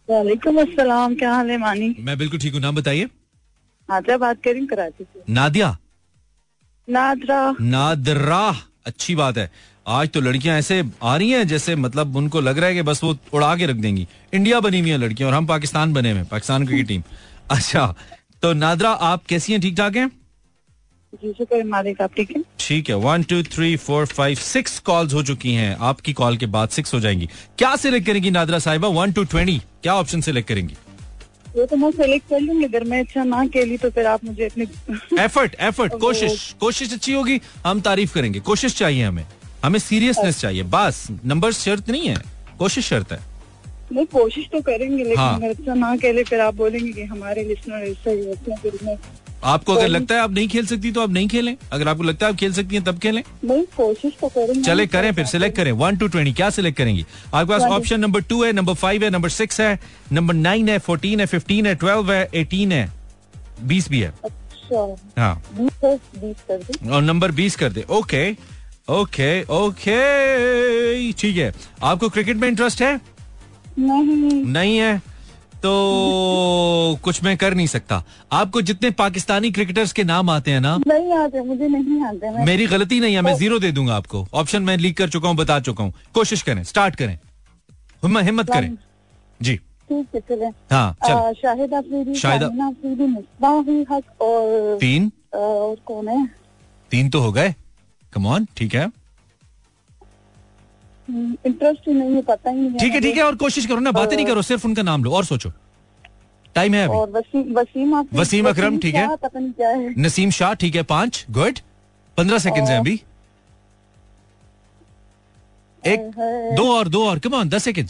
वालेकुम 0.08 0.60
अस्सलाम 0.60 1.14
क्या 1.14 1.32
हाल 1.34 1.50
है 1.50 1.56
मानी? 1.58 1.94
मैं 1.98 2.16
बिल्कुल 2.18 2.40
ठीक 2.40 2.52
हूँ 2.54 2.60
नाम 2.60 2.76
बताइए। 2.76 3.04
नादरा 3.88 4.16
बात 4.16 4.38
कर 4.44 4.64
कराची 4.66 5.04
से। 5.04 5.32
नादिया। 5.32 5.76
नादरा। 6.88 7.40
नादरा 7.60 8.44
अच्छी 8.86 9.14
बात 9.14 9.38
है। 9.38 9.50
आज 9.86 10.08
तो 10.08 10.20
लड़कियाँ 10.20 10.58
ऐसे 10.58 10.82
आ 11.02 11.16
रही 11.16 11.30
हैं 11.30 11.46
जैसे 11.48 11.76
मतलब 11.76 12.16
उनको 12.16 12.40
लग 12.40 12.58
रहा 12.58 12.68
है 12.68 12.74
कि 12.74 12.82
बस 12.82 13.04
वो 13.04 13.16
उड़ा 13.34 13.54
के 13.56 13.66
रख 13.66 13.76
देंगी। 13.78 14.06
इंडिया 14.34 14.60
बनी 14.60 14.80
हुई 14.80 14.90
है 14.90 14.98
लड़कियाँ 14.98 15.30
और 15.30 15.36
हम 15.36 15.46
पाकिस्तान 15.46 15.92
बने 15.92 16.12
हुए 16.12 16.22
पाकिस्तान 16.30 16.66
क्रिकेट 16.66 16.88
टीम। 16.88 17.02
अच्छा 17.50 17.94
तो 18.42 18.52
नादरा 18.54 18.90
आप 19.10 19.24
कैसी 19.28 19.52
हैं? 19.52 19.60
ठीक 19.60 19.76
ठाक 19.76 19.96
हैं? 19.96 20.10
ठीक 21.16 22.30
है? 22.30 22.42
ठीक 22.60 22.88
है 22.88 22.94
one 22.94 23.22
two 23.22 23.42
three 23.42 23.76
four 23.76 24.06
five 24.06 24.36
six 24.36 24.78
calls 24.78 25.14
हो 25.14 25.22
चुकी 25.22 25.52
हैं। 25.52 25.76
आपकी 25.80 26.12
कॉल 26.12 26.36
के 26.36 26.46
बाद 26.46 26.68
सिक्स 26.68 26.94
हो 26.94 27.00
जाएँगी। 27.00 27.28
क्या 27.58 27.76
सिलेक्ट 27.76 28.06
करेंगी 28.06 28.30
नादरा 28.30 28.58
साहिबा? 28.58 28.88
वन 28.88 29.12
टू 29.12 29.24
ट्वेंटी 29.24 29.58
क्या 29.82 29.94
ऑप्शन 29.94 30.20
सिलेक्ट 30.20 30.48
करेंगी? 30.48 30.74
वो 31.56 31.66
तो 31.66 31.76
मैं 31.76 31.90
सेलेक्ट 31.90 32.28
कर 32.28 32.40
लूँगी। 32.40 32.64
अगर 32.64 32.84
मैं 32.84 33.00
अच्छा 33.00 33.24
ना 33.24 33.46
खेली 33.46 33.76
तो 33.76 33.90
फिर 33.90 34.06
आप 34.06 34.24
मुझे 34.24 34.46
अपने 34.46 34.66
एफर्ट 35.24 35.56
एफर्ट 35.60 35.92
कोशिश 36.00 36.54
कोशिश 36.60 36.92
अच्छी 36.92 37.12
होगी। 37.12 37.40
हम 37.66 37.80
तारीफ़ 37.80 38.14
करेंगे। 38.14 38.40
कोशिश 38.40 38.76
चाहिए 38.76 39.04
हमें। 39.04 39.26
हमें 39.64 39.78
सीरियसनेस 39.78 40.40
चाहिए। 40.40 40.62
बस 40.62 41.08
नंबर 41.24 41.52
शर्त 41.52 41.90
नहीं 41.90 42.08
है। 42.08 42.16
कोशिश 42.58 42.86
शर्त 42.86 43.12
है। 43.12 43.31
नहीं 43.92 44.06
कोशिश 44.12 44.48
तो 44.52 44.60
करेंगे 44.60 45.02
लेकिन 45.04 45.18
हाँ। 45.18 45.40
अच्छा 45.40 45.74
ना 45.74 45.96
खेले 45.96 46.22
फिर 46.24 46.40
आप 46.40 46.54
बोलेंगे 46.54 46.92
कि 46.92 47.02
हमारे 47.04 47.44
लिस्नर 47.44 47.88
ऐसा 47.88 48.10
ही 48.10 48.26
होते 48.26 48.52
हैं 48.52 48.58
फिर 48.60 48.78
मैं 48.84 48.96
आपको 49.44 49.74
अगर 49.74 49.88
लगता 49.88 50.14
है 50.14 50.20
आप 50.20 50.30
नहीं 50.30 50.48
खेल 50.48 50.66
सकती 50.66 50.90
तो 50.92 51.00
आप 51.00 51.10
नहीं 51.10 51.28
खेलें। 51.28 51.56
अगर 51.72 51.88
आपको 51.88 52.02
लगता 52.02 52.26
है 52.26 52.32
आप 52.32 52.38
खेल 52.38 52.52
सकती 52.52 52.76
हैं 52.76 52.84
तब 52.84 52.98
खेलें। 52.98 53.22
नहीं 53.44 53.62
कोशिश 53.76 54.12
तो 54.20 54.28
करेंगे। 54.28 54.62
चले 54.62 54.86
करें 54.86 55.10
फिर 55.12 55.24
सिलेक्ट 55.26 55.56
करें। 55.56 55.70
वन 55.72 55.96
टू 55.96 56.06
ट्वेंटी 56.08 56.32
क्या 56.32 56.50
सिलेक्ट 56.50 56.78
करेंगी? 56.78 57.04
आपके 57.34 57.50
पास 57.50 57.62
ऑप्शन 57.70 58.00
नंबर 58.00 58.20
टू 58.22 58.42
है 58.44 58.52
नंबर 58.52 58.74
फाइव 58.74 59.04
है 59.04 59.10
नंबर 59.10 59.28
सिक्स 59.30 59.60
है 59.60 59.78
नंबर 60.12 60.34
नाइन 60.36 60.68
है 60.68 60.78
फोर्टीन 60.80 61.20
है 61.20 61.26
फिफ्टीन 61.26 61.66
है 61.66 61.74
ट्वेल्व 61.74 62.12
है 62.12 62.28
एटीन 62.34 62.72
है 62.72 62.88
बीस 63.64 63.88
भी 63.88 64.00
है। 64.00 64.12
अच्छा। 64.24 64.96
हाँ। 65.18 65.42
कर 65.54 65.98
कर 66.18 66.90
और 66.90 67.02
नंबर 67.02 67.32
बीस 67.32 67.56
कर 67.56 67.72
दे। 67.72 67.84
ओके 67.90 68.30
ओके 68.90 69.42
ओके 69.54 71.12
ठीक 71.12 71.36
है। 71.36 71.52
आपको 71.82 72.08
क्रिकेट 72.08 72.36
में 72.36 72.48
इंटरेस्ट 72.48 72.82
है? 72.82 73.00
नहीं। 73.78 74.44
नहीं 74.44 74.78
है? 74.78 75.02
तो 75.56 76.98
कुछ 77.02 77.22
मैं 77.24 77.36
कर 77.36 77.54
नहीं 77.54 77.66
सकता। 77.66 78.04
आपको 78.32 78.62
जितने 78.62 78.90
पाकिस्तानी 78.90 79.50
क्रिकेटर्स 79.50 79.92
के 79.92 80.04
नाम 80.04 80.30
आते 80.30 80.50
हैं 80.50 80.60
ना 80.60 80.76
नहीं 80.86 81.12
आते 81.12 81.40
मुझे 81.40 81.68
नहीं 81.68 82.02
आते 82.02 82.30
मैं 82.30 82.46
मेरी 82.46 82.66
गलती 82.66 83.00
नहीं 83.00 83.14
है 83.14 83.20
मैं 83.20 83.34
ज़ीरो 83.34 83.58
दे 83.58 83.72
दूँगा 83.72 83.94
आपको। 83.96 84.26
ऑप्शन 84.34 84.62
मैं 84.62 84.76
लीक 84.76 84.96
कर 84.96 85.08
चुका 85.08 85.28
हूँ 85.28 85.36
बता 85.36 85.60
चुका 85.60 85.84
हूँ। 85.84 85.92
कोशिश 86.14 86.42
करें 86.42 86.64
स्टार्ट 86.64 86.96
करें। 86.96 87.18
हिम्मत 88.20 88.50
करें। 88.50 88.78
जी। 89.42 89.56
ठीक 89.56 90.06
है 90.14 90.20
चले। 90.20 90.46
हाँ 90.46 90.96
शाहिद 91.32 91.74
अफरीदी 91.74 92.14
शाहिद- 92.14 92.44
अफरीदी 92.44 93.86
हक 93.90 94.22
और 94.22 94.78
तीन? 94.80 95.12
और 95.34 95.76
कौन 95.86 96.08
है? 96.08 96.26
तीन 96.90 97.10
तो 97.10 97.20
हो 97.20 97.32
गए। 97.32 97.54
कम 98.12 98.26
ऑन 98.26 98.46
ठीक 98.56 98.74
है। 98.74 99.01
इंटरेस्ट 101.46 101.88
ही 101.88 101.94
नहीं 101.94 102.14
है 102.14 102.22
पता 102.22 102.50
ही 102.50 102.56
नहीं 102.58 102.78
ठीक 102.78 102.92
है 102.92 103.00
ठीक 103.00 103.16
है 103.16 103.22
और 103.22 103.36
कोशिश 103.36 103.66
करो 103.66 103.80
ना 103.80 103.92
बातें 103.92 104.16
नहीं 104.16 104.26
करो 104.26 104.42
सिर्फ़ 104.42 104.66
उनका 104.66 104.82
नाम 104.82 105.04
लो 105.04 105.10
और 105.12 105.24
सोचो। 105.24 105.52
टाइम 106.54 106.74
है 106.74 106.84
अभी। 106.84 106.96
और 106.96 107.10
वसीम 107.10 107.52
वसीम 107.58 107.94
वसीम 108.14 108.48
अकरम, 108.48 108.78
ठीक 108.78 108.94
है। 108.94 109.16
पता 109.16 109.38
नहीं 109.38 109.52
क्या 109.52 109.68
है। 109.68 109.94
नसीम 109.98 110.30
शाह 110.30 110.54
ठीक 110.54 110.74
है 110.74 110.82
पाँच 110.90 111.24
गुड 111.30 111.58
पंद्रह 112.16 112.38
सेकंड 112.38 112.68
है 112.68 112.78
अभी। 112.80 113.00
एक 115.82 116.00
दो 116.56 116.72
और 116.72 116.88
दो 116.88 117.04
और 117.06 117.18
कम 117.18 117.34
ऑन 117.34 117.48
दस 117.48 117.64
सेकंड 117.64 117.88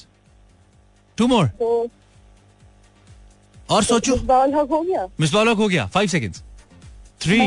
टू 1.18 1.26
मोर 1.26 1.50
और 3.70 3.82
सोचो। 3.82 4.14
हो 4.14 4.80
गया? 4.82 5.06
मिस 5.20 5.32
बॉलक 5.32 5.56
हो 5.56 5.68
गया 5.68 5.86
five 5.86 6.08
second 6.08 6.34
three. 7.20 7.38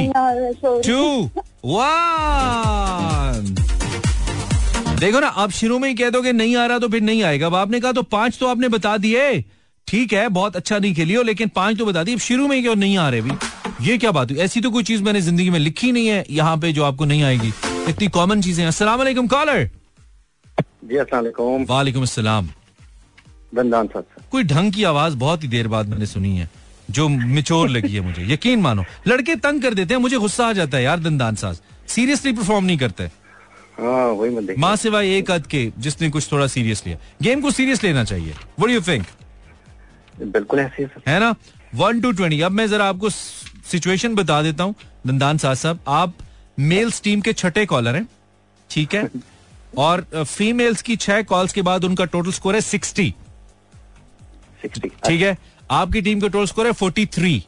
Two 0.87 1.29
one 1.65 3.55
देखो 4.99 5.19
ना 5.19 5.27
आप 5.27 5.51
शुरू 5.51 5.77
में 5.79 5.87
ही 5.89 5.95
कह 5.95 6.09
दोगे 6.09 6.31
नहीं 6.31 6.55
आ 6.55 6.65
रहा 6.65 6.79
तो 6.79 6.87
फिर 6.89 7.01
नहीं 7.01 7.23
आएगा। 7.23 7.47
अब 7.47 7.55
आपने 7.55 7.79
कहा 7.79 7.91
तो 7.91 8.01
पाँच 8.03 8.37
तो 8.39 8.47
आपने 8.47 8.67
बता 8.69 8.95
दिए। 8.97 9.43
ठीक 9.87 10.13
है 10.13 10.27
बहुत 10.29 10.55
अच्छा 10.55 10.77
नहीं 10.77 10.93
खेली 10.95 11.13
हो 11.13 11.23
लेकिन 11.23 11.47
पाँच 11.55 11.77
तो 11.77 11.85
बता 11.85 12.03
दी। 12.03 12.13
अब 12.13 12.19
शुरू 12.19 12.47
में 12.47 12.55
ही 12.55 12.61
क्यों 12.61 12.75
नहीं 12.75 12.97
आ 12.97 13.09
रहे 13.09 13.21
भी? 13.21 13.31
ये 13.81 13.97
क्या 13.97 14.11
बात 14.11 14.31
हुई? 14.31 14.39
ऐसी 14.39 14.61
तो 14.61 14.71
कोई 14.71 14.83
चीज़ 14.83 15.03
मैंने 15.03 15.21
ज़िंदगी 15.21 15.49
में 15.49 15.59
लिखी 15.59 15.91
नहीं 15.91 16.07
है 16.07 16.23
यहाँ 16.29 16.57
पे 16.57 16.71
जो 16.73 16.83
आपको 16.83 17.05
नहीं 17.05 17.23
आएगी। 17.23 17.51
इतनी 17.89 18.07
कॉमन 18.09 18.41
चीज़ें 18.41 18.63
हैं। 18.63 18.67
अस्सलाम 18.67 18.97
वालेकुम 18.99 19.27
कॉलर 19.27 19.69
जी 20.85 20.97
अस्सलाम 20.97 21.65
वालेकुम। 21.69 22.03
अस्सलाम। 22.03 22.49
दंदान 23.55 23.87
साहब 23.87 24.05
कोई 24.31 24.43
ढंग 24.45 24.71
की 24.73 24.83
आवाज़ 24.85 25.15
बहुत 25.17 25.43
ही 25.43 25.47
देर 25.49 25.67
बाद 25.67 25.89
मैंने 25.89 26.05
सुनी 26.05 26.35
है 26.37 26.49
जो 26.91 27.07
मिचोर 27.09 27.69
लगी 27.69 27.93
है 27.93 28.01
मुझे। 28.01 28.25
यकीन 28.33 28.61
मानो 28.61 28.83
लड़के 29.07 29.35
तंग 29.37 29.61
कर 29.61 29.73
देते 29.73 29.93
हैं 29.93 30.01
मुझे 30.01 30.17
गुस्सा 30.17 30.47
आ 30.47 30.53
जाता 30.53 30.77
है 30.77 30.83
यार 30.83 30.99
दंदान 31.01 31.35
साज 31.35 31.59
सीरियसली 31.87 32.33
परफॉर्म 32.33 32.65
नहीं 32.65 32.77
करते। 32.77 33.09
हाँ 33.79 34.05
वही 34.07 34.29
मैं 34.35 34.55
माँ 34.59 34.75
सिवाय 34.75 35.15
एक 35.17 35.31
अद 35.31 35.47
के 35.47 35.71
जिसने 35.85 36.09
कुछ 36.09 36.31
थोड़ा 36.31 36.47
सीरियस 36.47 36.83
लिया। 36.85 36.97
गेम 37.21 37.41
को 37.41 37.51
सीरियस 37.51 37.83
लेना 37.83 38.03
चाहिए। 38.03 38.33
वट 38.59 38.69
यू 38.69 38.81
थिंक 38.81 39.05
बिल्कुल 40.21 40.59
ऐसे 40.59 40.87
है 41.07 41.19
ना? 41.19 41.33
वन 41.75 41.99
टू 42.01 42.11
ट्वेंटी 42.11 42.39
अब 42.41 42.51
मैं 42.51 42.67
जरा 42.69 42.85
आपको 42.89 43.09
सिचुएशन 43.09 44.15
बता 44.15 44.41
देता 44.41 44.63
हूँ 44.63 44.75
दंदान 45.07 45.37
साहब 45.37 45.55
साहब। 45.57 45.79
आप 45.87 46.13
मेल्स 46.59 47.01
टीम 47.03 47.21
के 47.21 47.33
छठे 47.33 47.65
कॉलर 47.65 47.95
हैं 47.95 48.07
ठीक 48.69 48.93
है? 48.95 49.09
और 49.77 50.05
फीमेल्स 50.15 50.81
की 50.81 50.95
छह 50.95 51.21
कॉल्स 51.33 51.53
के 51.53 51.61
बाद 51.61 51.83
उनका 51.85 52.05
टोटल 52.15 52.31
स्कोर 52.31 52.55
है 52.55 52.61
सिक्सटी 52.61 53.13
सिक्सटी 54.61 54.89
ठीक 55.05 55.21
है? 55.21 55.37
आपकी 55.71 56.01
टीम 56.01 56.19
का 56.19 56.27
टोटल 56.27 56.45
स्कोर 56.45 56.65
है 56.65 56.71
फोर्टी 56.73 57.05
थ्री 57.17 57.43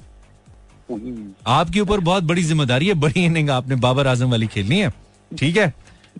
आपके 0.91 1.79
ऊपर 1.79 1.99
बहुत 1.99 2.23
बड़ी 2.23 2.43
ज़िम्मेदारी 2.43 2.87
है 2.87 2.93
बड़ी 3.05 3.23
इनिंग 3.25 3.49
आपने 3.49 3.75
बाबर 3.85 4.07
आज़म 4.07 4.31
वाली 4.31 4.47
खेलनी 4.47 4.79
है 4.79 4.91
ठीक 5.31 5.57
है? 5.57 5.73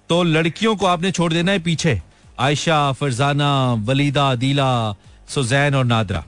तो 0.09 0.21
लड़कियों 0.23 0.75
को 0.75 0.85
आपने 0.85 1.11
छोड़ 1.11 1.31
देना 1.33 1.51
है 1.51 1.59
पीछे। 1.59 2.01
आयशा 2.39 2.91
फरजाना 2.93 3.51
वलीदा 3.85 4.33
दीला 4.35 4.95
सुजैन 5.29 5.75
और 5.75 5.85
नादरा। 5.85 6.23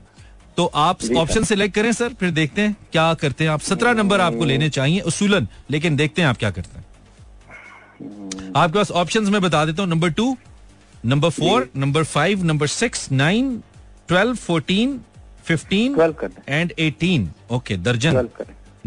तो 0.58 0.66
आप 0.78 1.04
ऑप्शन 1.18 1.44
सिलेक्ट 1.44 1.76
करें 1.76 1.92
सर 1.94 2.14
फिर 2.20 2.32
देखते 2.32 2.62
हैं 2.62 2.76
क्या 2.92 3.14
करते 3.14 3.44
हैं 3.44 3.52
आप। 3.52 3.62
सत्रह 3.62 3.94
नंबर 3.94 4.22
आपको 4.22 4.46
लेने 4.46 4.70
चाहिए 4.70 5.00
उसूलन 5.02 5.48
लेकिन 5.72 5.96
देखते 5.96 6.22
हैं 6.22 6.30
आप 6.30 6.38
क्या 6.38 6.52
करते 6.52 6.78
हैं। 6.78 6.86
आपके 8.56 8.78
पास 8.78 8.92
ऑप्शंस 8.94 9.30
में 9.30 9.42
बता 9.42 9.66
देता 9.66 9.82
हूँ। 9.82 9.90
Number 9.90 10.10
two 10.12 10.36
number 11.06 11.30
four 11.32 11.70
number 11.78 12.04
five 12.06 12.44
number 12.44 12.68
six 12.70 13.12
nine 13.12 13.58
twelve 14.08 14.36
fourteen 14.38 15.00
fifteen 15.46 16.14
and 16.50 16.74
eighteen 16.80 17.30
okay 17.52 17.78
दर्जन। 17.80 18.28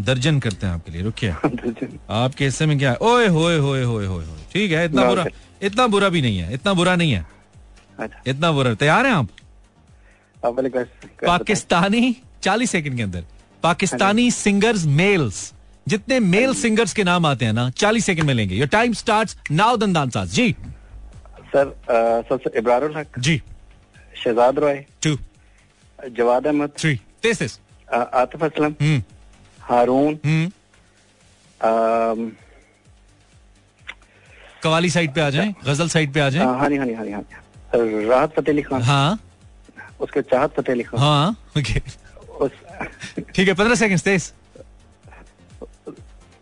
दर्जन 0.01 0.39
करते 0.39 0.67
हैं 0.67 0.73
आपके 0.73 0.91
लिए 0.91 1.01
रुकिए। 1.01 1.29
आपके 2.09 2.45
हिस्से 2.45 2.65
में 2.65 2.77
क्या 2.79 2.91
है? 2.91 2.97
ओए 3.01 3.27
होए 3.27 3.57
होए 3.57 3.83
होए 3.83 4.05
होए 4.05 4.25
होए। 4.25 4.39
ठीक 4.53 4.71
है 4.71 4.85
इतना 4.85 5.05
बुरा 5.05 5.25
इतना 5.61 5.87
बुरा 5.87 6.09
भी 6.09 6.21
नहीं 6.21 6.37
है 6.37 6.53
इतना 6.53 6.73
बुरा 6.73 6.95
नहीं 6.95 7.11
है। 7.11 7.25
अच्छा। 7.99 8.21
इतना 8.27 8.51
बुरा। 8.51 8.73
तैयार 8.73 9.05
हैं 9.05 9.13
आप? 9.13 9.27
पाकिस्तानी 11.25 12.15
चालीस 12.43 12.71
सेकंड 12.71 12.97
के 12.97 13.03
अंदर। 13.03 13.23
Pakistani 13.63 14.29
singers 14.31 14.85
males. 14.85 15.53
जितने 15.87 16.19
मेल 16.19 16.53
सिंगर्स 16.53 16.93
के 16.93 17.03
नाम 17.03 17.25
आते 17.25 17.45
हैं 17.45 17.53
ना 17.53 17.69
चालीस 17.69 18.05
सेकंड 18.05 18.25
में 18.25 18.33
लेंगे। 18.33 18.55
योर 18.55 18.67
टाइम 18.67 18.93
स्टार्ट्स 18.93 19.37
नाउ 19.51 19.77
दंदान 19.77 20.09
साज 20.09 20.33
जी। 20.33 20.51
सर 21.55 21.73
सबसे 22.29 22.57
इब्रारुल 22.59 22.97
हक 22.97 23.19
जी। 23.19 23.41
शहजाद 24.23 24.59
रॉय। 24.59 24.85
टू 25.03 25.17
जवाद 26.17 26.47
अहमद। 26.47 26.69
थ्री 26.77 26.95
तेज 27.21 27.59
Atif 27.93 28.43
Aslam. 28.43 28.75
Hmm. 28.81 29.03
Haroon. 29.69 30.17
Hmm. 30.25 30.49
Qawwali 34.63 34.89
side 34.89 35.13
पे 35.13 35.21
आ 35.21 35.29
जाए 35.29 35.53
गज़ल 35.65 35.87
साइड 35.89 36.13
पे 36.13 36.19
आ 36.19 36.29
जाएँ। 36.29 36.45
हाँ 36.45 36.57
हाँ 36.59 36.69
हाँ 36.69 37.05
हाँ 37.09 37.23
राहत 37.73 38.33
फतेह 38.35 38.53
अली 38.53 38.61
खान 38.61 38.81
हाँ। 38.81 39.19
उसके 40.01 40.21
चाहत 40.21 40.53
फतेह 40.57 40.73
अली 40.75 40.83
खान 40.83 40.99
हाँ 40.99 41.29
ओके। 41.57 41.79
ठीक 43.35 43.47
है 43.47 43.53
पंद्रह 43.53 43.75
सेकंड 43.75 43.99
तेज। 44.01 44.31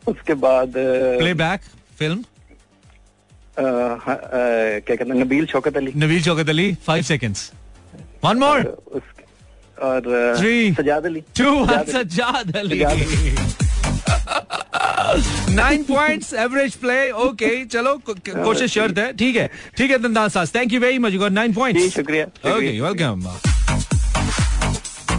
उसके 0.04 0.34
बाद 0.44 0.78
अ, 0.78 1.18
प्लेबैक 1.20 1.62
फ़िल्म 2.00 2.24
हाँ, 3.60 4.18
क्या 4.18 4.96
कहते 4.96 5.10
हैं 5.10 5.16
Nabeel 5.16 5.46
Shaukat 5.52 5.78
Ali. 5.78 5.92
Nabeel 5.96 6.22
Shaukat 6.24 6.50
Ali 6.50 6.74
five 6.86 7.04
seconds 7.04 7.52
one 8.24 8.38
more 8.40 8.62
उसके 8.62 9.24
और 9.82 10.02
Sajjad 10.78 11.06
Ali. 11.06 11.22
Two 11.40 11.66
Sajjad 11.92 12.56
Ali. 12.58 12.84
Nine 15.56 15.84
points 15.84 16.34
average 16.34 16.76
play 16.82 17.10
okay 17.22 17.54
चलो 17.68 17.96
कोशिश 18.08 18.72
शर्त 18.72 18.98
है 18.98 19.12
ठीक 19.18 19.36
है 19.36 19.50
ठीक 19.78 19.92
है 19.92 19.98
दंदान 20.00 20.30
सास 20.30 20.56
thank 20.56 20.74
you 20.74 20.80
very 20.80 21.00
much 21.00 21.16
got 21.16 21.32
nine 21.32 21.52
ji 21.52 21.56
points 21.56 21.96
शुक्रिया। 21.96 22.26
ओके 22.56 22.80
वेलकम 22.82 23.28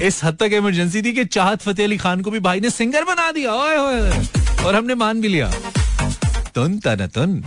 इस 0.03 0.23
हद 0.25 0.37
तक 0.37 0.53
इमरजेंसी 0.53 1.03
थी 1.03 1.13
कि 1.13 1.25
चाहत 1.27 1.63
फतेह 1.63 1.87
अली 1.87 1.97
खान 1.97 2.21
को 2.21 2.31
भी 2.31 2.41
भाई 2.41 2.61
ने 2.61 2.71
सिंगर 2.71 3.05
बना 3.05 3.31
दिया 3.33 3.53
ओए 3.55 3.77
होए 3.77 4.01
और 4.67 4.75
हमने 4.75 4.95
मान 4.95 5.21
भी 5.21 5.29
लिया। 5.29 5.51
तुन 6.55 6.79
तन 6.79 7.07
तुन। 7.15 7.43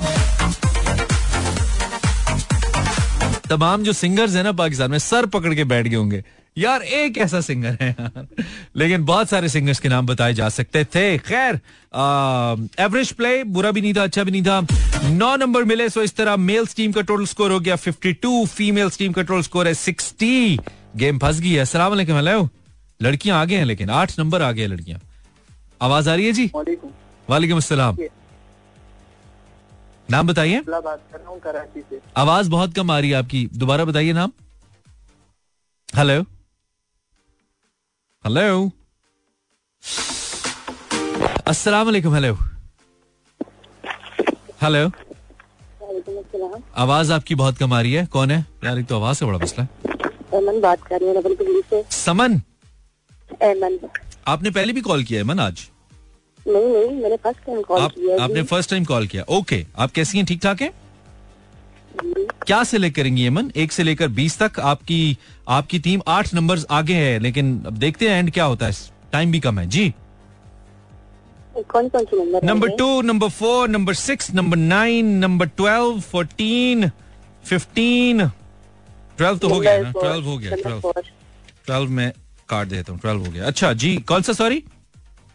तमाम 3.50 3.84
जो 3.84 3.94
सिंगर्स 3.94 4.36
हैं 4.36 4.44
ना 4.44 4.52
पाकिस्तान 4.54 4.92
में 4.92 5.00
सर 5.00 5.26
पकड़ 5.34 5.54
के 5.56 5.64
बैठ 5.64 5.88
गए 5.88 5.96
होंगे। 5.96 6.24
यार 6.58 6.82
एक 6.82 7.18
ऐसा 7.18 7.40
सिंगर 7.42 7.78
है 7.82 7.90
यार। 7.90 8.28
लेकिन 8.76 9.04
बहुत 9.06 9.30
सारे 9.30 9.50
सिंगर्स 9.50 9.80
के 9.80 9.90
नाम 9.90 10.06
बताए 10.08 10.34
जा 10.34 10.48
सकते 10.50 10.84
थे। 10.86 11.18
खैर 11.18 11.56
एवरेज 12.80 13.12
प्ले 13.12 13.44
बुरा 13.44 13.72
भी 13.72 13.82
नहीं 13.82 13.94
था 13.94 14.04
अच्छा 14.04 14.24
भी 14.24 14.32
नहीं 14.32 14.44
था। 14.44 14.60
नौ 15.10 15.36
नंबर 15.36 15.64
मिले 15.64 15.88
सो 15.90 16.02
इस 16.02 16.16
तरह 16.16 16.36
मेल्स 16.38 16.76
टीम 16.76 16.92
का 16.92 17.02
टोटल 17.02 17.26
स्कोर 17.26 17.52
हो 17.52 17.60
गया 17.60 17.76
52 17.78 18.46
फीमेल्स 18.48 18.98
टीम 18.98 19.12
का 19.12 19.22
टोटल 19.22 19.42
स्कोर 19.42 19.68
है 19.68 19.74
60 19.76 20.58
गेम 20.96 21.20
फंस 21.20 21.40
गई 21.40 21.52
है। 21.52 21.60
अस्सलाम 21.60 21.90
वालेकुम 21.92 22.16
हेलो 22.16 22.50
लड़कियाँ 23.00 23.40
आगे 23.42 23.58
हैं 23.58 23.66
लेकिन 23.66 23.90
आठ 23.92 24.20
नंबर 24.20 24.42
आगे 24.42 24.62
हैं 24.62 24.70
लड़कियाँ। 24.70 25.00
आवाज़ 25.82 26.10
आ 26.10 26.16
रही 26.16 26.26
है 26.26 26.32
जी? 26.32 26.46
वालेकुम। 27.30 27.58
अस्सलाम। 27.58 27.98
नाम 30.10 30.28
बताइए। 30.28 30.62
आवाज़ 32.18 32.50
बहुत 32.50 32.74
कम 32.74 32.92
आ 32.92 33.00
रही 33.00 33.10
है 33.10 33.16
आपकी। 33.16 33.48
दोबारा 33.54 33.86
बताइए 33.86 34.14
नाम। 34.14 34.32
हेलो 35.90 36.24
हेलो 38.26 38.72
अस्सलाम 41.48 41.86
वालेकुम 41.86 42.14
हेलो 42.16 42.34
हेलो 44.62 44.80
आवाज़ 46.76 47.12
आपकी 47.14 47.36
बहुत 47.36 47.58
कम 47.58 47.74
आ 47.74 47.82
रही 47.82 47.94
है। 47.94 48.06
कौन 48.14 48.32
है? 48.32 48.40
यार 48.64 48.80
एक 48.80 48.86
तो 48.88 48.96
आवाज़ 48.96 49.18
से 49.18 49.26
बड़ा 49.26 49.38
मसला 49.38 49.64
है। 49.64 50.60
बात 50.62 50.88
कर 50.88 51.00
रही 51.02 51.10
हूँ 51.10 51.84
समन? 51.92 52.42
एमन 53.44 53.78
आपने 54.28 54.52
पहले 54.52 54.74
भी 54.74 54.82
कॉल 54.82 55.04
किया 55.04 55.20
है 55.20 55.26
मन 55.28 55.40
आज? 55.40 55.68
नहीं 56.48 56.66
नहीं 56.66 57.02
मैंने 57.02 57.18
फ़र्स्ट 57.18 57.46
टाइम 57.46 57.62
कॉल 57.62 57.88
किया 57.88 58.24
आपने 58.24 58.44
फ़र्स्ट 58.44 58.70
टाइम 58.70 58.86
कॉल 58.86 59.08
किया। 59.08 59.24
ओके 59.38 59.66
आप 59.78 59.92
कैसी 59.92 60.18
हैं? 60.18 60.26
ठीक 60.26 60.42
ठाक 60.44 60.62
हैं? 60.62 60.72
क्या 62.46 62.64
सिलेक्ट 62.64 62.96
करेंगी 62.96 63.26
यमन 63.26 63.52
एक 63.56 63.72
से 63.72 63.84
लेकर 63.84 64.08
बीस 64.18 64.38
तक 64.40 64.60
आपकी 64.72 65.18
आपकी 65.50 65.80
टीम 65.80 66.02
आठ 66.08 66.34
नंबर्स 66.34 66.66
आगे 66.72 66.96
है 66.96 67.20
लेकिन 67.20 67.62
अब 67.68 67.78
देखते 67.78 68.10
हैं 68.10 68.20
एंड 68.20 68.32
क्या 68.34 68.46
होता 68.46 68.66
है। 68.66 68.74
टाइम 69.12 69.32
भी 69.32 69.40
कम 69.40 69.60
है। 69.60 69.68
जी। 69.70 69.94
कौन 71.58 71.88
कौन 71.90 72.06
सी 72.06 72.18
number 72.18 72.46
number 72.46 72.70
two 72.78 73.02
number 73.02 73.30
four 73.32 73.70
number 73.70 73.94
six 73.94 74.34
number 74.34 74.58
nine 74.58 75.16
number 75.18 75.48
twelve 75.48 76.00
fourteen 76.12 76.90
fifteen 77.46 78.28
twelve 79.18 79.38
तो 79.38 79.50
हो 79.50 79.60
गया 79.60 79.78
ना? 79.78 79.92
ट्वेल्व 79.92 80.26
हो 80.26 80.38
गया 80.38 80.56
ट्वेल्व 80.56 80.92
ट्वेल्व 81.66 81.90
में 81.92 82.12
काट 82.50 82.68
देता 82.68 82.92
हूँ 82.92 83.00
ट्वेल्व 83.02 83.26
हो 83.26 83.32
गया। 83.32 83.46
अच्छा 83.46 83.74
जी 83.74 83.96
कौन 84.08 84.22
सा 84.22 84.34
sorry 84.34 84.64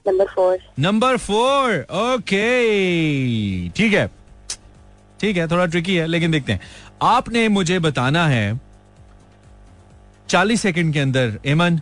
number 0.06 0.26
four 0.34 0.58
number 0.78 1.16
four 1.18 1.74
okay 2.00 3.68
ठीक 3.70 3.92
है। 3.92 4.08
ठीक 5.20 5.36
है 5.36 5.46
थोड़ा 5.48 5.66
ट्रिकी 5.66 5.96
है 5.96 6.06
लेकिन 6.06 6.30
देखते 6.30 6.52
हैं। 6.52 6.60
आपने 7.02 7.48
मुझे 7.48 7.78
बताना 7.78 8.26
है 8.28 8.60
चालीस 10.28 10.62
सेकंड 10.62 10.92
के 10.92 11.00
अंदर 11.00 11.38
एमन 11.46 11.80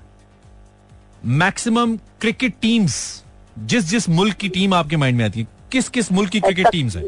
मैक्सिमम 1.24 1.96
क्रिकेट 2.20 2.54
टीम्स 2.60 3.24
जिस 3.58 3.84
जिस 3.84 4.08
मुल्क 4.08 4.36
की 4.36 4.48
टीम 4.48 4.74
आपके 4.74 4.96
माइंड 4.96 5.18
में 5.18 5.24
आती 5.24 5.40
है 5.40 5.46
किस 5.72 5.88
किस 5.88 6.10
मुल्क 6.12 6.30
की 6.30 6.40
क्रिकेट 6.40 6.66
टीम्स 6.68 6.96
है? 6.96 7.04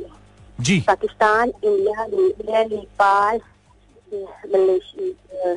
जी। 0.61 0.81
Pakistan 0.81 1.49
India 1.49 2.65
Nepal 2.65 3.41
Malaysia 4.47 5.55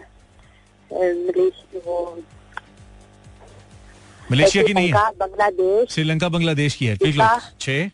Malaysia 4.32 4.64
की 4.64 4.74
नहीं 4.74 4.88
है। 4.88 4.94
बांग्लादेश। 4.94 5.94
श्रीलंका 5.94 6.30
बांग्लादेश 6.30 6.76
की 6.76 6.86
है 6.86 6.96
ठीक 6.98 7.20
है 7.20 7.28
छह 7.60 7.90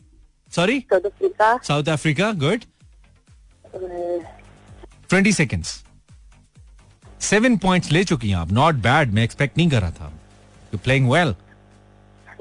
sorry 0.51 0.79
South 0.79 1.05
Africa 1.05 1.57
South 1.63 1.89
Africa 1.89 2.31
good 2.43 2.63
twenty 5.09 5.33
seconds 5.33 5.83
seven 7.21 7.57
points 7.57 7.91
ले 7.91 8.03
चुकी 8.03 8.29
हैं 8.29 8.35
आप. 8.35 8.51
नॉट 8.51 8.75
बैड 8.75 9.13
मैं 9.13 9.23
एक्सपेक्ट 9.23 9.57
नहीं 9.57 9.69
कर 9.69 9.81
रहा 9.81 9.91
था. 9.91 10.11
You 10.73 10.77
playing 10.83 11.09
well 11.11 11.35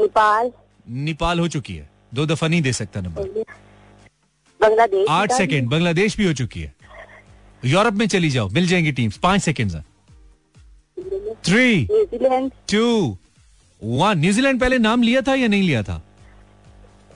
Nepal. 0.00 0.50
Nepal 0.88 1.40
हो 1.40 1.48
चुकी 1.48 1.74
है. 1.76 1.88
दो 2.14 2.26
दफ़ा 2.26 2.48
नहीं 2.48 2.62
दे 2.62 2.72
सकता 2.72 3.00
नंबर. 3.00 3.44
बांग्लादेश. 4.61 5.06
आठ 5.11 5.32
सेकेंड 5.32 5.68
बांग्लादेश 5.68 6.16
भी 6.16 6.26
हो 6.26 6.32
चुकी 6.32 6.61
है. 6.61 6.74
यूरोप 7.64 7.94
में 7.94 8.06
चली 8.09 8.30
जाओ. 8.30 8.48
मिल 8.48 8.66
जाएँगी 8.68 8.92
टीम्स 8.92 9.16
पाँच 9.18 9.42
second 9.42 9.72
three 11.44 11.88
two 12.70 13.16
one 13.82 14.18
New Zealand 14.18 14.61
पहले 14.61 14.78
नाम 14.78 15.02
लिया 15.02 15.20
था 15.22 15.34
या 15.34 15.48
नहीं 15.48 15.62
लिया 15.62 15.82
था? 15.82 16.02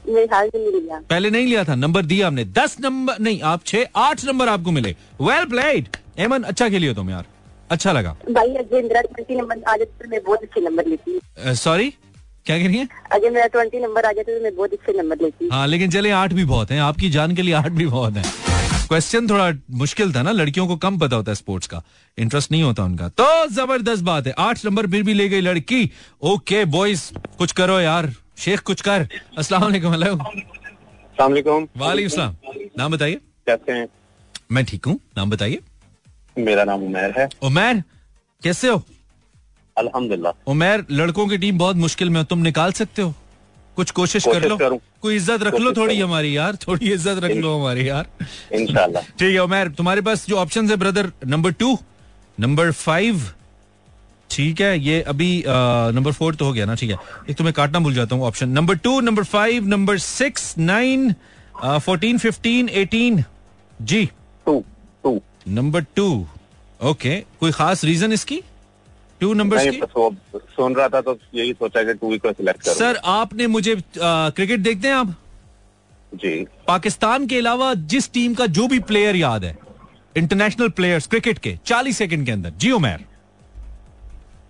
मेरे 0.09 0.26
ख्याल 0.26 0.48
से 0.48 0.59
मिल 0.61 0.78
गया 0.78 1.00
पहले 1.11 1.30
नहीं 1.30 1.46
लिया 1.46 1.64
था 1.64 1.74
नंबर 1.76 2.05
दिया 2.05 2.26
हमने। 2.26 2.44
दस 2.44 2.76
नंबर 2.80 3.18
नहीं 3.20 3.40
आप 3.42 3.64
छह 3.66 4.00
आठ 4.00 4.24
नंबर 4.24 4.48
आपको 4.48 4.70
मिले। 4.70 4.94
वेल 5.20 5.44
प्लेड 5.46 5.96
एमन 6.18 6.42
अच्छा 6.42 6.68
खेली 6.68 6.86
हो 6.86 6.94
तुम 6.94 7.11
यार। 7.11 7.24
अच्छा 7.70 7.92
लगा। 7.92 8.16
भाई 8.30 8.57
ट्वेंटी 8.59 9.34
नंबर 9.34 9.57
आ 9.59 9.76
जाते 9.76 10.05
तो 10.05 10.11
मैं 10.11 10.22
बहुत 10.24 10.42
अच्छे 10.42 10.61
नंबर 10.61 10.86
लेती। 10.86 11.20
सॉरी 11.57 11.88
क्या 12.46 12.59
कह 12.59 12.66
रही 12.66 12.76
है? 12.76 12.88
अगर 13.12 13.30
मेरा 13.30 13.46
ट्वेंटी 13.46 13.78
नंबर 13.80 14.05
आ 14.05 14.12
जाता 14.12 14.32
तो 14.32 14.42
मैं 14.42 14.55
बहुत 14.57 14.72
अच्छे 14.72 14.92
नंबर 14.92 15.22
लेती। 15.22 15.48
हाँ 15.53 15.66
लेकिन 15.66 15.90
चले 15.90 16.11
आठ 16.12 16.32
भी 16.32 16.44
बहुत 16.44 16.70
हैं। 16.70 16.80
आपकी 16.80 17.11
जान 17.11 17.34
के 17.36 17.42
लिए 17.42 17.55
आठ 17.55 17.70
भी 17.72 17.86
बहुत 17.86 18.16
हैं। 18.16 18.24
क्वेश्चन 18.88 19.28
थोड़ा 19.28 19.50
मुश्किल 19.78 20.12
था 20.14 20.22
ना 20.22 20.30
लड़कियों 20.32 20.66
को 20.68 20.76
कम 20.76 20.98
पता 20.98 21.16
होता 21.16 21.30
है 21.30 21.34
स्पोर्ट्स 21.34 21.66
का। 21.66 21.82
इंटरेस्ट 22.18 22.50
नहीं 22.53 22.62
होता 22.62 22.84
उनका। 22.84 23.09
तो 23.11 23.46
ज़बरदस्त 23.50 24.03
बात 24.05 24.26
है। 24.26 24.34
आठ 24.38 24.64
नंबर 24.64 24.86
फिर 24.86 25.03
भी 25.03 25.14
ले 25.14 25.28
गई 25.28 25.40
लड़की। 25.40 25.90
ओके 26.22 26.64
बॉयज़ 26.66 27.03
कुछ 27.38 27.53
करो 27.53 27.78
यार। 27.80 28.12
शेख 28.39 28.61
कुछ 28.61 28.80
कर। 28.80 29.07
अस्सलाम 29.39 29.62
वालेकुम 29.62 29.91
वालेकुम 31.76 32.09
सलाम 32.09 32.35
नाम 32.78 32.93
बताइए। 32.93 33.20
कैसे 33.47 33.72
हैं? 33.72 33.87
मैं 34.53 34.64
ठीक 34.64 34.85
हूँ। 34.87 34.99
नाम 35.16 35.30
बताइए। 35.30 35.59
मेरा 36.37 36.64
नाम 36.64 36.83
उमैर 36.85 37.14
है। 37.18 37.28
उमैर 37.43 37.83
कैसे 38.43 38.68
हो? 38.68 38.83
अल्हम्दुलिल्लाह। 39.76 40.51
उमैर 40.51 40.85
लड़कों 40.91 41.26
की 41.28 41.39
टीम 41.39 41.59
बहुत 41.59 41.76
मुश्किल 41.76 42.11
में 42.11 42.20
हो। 42.20 42.24
तुम 42.24 42.39
निकाल 42.41 42.72
सकते 42.72 43.03
हो। 43.03 43.14
कुछ 43.76 43.91
कोशिश 43.91 44.24
कर 44.26 44.49
लो। 44.49 44.57
करूँ। 44.57 44.78
कोई 45.03 45.16
इज़्ज़त 45.16 45.43
रख 45.43 45.55
लो 45.61 45.72
थोड़ी 45.72 46.01
हमारी 46.01 46.37
यार। 46.37 46.57
थोड़ी 46.66 46.93
इज़्ज़त 46.93 47.22
रख 47.24 47.30
लो 47.37 47.59
हमारी 47.59 47.89
यार। 47.89 48.09
इंशाल्लाह। 48.53 49.03
ठीक 49.18 49.33
है 49.33 49.39
उमैर 49.41 49.68
तुम्हारे 49.78 50.01
पास 50.01 50.26
जो 50.28 50.37
ऑप्शन 50.39 50.70
है 50.70 50.76
brother 50.76 51.12
number 51.26 51.53
two 51.62 51.78
number 52.39 52.70
five 52.72 53.22
ठीक 54.33 54.61
है 54.61 54.78
ये 54.80 55.01
अभी 55.09 55.30
नंबर 55.47 56.12
फोर 56.12 56.35
तो 56.35 56.45
हो 56.45 56.53
गया 56.53 56.64
ना 56.66 56.74
ठीक 56.74 56.91
है। 56.91 56.97
एक 57.30 57.37
तो 57.37 57.45
मैं 57.45 57.53
काटना 57.53 57.78
भूल 57.80 57.95
जाता 57.95 58.16
हूँ 58.16 58.24
option 58.26 58.49
number 58.49 58.76
two 58.85 59.01
number 59.01 59.24
five 59.24 59.66
number 59.68 59.99
six 59.99 60.55
nine 60.59 61.14
fourteen 61.64 62.18
fifteen 62.18 62.68
eighteen 62.85 63.24
जी। 63.78 64.05
Two 64.47 64.62
two 65.05 65.20
number 65.49 65.85
two 65.97 66.09
okay 66.80 67.18
कोई 67.41 67.51
खास 67.53 67.85
रीजन 67.85 68.12
इसकी? 68.12 68.41
टू 69.20 69.33
नंबर्स 69.35 69.64
नहीं 69.64 69.80
की? 69.80 70.41
सुन 70.57 70.74
रहा 70.74 70.89
था 70.89 71.01
तो 71.01 71.18
यही 71.35 71.53
सोचा 71.53 71.83
कि 71.83 71.95
टू 71.95 72.11
ही 72.12 72.18
को 72.18 72.33
सिलेक्ट 72.33 72.62
करूँ। 72.62 72.74
सर 72.76 72.97
आपने 73.05 73.47
मुझे 73.47 73.74
आ, 73.74 74.30
क्रिकेट 74.30 74.61
देखते 74.61 74.89
हैं 74.89 74.95
आप? 74.95 75.14
जी। 76.12 76.35
पाकिस्तान 76.68 77.26
के 77.26 77.39
अलावा 77.39 77.72
जिस 77.93 78.11
टीम 78.12 78.35
का 78.35 78.47
जो 78.59 78.66
भी 78.68 78.78
प्लेयर 78.89 79.16
याद 79.16 79.45
है 79.45 79.57
इंटरनेशनल 80.16 80.68
प्लेयर्स 80.78 81.07
क्रिकेट 81.07 81.39
के 81.39 81.57
40 81.66 81.97
सेकंड 81.97 82.26
के 82.26 82.33
अंदर 82.33 82.53
जी 82.61 82.70
उमैर 82.70 83.05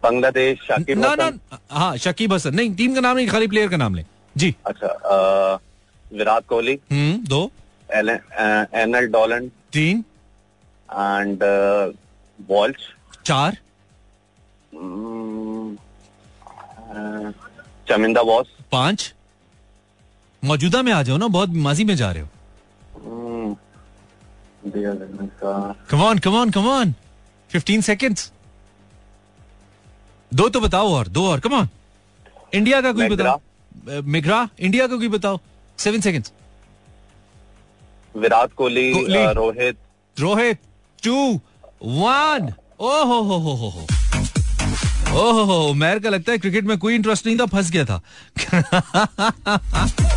बांग्लादेश 0.03 0.59
शाकिर 0.69 0.97
ना 0.97 1.15
ना 1.15 1.31
हाँ 1.71 1.97
शकीब 1.97 2.33
हसन। 2.33 2.55
नहीं 2.55 2.75
टीम 2.77 2.95
का 2.95 3.01
नाम 3.01 3.17
नहीं 3.17 3.29
खाली 3.29 3.47
प्लेयर 3.49 3.69
का 3.69 3.77
नाम 3.77 3.95
ले। 3.95 4.05
जी। 4.37 4.55
अच्छा 4.67 5.59
विराट 6.07 6.47
कोहली। 6.47 6.79
हम्म 6.93 7.25
दो। 7.27 7.51
एन 7.89 8.95
एल 8.97 9.07
डॉलन 9.13 9.49
तीन। 9.73 10.05
एंड 10.89 11.43
वॉल्च। 12.51 12.77
चार। 13.25 13.57
चमिंदा 17.89 18.23
बॉस। 18.23 18.47
पाँच। 18.73 19.13
मौजूदा 20.43 20.83
में 20.83 20.93
आ 20.93 21.03
जाओ 21.03 21.17
ना 21.17 21.27
बहुत 21.29 21.49
माजी 21.65 21.85
में 21.85 21.95
जा 21.97 22.11
रहे 22.13 22.23
हो। 22.23 22.29
हम्म, 22.95 23.55
दिया 24.71 24.93
गया 24.93 25.07
fifteen 25.07 25.75
come 25.91 26.03
on 26.03 26.19
come 26.19 26.35
on 26.37 26.51
come 26.51 26.67
on 26.69 26.95
15 27.51 27.81
seconds 27.83 28.31
दो 30.35 30.49
तो 30.49 30.61
बताओ 30.61 30.93
और 30.95 31.09
दो 31.09 31.27
और 31.31 31.41
कमा 31.41 31.67
इंडिया 32.55 32.81
का 32.81 32.93
कोई 32.93 33.09
बताओ। 33.09 33.41
मिग्रा 34.13 34.49
इंडिया 34.61 34.87
का 34.87 34.97
कोई 34.97 35.09
बताओ। 35.09 35.39
Seven 35.79 36.01
second 36.01 36.25
Virat 38.15 38.53
Kohli. 38.53 38.93
Rohit. 39.35 39.77
Rohit 40.17 40.59
two 41.05 41.17
one 41.85 42.53
ओ 42.81 42.91
हो 43.05 43.21
हो 43.21 43.37
हो 43.39 43.55
हो। 43.55 43.69
हो 43.71 43.87
ओहो 45.21 45.43
हो। 45.45 45.73
मैर 45.75 45.99
का 45.99 46.09
लगता 46.09 46.33
है 46.33 46.39
क्रिकेट 46.39 46.65
में 46.65 46.79
कोई 46.79 46.95
इंटरेस्ट 46.95 47.27
नहीं 47.27 47.39
था 47.39 47.47
फंस 47.47 47.71
गया 47.71 47.85
था। 47.85 48.01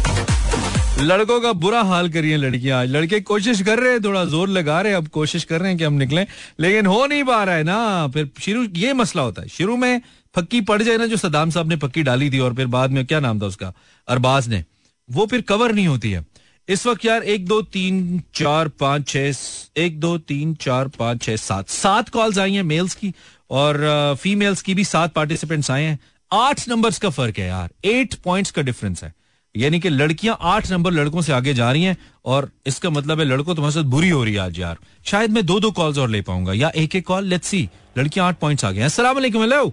लड़कों 1.00 1.42
का 1.42 1.54
बुरा 1.54 1.82
हाल 1.82 2.10
करिए 2.10 2.38
लड़कियाँ। 2.38 2.80
आज 2.82 2.90
लड़के 2.90 3.20
कोशिश 3.20 3.62
कर 3.62 3.80
रहे 3.80 3.92
हैं, 3.92 4.04
थोड़ा 4.04 4.26
ज़ोर 4.26 4.50
लगा 4.50 4.82
रहे 4.82 4.92
हैं, 4.92 4.98
अब 4.98 5.08
कोशिश 5.08 5.44
कर 5.44 5.60
रहे 5.60 5.70
हैं 5.70 5.78
कि 5.78 5.84
हम 5.84 5.94
निकलें। 5.94 6.28
लेकिन 6.60 6.86
हो 6.86 7.06
नहीं 7.06 7.24
पा 7.24 7.44
रहा 7.44 7.56
है 7.56 7.64
ना। 7.64 8.08
फिर 8.08 8.30
शुरू, 8.42 8.64
ये 8.76 8.94
मसला 8.94 9.22
होता 9.22 9.42
है। 9.42 9.48
शुरू 9.48 9.78
में 9.78 10.02
पक्की 10.36 10.62
पड़ 10.62 10.82
जाए 10.82 10.98
ना, 10.98 11.06
जो 11.06 11.18
सदाम 11.18 11.50
साहब 11.50 11.70
ने 11.70 11.76
पक्की 11.76 12.04
डाली 12.04 12.30
थी, 12.30 12.40
और 12.40 12.54
फिर 12.54 12.68
बाद 12.68 12.92
में 12.92 13.06
क्या 13.06 13.20
नाम 13.20 13.42
था 13.42 13.46
उसका? 13.46 13.74
अरबाज 14.08 14.48
ने। 14.48 14.64
वो 15.12 15.26
फिर 15.26 15.42
कवर 15.42 15.72
नहीं 15.72 15.88
होती 15.88 16.12
है। 16.12 16.26
इस 16.70 16.88
वक्त 16.88 17.06
यार, 17.06 17.24
एक, 17.24 17.48
दो, 17.48 17.62
तीन, 17.62 18.22
चार, 18.34 18.68
पाँच, 18.68 19.08
छह, 19.08 19.36
एक, 19.78 20.00
दो, 20.00 20.18
तीन, 20.18 20.56
चार, 20.56 20.88
पाँच, 20.88 21.22
छह, 21.22 21.36
सात। 21.36 21.70
सात 21.70 22.10
कॉल्स 22.10 22.38
आई 22.38 22.54
हैं 22.54 22.64
मेल्स 22.64 22.96
की, 22.96 23.14
और 23.52 24.16
फीमेल्स 24.22 24.62
की 24.62 24.74
भी 24.74 24.84
सात 24.84 25.14
पार्टिसिपेंट्स 25.14 25.72
आए 25.72 25.84
हैं। 25.84 26.00
आठ 26.34 26.70
नंबर्स 26.70 26.98
का 26.98 27.10
फ़र्क 27.10 27.40
है 27.40 27.48
यार। 27.48 27.70
एट 27.86 28.14
पॉइंट्स 28.14 28.52
का 28.52 28.62
डिफरेंस 28.62 29.04
है। 29.04 29.14
यानी 29.56 29.80
कि 29.80 29.90
लड़कियाँ 29.90 30.38
आठ 30.42 30.70
नंबर 30.72 30.92
लड़कों 30.92 31.22
से 31.22 31.34
आगे 31.34 31.54
जा 31.54 31.72
रही 31.72 31.84
हैं 31.84 31.98
और 32.26 32.50
इसका 32.68 32.90
मतलब 32.90 33.20
है 33.20 33.26
लड़कों 33.26 33.56
तुम्हारे 33.56 33.74
साथ 33.74 33.90
बुरी 33.90 34.10
हो 34.10 34.24
रही 34.24 34.34
है 34.34 34.40
आज 34.40 34.60
यार। 34.60 34.78
शायद 35.06 35.32
मैं 35.32 35.46
दो 35.46 35.60
दो 35.60 35.72
कॉल्स 35.72 35.98
और 35.98 36.10
ले 36.10 36.22
पाऊँगा 36.22 36.54
या 36.54 36.72
एक 36.76 36.96
एक 36.96 37.06
कॉल 37.08 37.26
लेट्स 37.26 37.48
सी 37.48 37.70
लड़कियाँ 37.98 38.28
आठ 38.28 38.40
पॉइंट्स 38.40 38.66
आगे 38.66 38.80
हैं। 38.80 38.86
अस्सलाम 38.86 39.16
वालेकुम 39.16 39.42
हेलो 39.42 39.66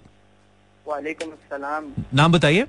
वालेकुम 0.87 1.33
नाम 2.14 2.33
बताइए। 2.33 2.66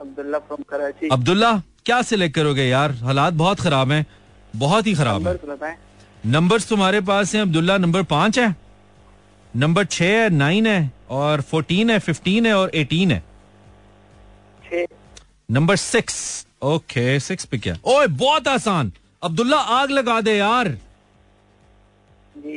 अब्दुल्ला 0.00 0.38
फ्रॉम 0.38 0.62
कराची। 0.68 1.08
अब्दुल्ला 1.08 1.52
क्या 1.86 2.00
सिलेक्ट 2.02 2.34
करोगे 2.34 2.64
यार? 2.64 2.92
हालात 2.94 3.34
बहुत 3.34 3.60
खराब 3.60 3.92
हैं 3.92 4.06
बहुत 4.54 4.86
ही 4.86 4.94
खराब 4.94 5.26
है। 5.28 5.34
नंबर 5.34 5.76
नंबर्स 6.26 6.68
तुम्हारे 6.68 7.00
पास 7.02 7.34
हैं 7.34 7.42
अब्दुल्ला 7.42 7.76
नंबर 7.78 8.02
पाँच 8.06 8.38
है। 8.38 8.54
नंबर 9.54 9.84
छह 9.86 10.04
है 10.06 10.28
नाइन 10.30 10.66
है 10.66 10.90
और 11.10 11.40
फोर्टीन 11.42 11.90
है 11.90 11.98
फिफ्टीन 11.98 12.46
है 12.46 12.54
और 12.54 12.70
एटीन 12.74 13.10
है। 13.10 13.22
छः 14.62 14.84
नंबर 15.50 15.76
सिक्स 15.76 16.46
ओके 16.62 17.18
सिक्स 17.20 17.44
पे 17.44 17.58
क्या? 17.58 17.76
ओए 17.84 18.06
बहुत 18.06 18.48
आसान। 18.48 18.92
अब्दुल्ला 19.22 19.56
आग 19.56 19.90
लगा 19.90 20.20
दे 20.20 20.36
यार। 20.36 20.68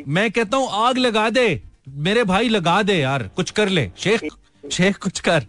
मैं 0.08 0.30
कहता 0.32 0.58
हूँ 0.58 0.68
आग 0.88 0.98
लगा 0.98 1.30
दे। 1.30 1.62
मेरे 1.90 2.24
भाई 2.24 2.50
लगा 2.50 2.82
दे 2.84 2.94
यार। 2.94 3.24
कुछ 3.36 3.52
कर 3.52 3.70
ले। 3.70 3.90
शेख 3.98 4.28
शेख 4.64 4.98
कुछ 4.98 5.20
कर। 5.20 5.40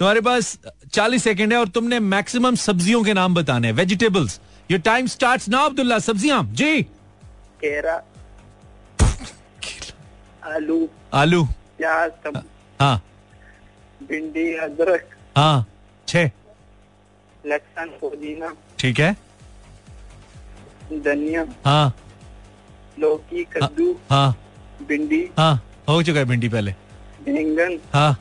तुम्हारे 0.00 0.20
पास 0.20 0.58
चालीस 0.92 1.24
सेकंड 1.24 1.52
है 1.52 1.58
और 1.58 1.68
तुमने 1.68 1.98
मैक्सिमम 2.00 2.54
सब्जियों 2.54 3.02
के 3.04 3.14
नाम 3.14 3.34
बताने 3.34 3.68
हैं। 3.68 3.74
Vegetables 3.74 4.40
your 4.70 4.80
time 4.80 5.06
starts 5.06 5.48
now 5.48 5.68
Abdullah. 5.68 5.98
सब्ज़ियाँ। 5.98 6.42
जी। 6.52 6.82
केरा। 7.60 8.02
आलू। 10.54 10.88
आलू। 11.14 11.44
प्याज 11.78 12.34
हाँ। 12.80 13.02
भिंडी 14.00 14.52
अदरक। 14.54 15.14
हाँ। 15.36 15.66
छह 16.08 16.30
लहसुन 17.46 17.88
पुदीना 18.00 18.54
ठीक 18.78 19.00
है। 19.00 19.12
धनिया। 20.94 21.44
हाँ। 21.64 21.94
लौकी 22.98 23.44
कद्दू। 23.52 23.90
हाँ। 24.10 24.36
भिंडी। 24.88 25.22
हाँ। 25.38 25.54
हो 25.88 26.02
चुका 26.02 26.18
है 26.18 26.24
भिंडी 26.24 26.48
पहले। 26.48 26.72
बैंगन। 27.24 27.78
हाँ। 27.92 28.12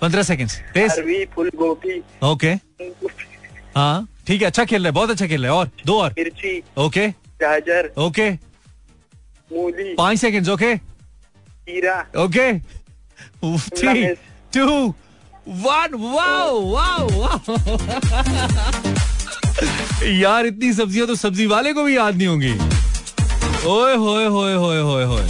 पंद्रह 0.00 0.22
सेकेंड 0.22 0.50
तेज। 0.74 1.26
फूल 1.34 1.50
गोभी 1.56 2.02
ओके। 2.24 2.52
हाँ। 3.76 4.06
ठीक 4.26 4.40
है 4.42 4.46
अच्छा 4.46 4.64
खेल 4.64 4.82
रहे 4.82 4.88
हैं, 4.88 4.94
बहुत 4.94 5.10
अच्छा 5.10 5.26
खेल 5.26 5.42
रहे 5.42 5.52
हैं। 5.52 5.58
और 5.58 5.70
दो 5.86 6.00
और। 6.02 6.14
मिर्ची। 6.18 6.62
ओके। 6.78 7.06
गाजर। 7.42 7.92
ओके। 7.98 8.30
मूली। 9.50 9.94
पाँच 9.94 10.18
सेकेंड 10.18 10.48
ओके। 10.48 10.76
खीरा। 10.76 11.98
Okay. 12.18 12.52
Three 13.60 14.06
two 14.54 14.94
one 15.50 15.94
wow 15.94 16.60
wow 16.70 17.08
यार, 20.04 20.46
इतनी 20.46 20.72
सब्ज़ियाँ 20.72 21.06
तो 21.06 21.14
सब्ज़ी 21.14 21.46
वाले 21.46 21.72
को 21.72 21.82
भी 21.84 21.96
याद 21.96 22.16
नहीं 22.16 22.28
होंगी। 22.28 22.52
ओए, 23.66 23.94
होए 23.96 24.26
होए 24.26 24.54
होए 24.54 24.80
होए 24.80 25.04
होए। 25.04 25.26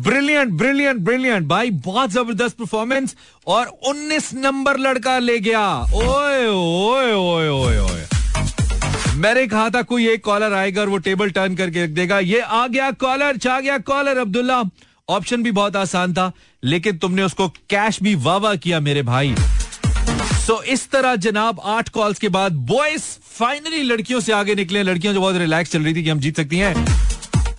ब्रिलियंट 0.00 0.52
ब्रिलियंट 0.52 1.00
ब्रिलियंट 1.00 1.46
भाई, 1.48 1.70
बहुत 1.70 2.10
ज़बरदस्त 2.10 2.56
परफॉर्मेंस 2.56 3.16
और 3.46 3.66
19 3.88 4.32
नंबर 4.34 4.78
लड़का 4.78 5.18
ले 5.18 5.38
गया। 5.38 5.66
ओए 5.94 6.46
ओए 6.46 7.12
ओए 7.12 7.48
ओए 7.48 7.78
ओए। 7.78 8.04
मैंने 9.16 9.46
कहा 9.46 9.68
था, 9.70 9.82
कोई 9.82 10.08
एक 10.08 10.24
कॉलर 10.24 10.52
आएगा 10.52 10.80
और 10.80 10.88
वो 10.88 10.98
टेबल 10.98 11.30
टर्न 11.30 11.54
करके 11.56 11.86
देगा। 11.86 12.18
ये 12.18 12.40
आ 12.40 12.66
गया 12.66 12.90
कॉलर 13.00 13.36
छा 13.36 13.60
गया 13.60 13.78
कॉलर 13.78 14.18
अब्दुल्ला। 14.18 14.62
ऑप्शन 15.08 15.42
भी 15.42 15.50
बहुत 15.50 15.76
आसान 15.76 16.14
था 16.14 16.32
लेकिन 16.64 16.98
तुमने 16.98 17.22
उसको 17.22 17.48
कैश 17.48 18.02
भी 18.02 18.14
वाह 18.14 18.54
किया 18.54 18.80
मेरे 18.80 19.02
भाई। 19.02 19.34
सो 19.38 20.56
so, 20.56 20.62
इस 20.62 20.90
तरह 20.90 21.16
जनाब 21.16 21.60
आठ 21.64 21.88
कॉल्स 21.88 22.18
के 22.18 22.28
बाद 22.28 22.52
बॉयज़ 22.52 23.02
फाइनली 23.22 23.82
लड़कियों 23.82 24.20
से 24.20 24.32
आगे 24.32 24.54
निकले। 24.54 24.82
लड़कियाँ 24.82 25.14
जो 25.14 25.20
बहुत 25.20 25.36
रिलैक्स 25.36 25.72
चल 25.72 25.82
रही 25.82 25.94
थी 25.94 26.02
कि 26.02 26.10
हम 26.10 26.20
जीत 26.20 26.36
सकती 26.36 26.58
हैं। 26.58 26.74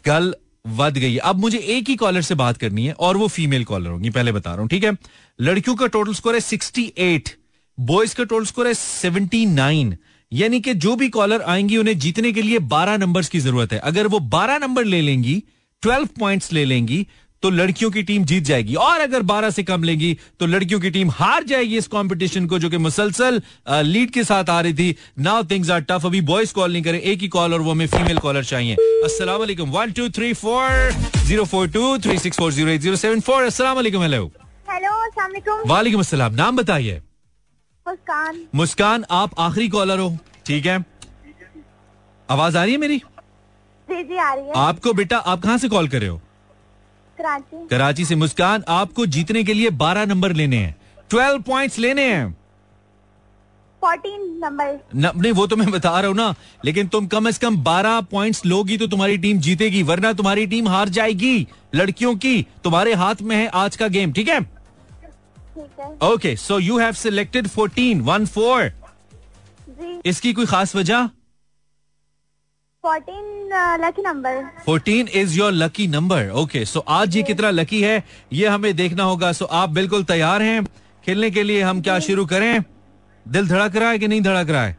कल 0.06 0.36
वध 0.68 0.98
गई। 0.98 1.18
अब 1.18 1.36
मुझे 1.36 1.58
एक 1.58 1.90
ही 1.90 1.96
कॉलर 1.96 2.22
से 2.22 2.36
बात 2.36 2.58
करनी 2.58 2.86
है 2.86 2.94
और 2.94 3.18
वो 3.18 3.28
फीमेल 3.28 3.64
कॉलर 3.64 3.90
होंगी 3.90 4.10
पहले 4.10 4.32
बता 4.32 4.52
रहा 4.52 4.62
हूँ 4.62 4.70
ठीक 4.70 4.84
है? 4.84 4.98
लड़कियों 5.42 5.76
का 5.76 5.88
टोटल 5.88 6.14
स्कोर 6.14 6.36
है 6.36 6.42
68 6.42 7.30
बॉयज़ 7.80 8.16
का 8.16 8.24
टोटल 8.24 8.46
स्कोर 8.46 8.68
है 8.68 8.74
79 8.74 9.96
यानी 10.34 10.60
कि 10.62 10.74
जो 10.74 10.96
भी 10.96 11.10
कॉलर 11.10 11.42
आएँगी 11.42 11.78
उन्हें 11.78 12.00
जीतने 12.00 12.32
के 12.32 12.42
लिए 12.42 12.60
12 12.60 12.98
नंबर्स 12.98 13.30
की 13.30 13.40
ज़रूरत 13.40 13.74
है। 13.74 13.80
अगर 13.80 14.08
वो 14.08 14.20
12 14.20 14.60
नंबर 14.62 14.86
ले 14.86 15.02
लेंगी 15.02 15.44
12 15.84 16.08
पॉइंट्स 16.20 16.54
ले 16.54 16.66
लेंगी 16.66 17.08
तो 17.44 17.50
लड़कियों 17.50 17.90
की 17.92 18.04
टीम 18.04 18.24
जीत 18.26 18.44
जाएगी। 18.44 18.76
और 18.76 19.00
अगर 19.00 19.22
12 19.24 19.50
से 19.50 19.64
कम 19.64 19.84
लेंगी 19.84 20.18
तो 20.40 20.46
लड़कियों 20.46 20.80
की 20.80 20.90
टीम 20.92 21.10
हार 21.12 21.44
जाएगी 21.44 21.78
इस 21.78 21.88
कंपटीशन 21.88 22.46
को 22.48 22.60
जो 22.60 22.70
कि 22.70 22.78
मुसलसल 22.78 23.42
लीड 23.70 24.12
के 24.12 24.24
साथ 24.24 24.50
आ 24.50 24.60
रही 24.62 24.74
थी। 24.74 24.96
नाउ 25.20 25.44
थिंग्स 25.52 25.70
आर 25.70 25.82
टफ 25.82 26.06
अभी 26.06 26.22
बॉयज़ 26.24 26.54
कॉल 26.54 26.72
नहीं 26.74 26.84
करें 26.84 27.00
एक 27.02 27.22
ही 27.22 27.28
कॉल 27.30 27.54
और 27.54 27.62
वो 27.62 27.72
हमें 27.72 27.88
फीमेल 27.88 28.18
कॉलर 28.20 28.44
चाहिए। 28.46 28.76
अस्सलाम 29.06 29.40
वालेकुम। 29.40 29.72
One 29.72 29.92
two 29.92 30.10
three 30.10 30.34
four 30.36 30.92
zero 31.18 31.46
four 31.46 31.68
two 31.70 31.98
three 32.00 32.18
six 32.20 32.38
four 32.38 32.52
zero 32.52 32.70
eight 32.70 32.82
zero 32.82 32.96
seven 32.98 33.20
four 33.22 33.44
अस्सलाम 33.44 33.76
वालेकुम। 33.76 34.02
हेलो 34.02 34.26
हेलो 34.70 34.92
अस्सलाम 35.02 35.70
वालेकुम। 35.70 36.00
अस्सलाम। 36.00 36.34
नाम 36.36 36.58
बताइए। 36.58 37.02
मुस्कान। 37.86 38.46
मुस्कान 38.56 39.06
आप 39.12 39.40
आखिरी 39.40 39.68
कॉलर 39.70 40.00
हो। 40.00 40.18
ठीक 40.46 40.66
है। 40.66 40.84
आवाज़ 42.30 42.58
आ 42.58 42.64
रही 42.64 42.74
है 42.74 42.80
मेरी? 42.80 42.98
जी 42.98 44.04
जी 44.04 44.18
आ 44.18 44.34
रही 44.34 44.46
है। 44.46 44.54
आपको 44.58 44.94
बेटा 44.94 45.18
आप 45.18 45.42
कहाँ 45.42 45.58
से 45.58 45.68
कॉल 45.70 45.88
कर 45.88 46.00
रहे 46.00 46.10
हो? 46.10 46.22
कराची 47.18 47.68
कराची 47.68 48.06
से 48.06 48.16
मुस्कान 48.16 48.64
आपको 48.70 49.06
जीतने 49.06 49.44
के 49.44 49.54
लिए 49.54 49.70
12 49.78 50.06
नंबर 50.08 50.34
लेने 50.34 50.58
हैं। 50.58 50.76
12 51.10 51.42
पॉइंट्स 51.48 51.78
लेने 51.80 52.04
हैं। 52.12 52.36
Fourteen 53.82 54.22
number. 54.44 54.80
नहीं 54.96 55.32
वो 55.32 55.46
तो 55.48 55.56
मैं 55.56 55.70
बता 55.72 55.90
रहा 56.00 56.08
हूँ 56.08 56.16
ना 56.16 56.34
लेकिन 56.66 56.88
तुम 56.88 57.08
कम 57.08 57.30
से 57.32 57.40
कम 57.42 57.58
12 57.64 58.02
पॉइंट्स 58.12 58.46
लोगी 58.46 58.78
तो 58.78 58.88
तुम्हारी 58.88 59.18
टीम 59.18 59.40
जीतेगी 59.40 59.84
वरना 59.84 60.14
तुम्हारी 60.14 60.46
टीम 60.48 60.68
हार 60.68 60.90
जाएगी 60.90 61.48
लड़कियों 61.76 62.16
की 62.16 62.42
तुम्हारे 62.64 62.94
हाथ 62.94 63.22
में 63.22 63.36
है 63.36 63.48
आज 63.56 63.76
का 63.76 63.88
गेम 63.88 64.12
ठीक 64.14 64.30
है? 64.30 64.40
Okay 66.04 66.36
so 66.36 66.60
you 66.60 66.78
have 66.78 66.94
selected 66.94 67.48
14 67.50 68.02
one 68.08 68.26
four 68.26 68.72
इसकी 70.06 70.34
कोई 70.34 70.46
खास 70.46 70.76
वजह? 70.76 71.10
Fourteen 72.88 73.50
lucky 73.82 74.02
number 74.02 74.36
14 74.68 75.10
is 75.18 75.38
your 75.38 75.52
lucky 75.52 75.88
number 75.88 76.30
okay 76.42 76.64
so 76.66 76.80
आज 76.98 77.16
ये 77.18 77.24
कितना 77.24 77.50
लकी 77.52 77.82
है 77.82 78.04
ये 78.34 78.48
हमें 78.48 78.76
देखना 78.76 79.04
होगा। 79.04 79.32
सो 79.32 79.46
so, 79.46 79.52
आप 79.52 79.70
बिल्कुल 79.70 80.04
तैयार 80.04 80.42
हैं। 80.42 80.64
खेलने 81.06 81.30
के 81.32 81.44
लिए 81.44 81.62
हम 81.62 81.82
क्या 81.82 81.98
शुरू 82.00 82.26
करें? 82.26 82.64
दिल 83.26 83.48
धड़क 83.48 83.76
रहा 83.76 83.90
है 83.90 84.00
कि 84.00 84.08
नहीं 84.08 84.22
धड़क 84.22 84.50
रहा 84.50 84.64
है? 84.64 84.78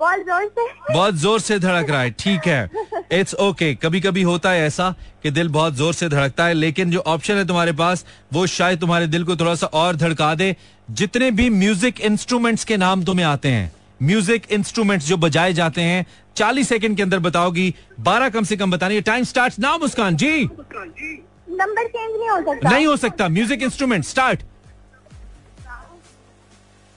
बहुत 0.00 0.18
ज़ोर 0.20 0.46
से। 0.48 0.66
बहुत 0.92 1.14
ज़ोर 1.16 1.40
से 1.40 1.58
धड़क 1.58 1.90
रहा 1.90 2.00
है। 2.00 2.10
ठीक 2.18 2.46
है। 2.46 2.70
इट्स 3.12 3.34
ओके 3.40 3.74
कभी 3.76 4.00
कभी 4.00 4.22
होता 4.22 4.50
है 4.50 4.66
ऐसा 4.66 4.90
कि 5.22 5.30
दिल 5.30 5.48
बहुत 5.50 5.74
ज़ोर 5.74 5.94
से 5.94 6.08
धड़कता 6.08 6.46
है 6.46 6.54
लेकिन 6.54 6.90
जो 6.90 7.00
ऑप्शन 7.06 7.34
है 7.34 7.46
तुम्हारे 7.46 7.72
पास 7.74 8.04
वो 8.32 8.46
शायद 8.56 8.80
तुम्हारे 8.80 9.06
दिल 9.06 9.24
को 9.24 9.36
थोड़ा 9.36 9.54
सा 9.54 9.66
और 9.74 9.96
धड़का 9.96 10.34
दे। 10.34 10.54
जितने 10.90 11.30
भी 11.30 11.48
म्यूज़िक 11.52 12.00
इंस्ट्रूमेंट्स 12.02 12.64
के 12.64 12.76
नाम 12.76 13.04
तुम्हें 13.04 13.26
आते 13.26 13.48
हैं 13.50 13.72
म्यूज़िक 14.02 14.52
इंस्ट्रूमेंट्स 14.52 15.06
जो 15.06 15.16
बजाए 15.16 15.52
जाते 15.52 15.80
हैं। 15.80 16.06
चालीस 16.36 16.68
सेकंड 16.68 16.96
के 16.96 17.02
अंदर 17.02 17.18
बताओगी 17.18 17.74
बारह 18.00 18.28
कम 18.28 18.44
से 18.44 18.56
कम 18.56 18.70
बतानी 18.70 18.94
है। 18.94 19.00
Time 19.00 19.24
start 19.24 19.58
now 19.58 19.78
Muskan 19.78 20.16
ji. 20.16 20.44
Number 20.44 21.88
change 21.88 22.18
नहीं 22.18 22.28
हो 22.28 22.40
सकता। 22.40 22.70
नहीं 22.70 22.86
हो 22.86 22.96
सकता। 22.96 23.28
म्यूज़िक 23.28 23.62
इंस्ट्रूमेंट 23.62 24.04
स्टार्ट 24.04 24.42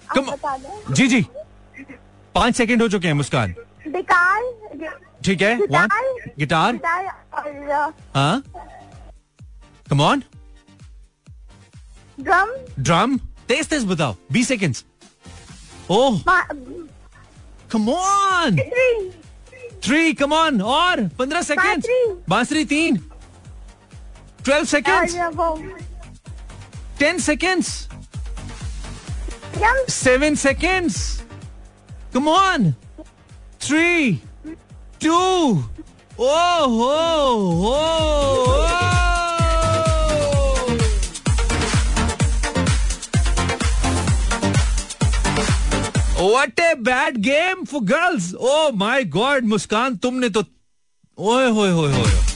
कम- 0.09 0.93
जी 0.93 1.07
जी। 1.07 1.25
पाँच 2.35 2.55
सेकंड 2.55 2.81
हो 2.81 2.87
चुके 2.87 3.07
हैं 3.07 3.13
मुस्कान। 3.13 3.55
ठीक 5.25 5.41
है 5.41 5.55
वन 5.55 6.15
गिटार। 6.39 6.73
गिटार। 6.73 7.93
हाँ। 8.15 8.43
Come 9.89 10.01
on 10.01 10.23
drum. 12.19 12.49
ड्रम। 12.79 13.17
तेज 13.17 13.67
तेज 13.67 13.85
बताओ। 13.85 14.15
बीस 14.31 14.47
seconds 14.47 14.85
oh. 15.89 16.19
Come 17.71 17.89
on 17.89 18.57
three 19.83 20.13
come 20.13 20.33
on 20.33 20.61
और 20.61 21.01
पंद्रह 21.19 21.41
सेकेंड 21.41 21.83
बांसुरी। 21.83 22.23
बांसुरी 22.29 22.65
तीन 22.65 22.97
ट्वेल्व 24.45 24.65
सेकेंड्स 24.65 25.15
और 25.15 25.31
वो 25.35 25.55
ten 26.99 27.19
seconds 27.27 27.69
drum 29.57 29.85
seven 29.89 30.35
seconds 30.45 30.97
come 32.13 32.27
on 32.29 32.71
three 33.61 34.13
two 35.03 35.19
ओ 36.19 36.35
हो 36.75 36.95
What 46.19 46.59
a 46.59 46.75
bad 46.75 47.21
game 47.21 47.65
for 47.65 47.79
girls. 47.81 48.35
Oh 48.37 48.71
my 48.73 49.03
God, 49.03 49.43
मुस्कान 49.43 49.95
तुमने 50.03 50.29
तो 50.29 50.43
ओए 51.17 51.49
होए 51.49 51.69
होए 51.71 51.91
होए 51.93 52.28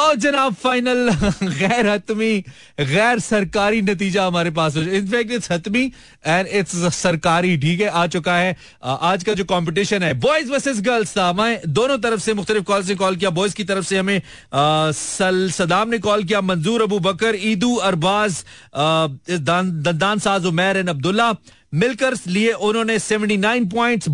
सो 0.00 0.14
जनाब 0.16 0.54
फाइनल 0.54 1.10
गैर 1.42 1.86
हतमी 1.86 2.32
गैर 2.80 3.18
सरकारी 3.20 3.80
नतीजा 3.82 4.24
हमारे 4.26 4.50
पास 4.50 4.76
इनफैक्ट 4.76 5.32
इट्स 5.32 5.50
हतमी 5.52 5.82
एंड 6.26 6.46
इट्स 6.48 6.76
सरकारी 6.94 7.56
ठीक 7.58 7.80
है? 7.80 7.88
आ 7.88 8.06
चुका 8.06 8.36
है। 8.36 8.56
आज 8.84 9.24
का 9.24 9.34
जो 9.34 9.44
कंपटीशन 9.44 10.02
है 10.02 10.12
बॉयज़ 10.20 10.50
वर्सेस 10.52 10.80
गर्ल्स 10.86 11.16
था 11.16 11.32
मैं 11.32 11.60
दोनों 11.68 11.98
तरफ़ 11.98 12.20
से 12.20 12.34
मुख्तलिफ़ 12.34 12.64
कॉल 12.64 12.82
से 12.82 12.94
कॉल 12.94 13.16
किया। 13.16 13.30
बॉयज़ 13.30 13.54
की 13.56 13.64
तरफ़ 13.64 13.84
से 13.86 13.98
हमें 13.98 14.16
आ, 14.16 14.90
सल 14.92 15.50
सदाम 15.52 15.88
ने 15.88 15.98
कॉल 16.00 16.24
किया। 16.24 16.40
मंजूर 16.42 16.82
अबू 16.82 16.98
बकर 17.10 17.36
ईदू 17.52 17.74
अरबाज 17.92 18.44
आ, 18.74 19.06
दान, 19.30 20.18
साज 20.18 20.46
उमैर 20.46 20.76
एंड 20.76 20.88
अब्दुल्ला। 20.88 21.32
मिलकर 21.74 22.14
लिए 22.26 22.52
उन्होंने 22.52 22.98
79 22.98 23.64
पॉइंट्स 23.70 24.06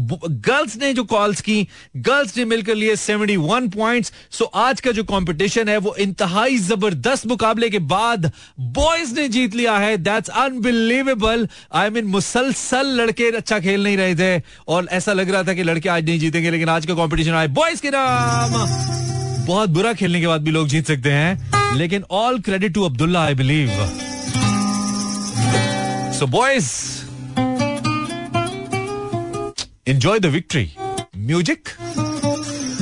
गर्ल्स 0.47 0.77
ने 0.77 0.93
जो 0.93 1.05
कॉल्स 1.05 1.41
की 1.41 1.69
गर्ल्स 1.97 2.37
ने 2.37 2.45
मिलकर 2.45 2.75
लिए 2.75 2.97
71 2.97 3.69
पॉइंट्स 3.69 4.13
सो 4.31 4.45
आज 4.45 4.81
का 4.81 4.93
जो 4.93 5.05
कंपटीशन 5.05 5.69
है, 5.69 5.77
वो 5.79 5.95
इंतहाई 5.95 6.57
ज़बरदस्त 6.59 7.27
मुकाबले 7.27 7.71
के 7.71 7.79
बाद 7.79 8.31
बॉयज़ 8.61 9.15
ने 9.15 9.29
जीत 9.29 9.55
लिया 9.57 9.77
है। 9.79 9.97
दैट्स 9.97 10.29
अनबिलीवेबल 10.29 11.49
आई 11.75 11.91
मीन 11.91 12.05
मुसलसल 12.05 12.87
लड़के 12.87 13.31
अच्छा 13.37 13.61
खेल 13.61 13.85
नहीं 13.85 13.97
रहे 13.97 14.15
थे। 14.15 14.43
और 14.69 14.89
ऐसा 14.91 15.13
लग 15.13 15.31
रहा 15.31 15.43
था 15.43 15.55
कि 15.55 15.63
लड़के 15.63 15.89
आज 15.89 16.05
नहीं 16.05 16.19
जीतेंगे, 16.19 16.51
लेकिन 16.51 16.69
आज 16.69 16.87
का 16.87 16.95
कॉम्पिटिशन 16.95 17.33
आए 17.33 17.49
बॉयज़ 17.49 17.83
के 17.83 17.91
नाम! 17.91 18.53
बहुत 19.47 19.71
बुरा 19.71 19.93
खेलने 19.93 20.21
के 20.21 20.27
बाद 20.27 20.43
भी 20.43 20.51
लोग 20.51 20.69
जीत 20.69 20.87
सकते 20.87 21.11
हैं। 21.11 21.77
लेकिन 21.77 22.05
all 22.11 22.41
credit 22.41 22.75
to 22.75 22.85
Abdullah 22.85 23.25
I 23.25 23.35
believe 23.35 23.69
so 26.19 26.27
boys 26.27 26.96
enjoy 29.89 30.19
the 30.19 30.27
victory 30.27 30.75
music 31.17 31.69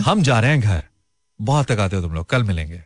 हम 0.07 0.23
जा 0.23 0.41
रहे 0.41 0.51
हैं 0.51 0.61
घर। 0.61 0.83
बहुत 1.43 1.67
तक 1.67 1.79
आते 1.79 1.97
हो 1.97 2.03
तुम 2.03 2.15
लोग। 2.15 2.27
कल 2.27 2.43
मिलेंगे। 2.43 2.85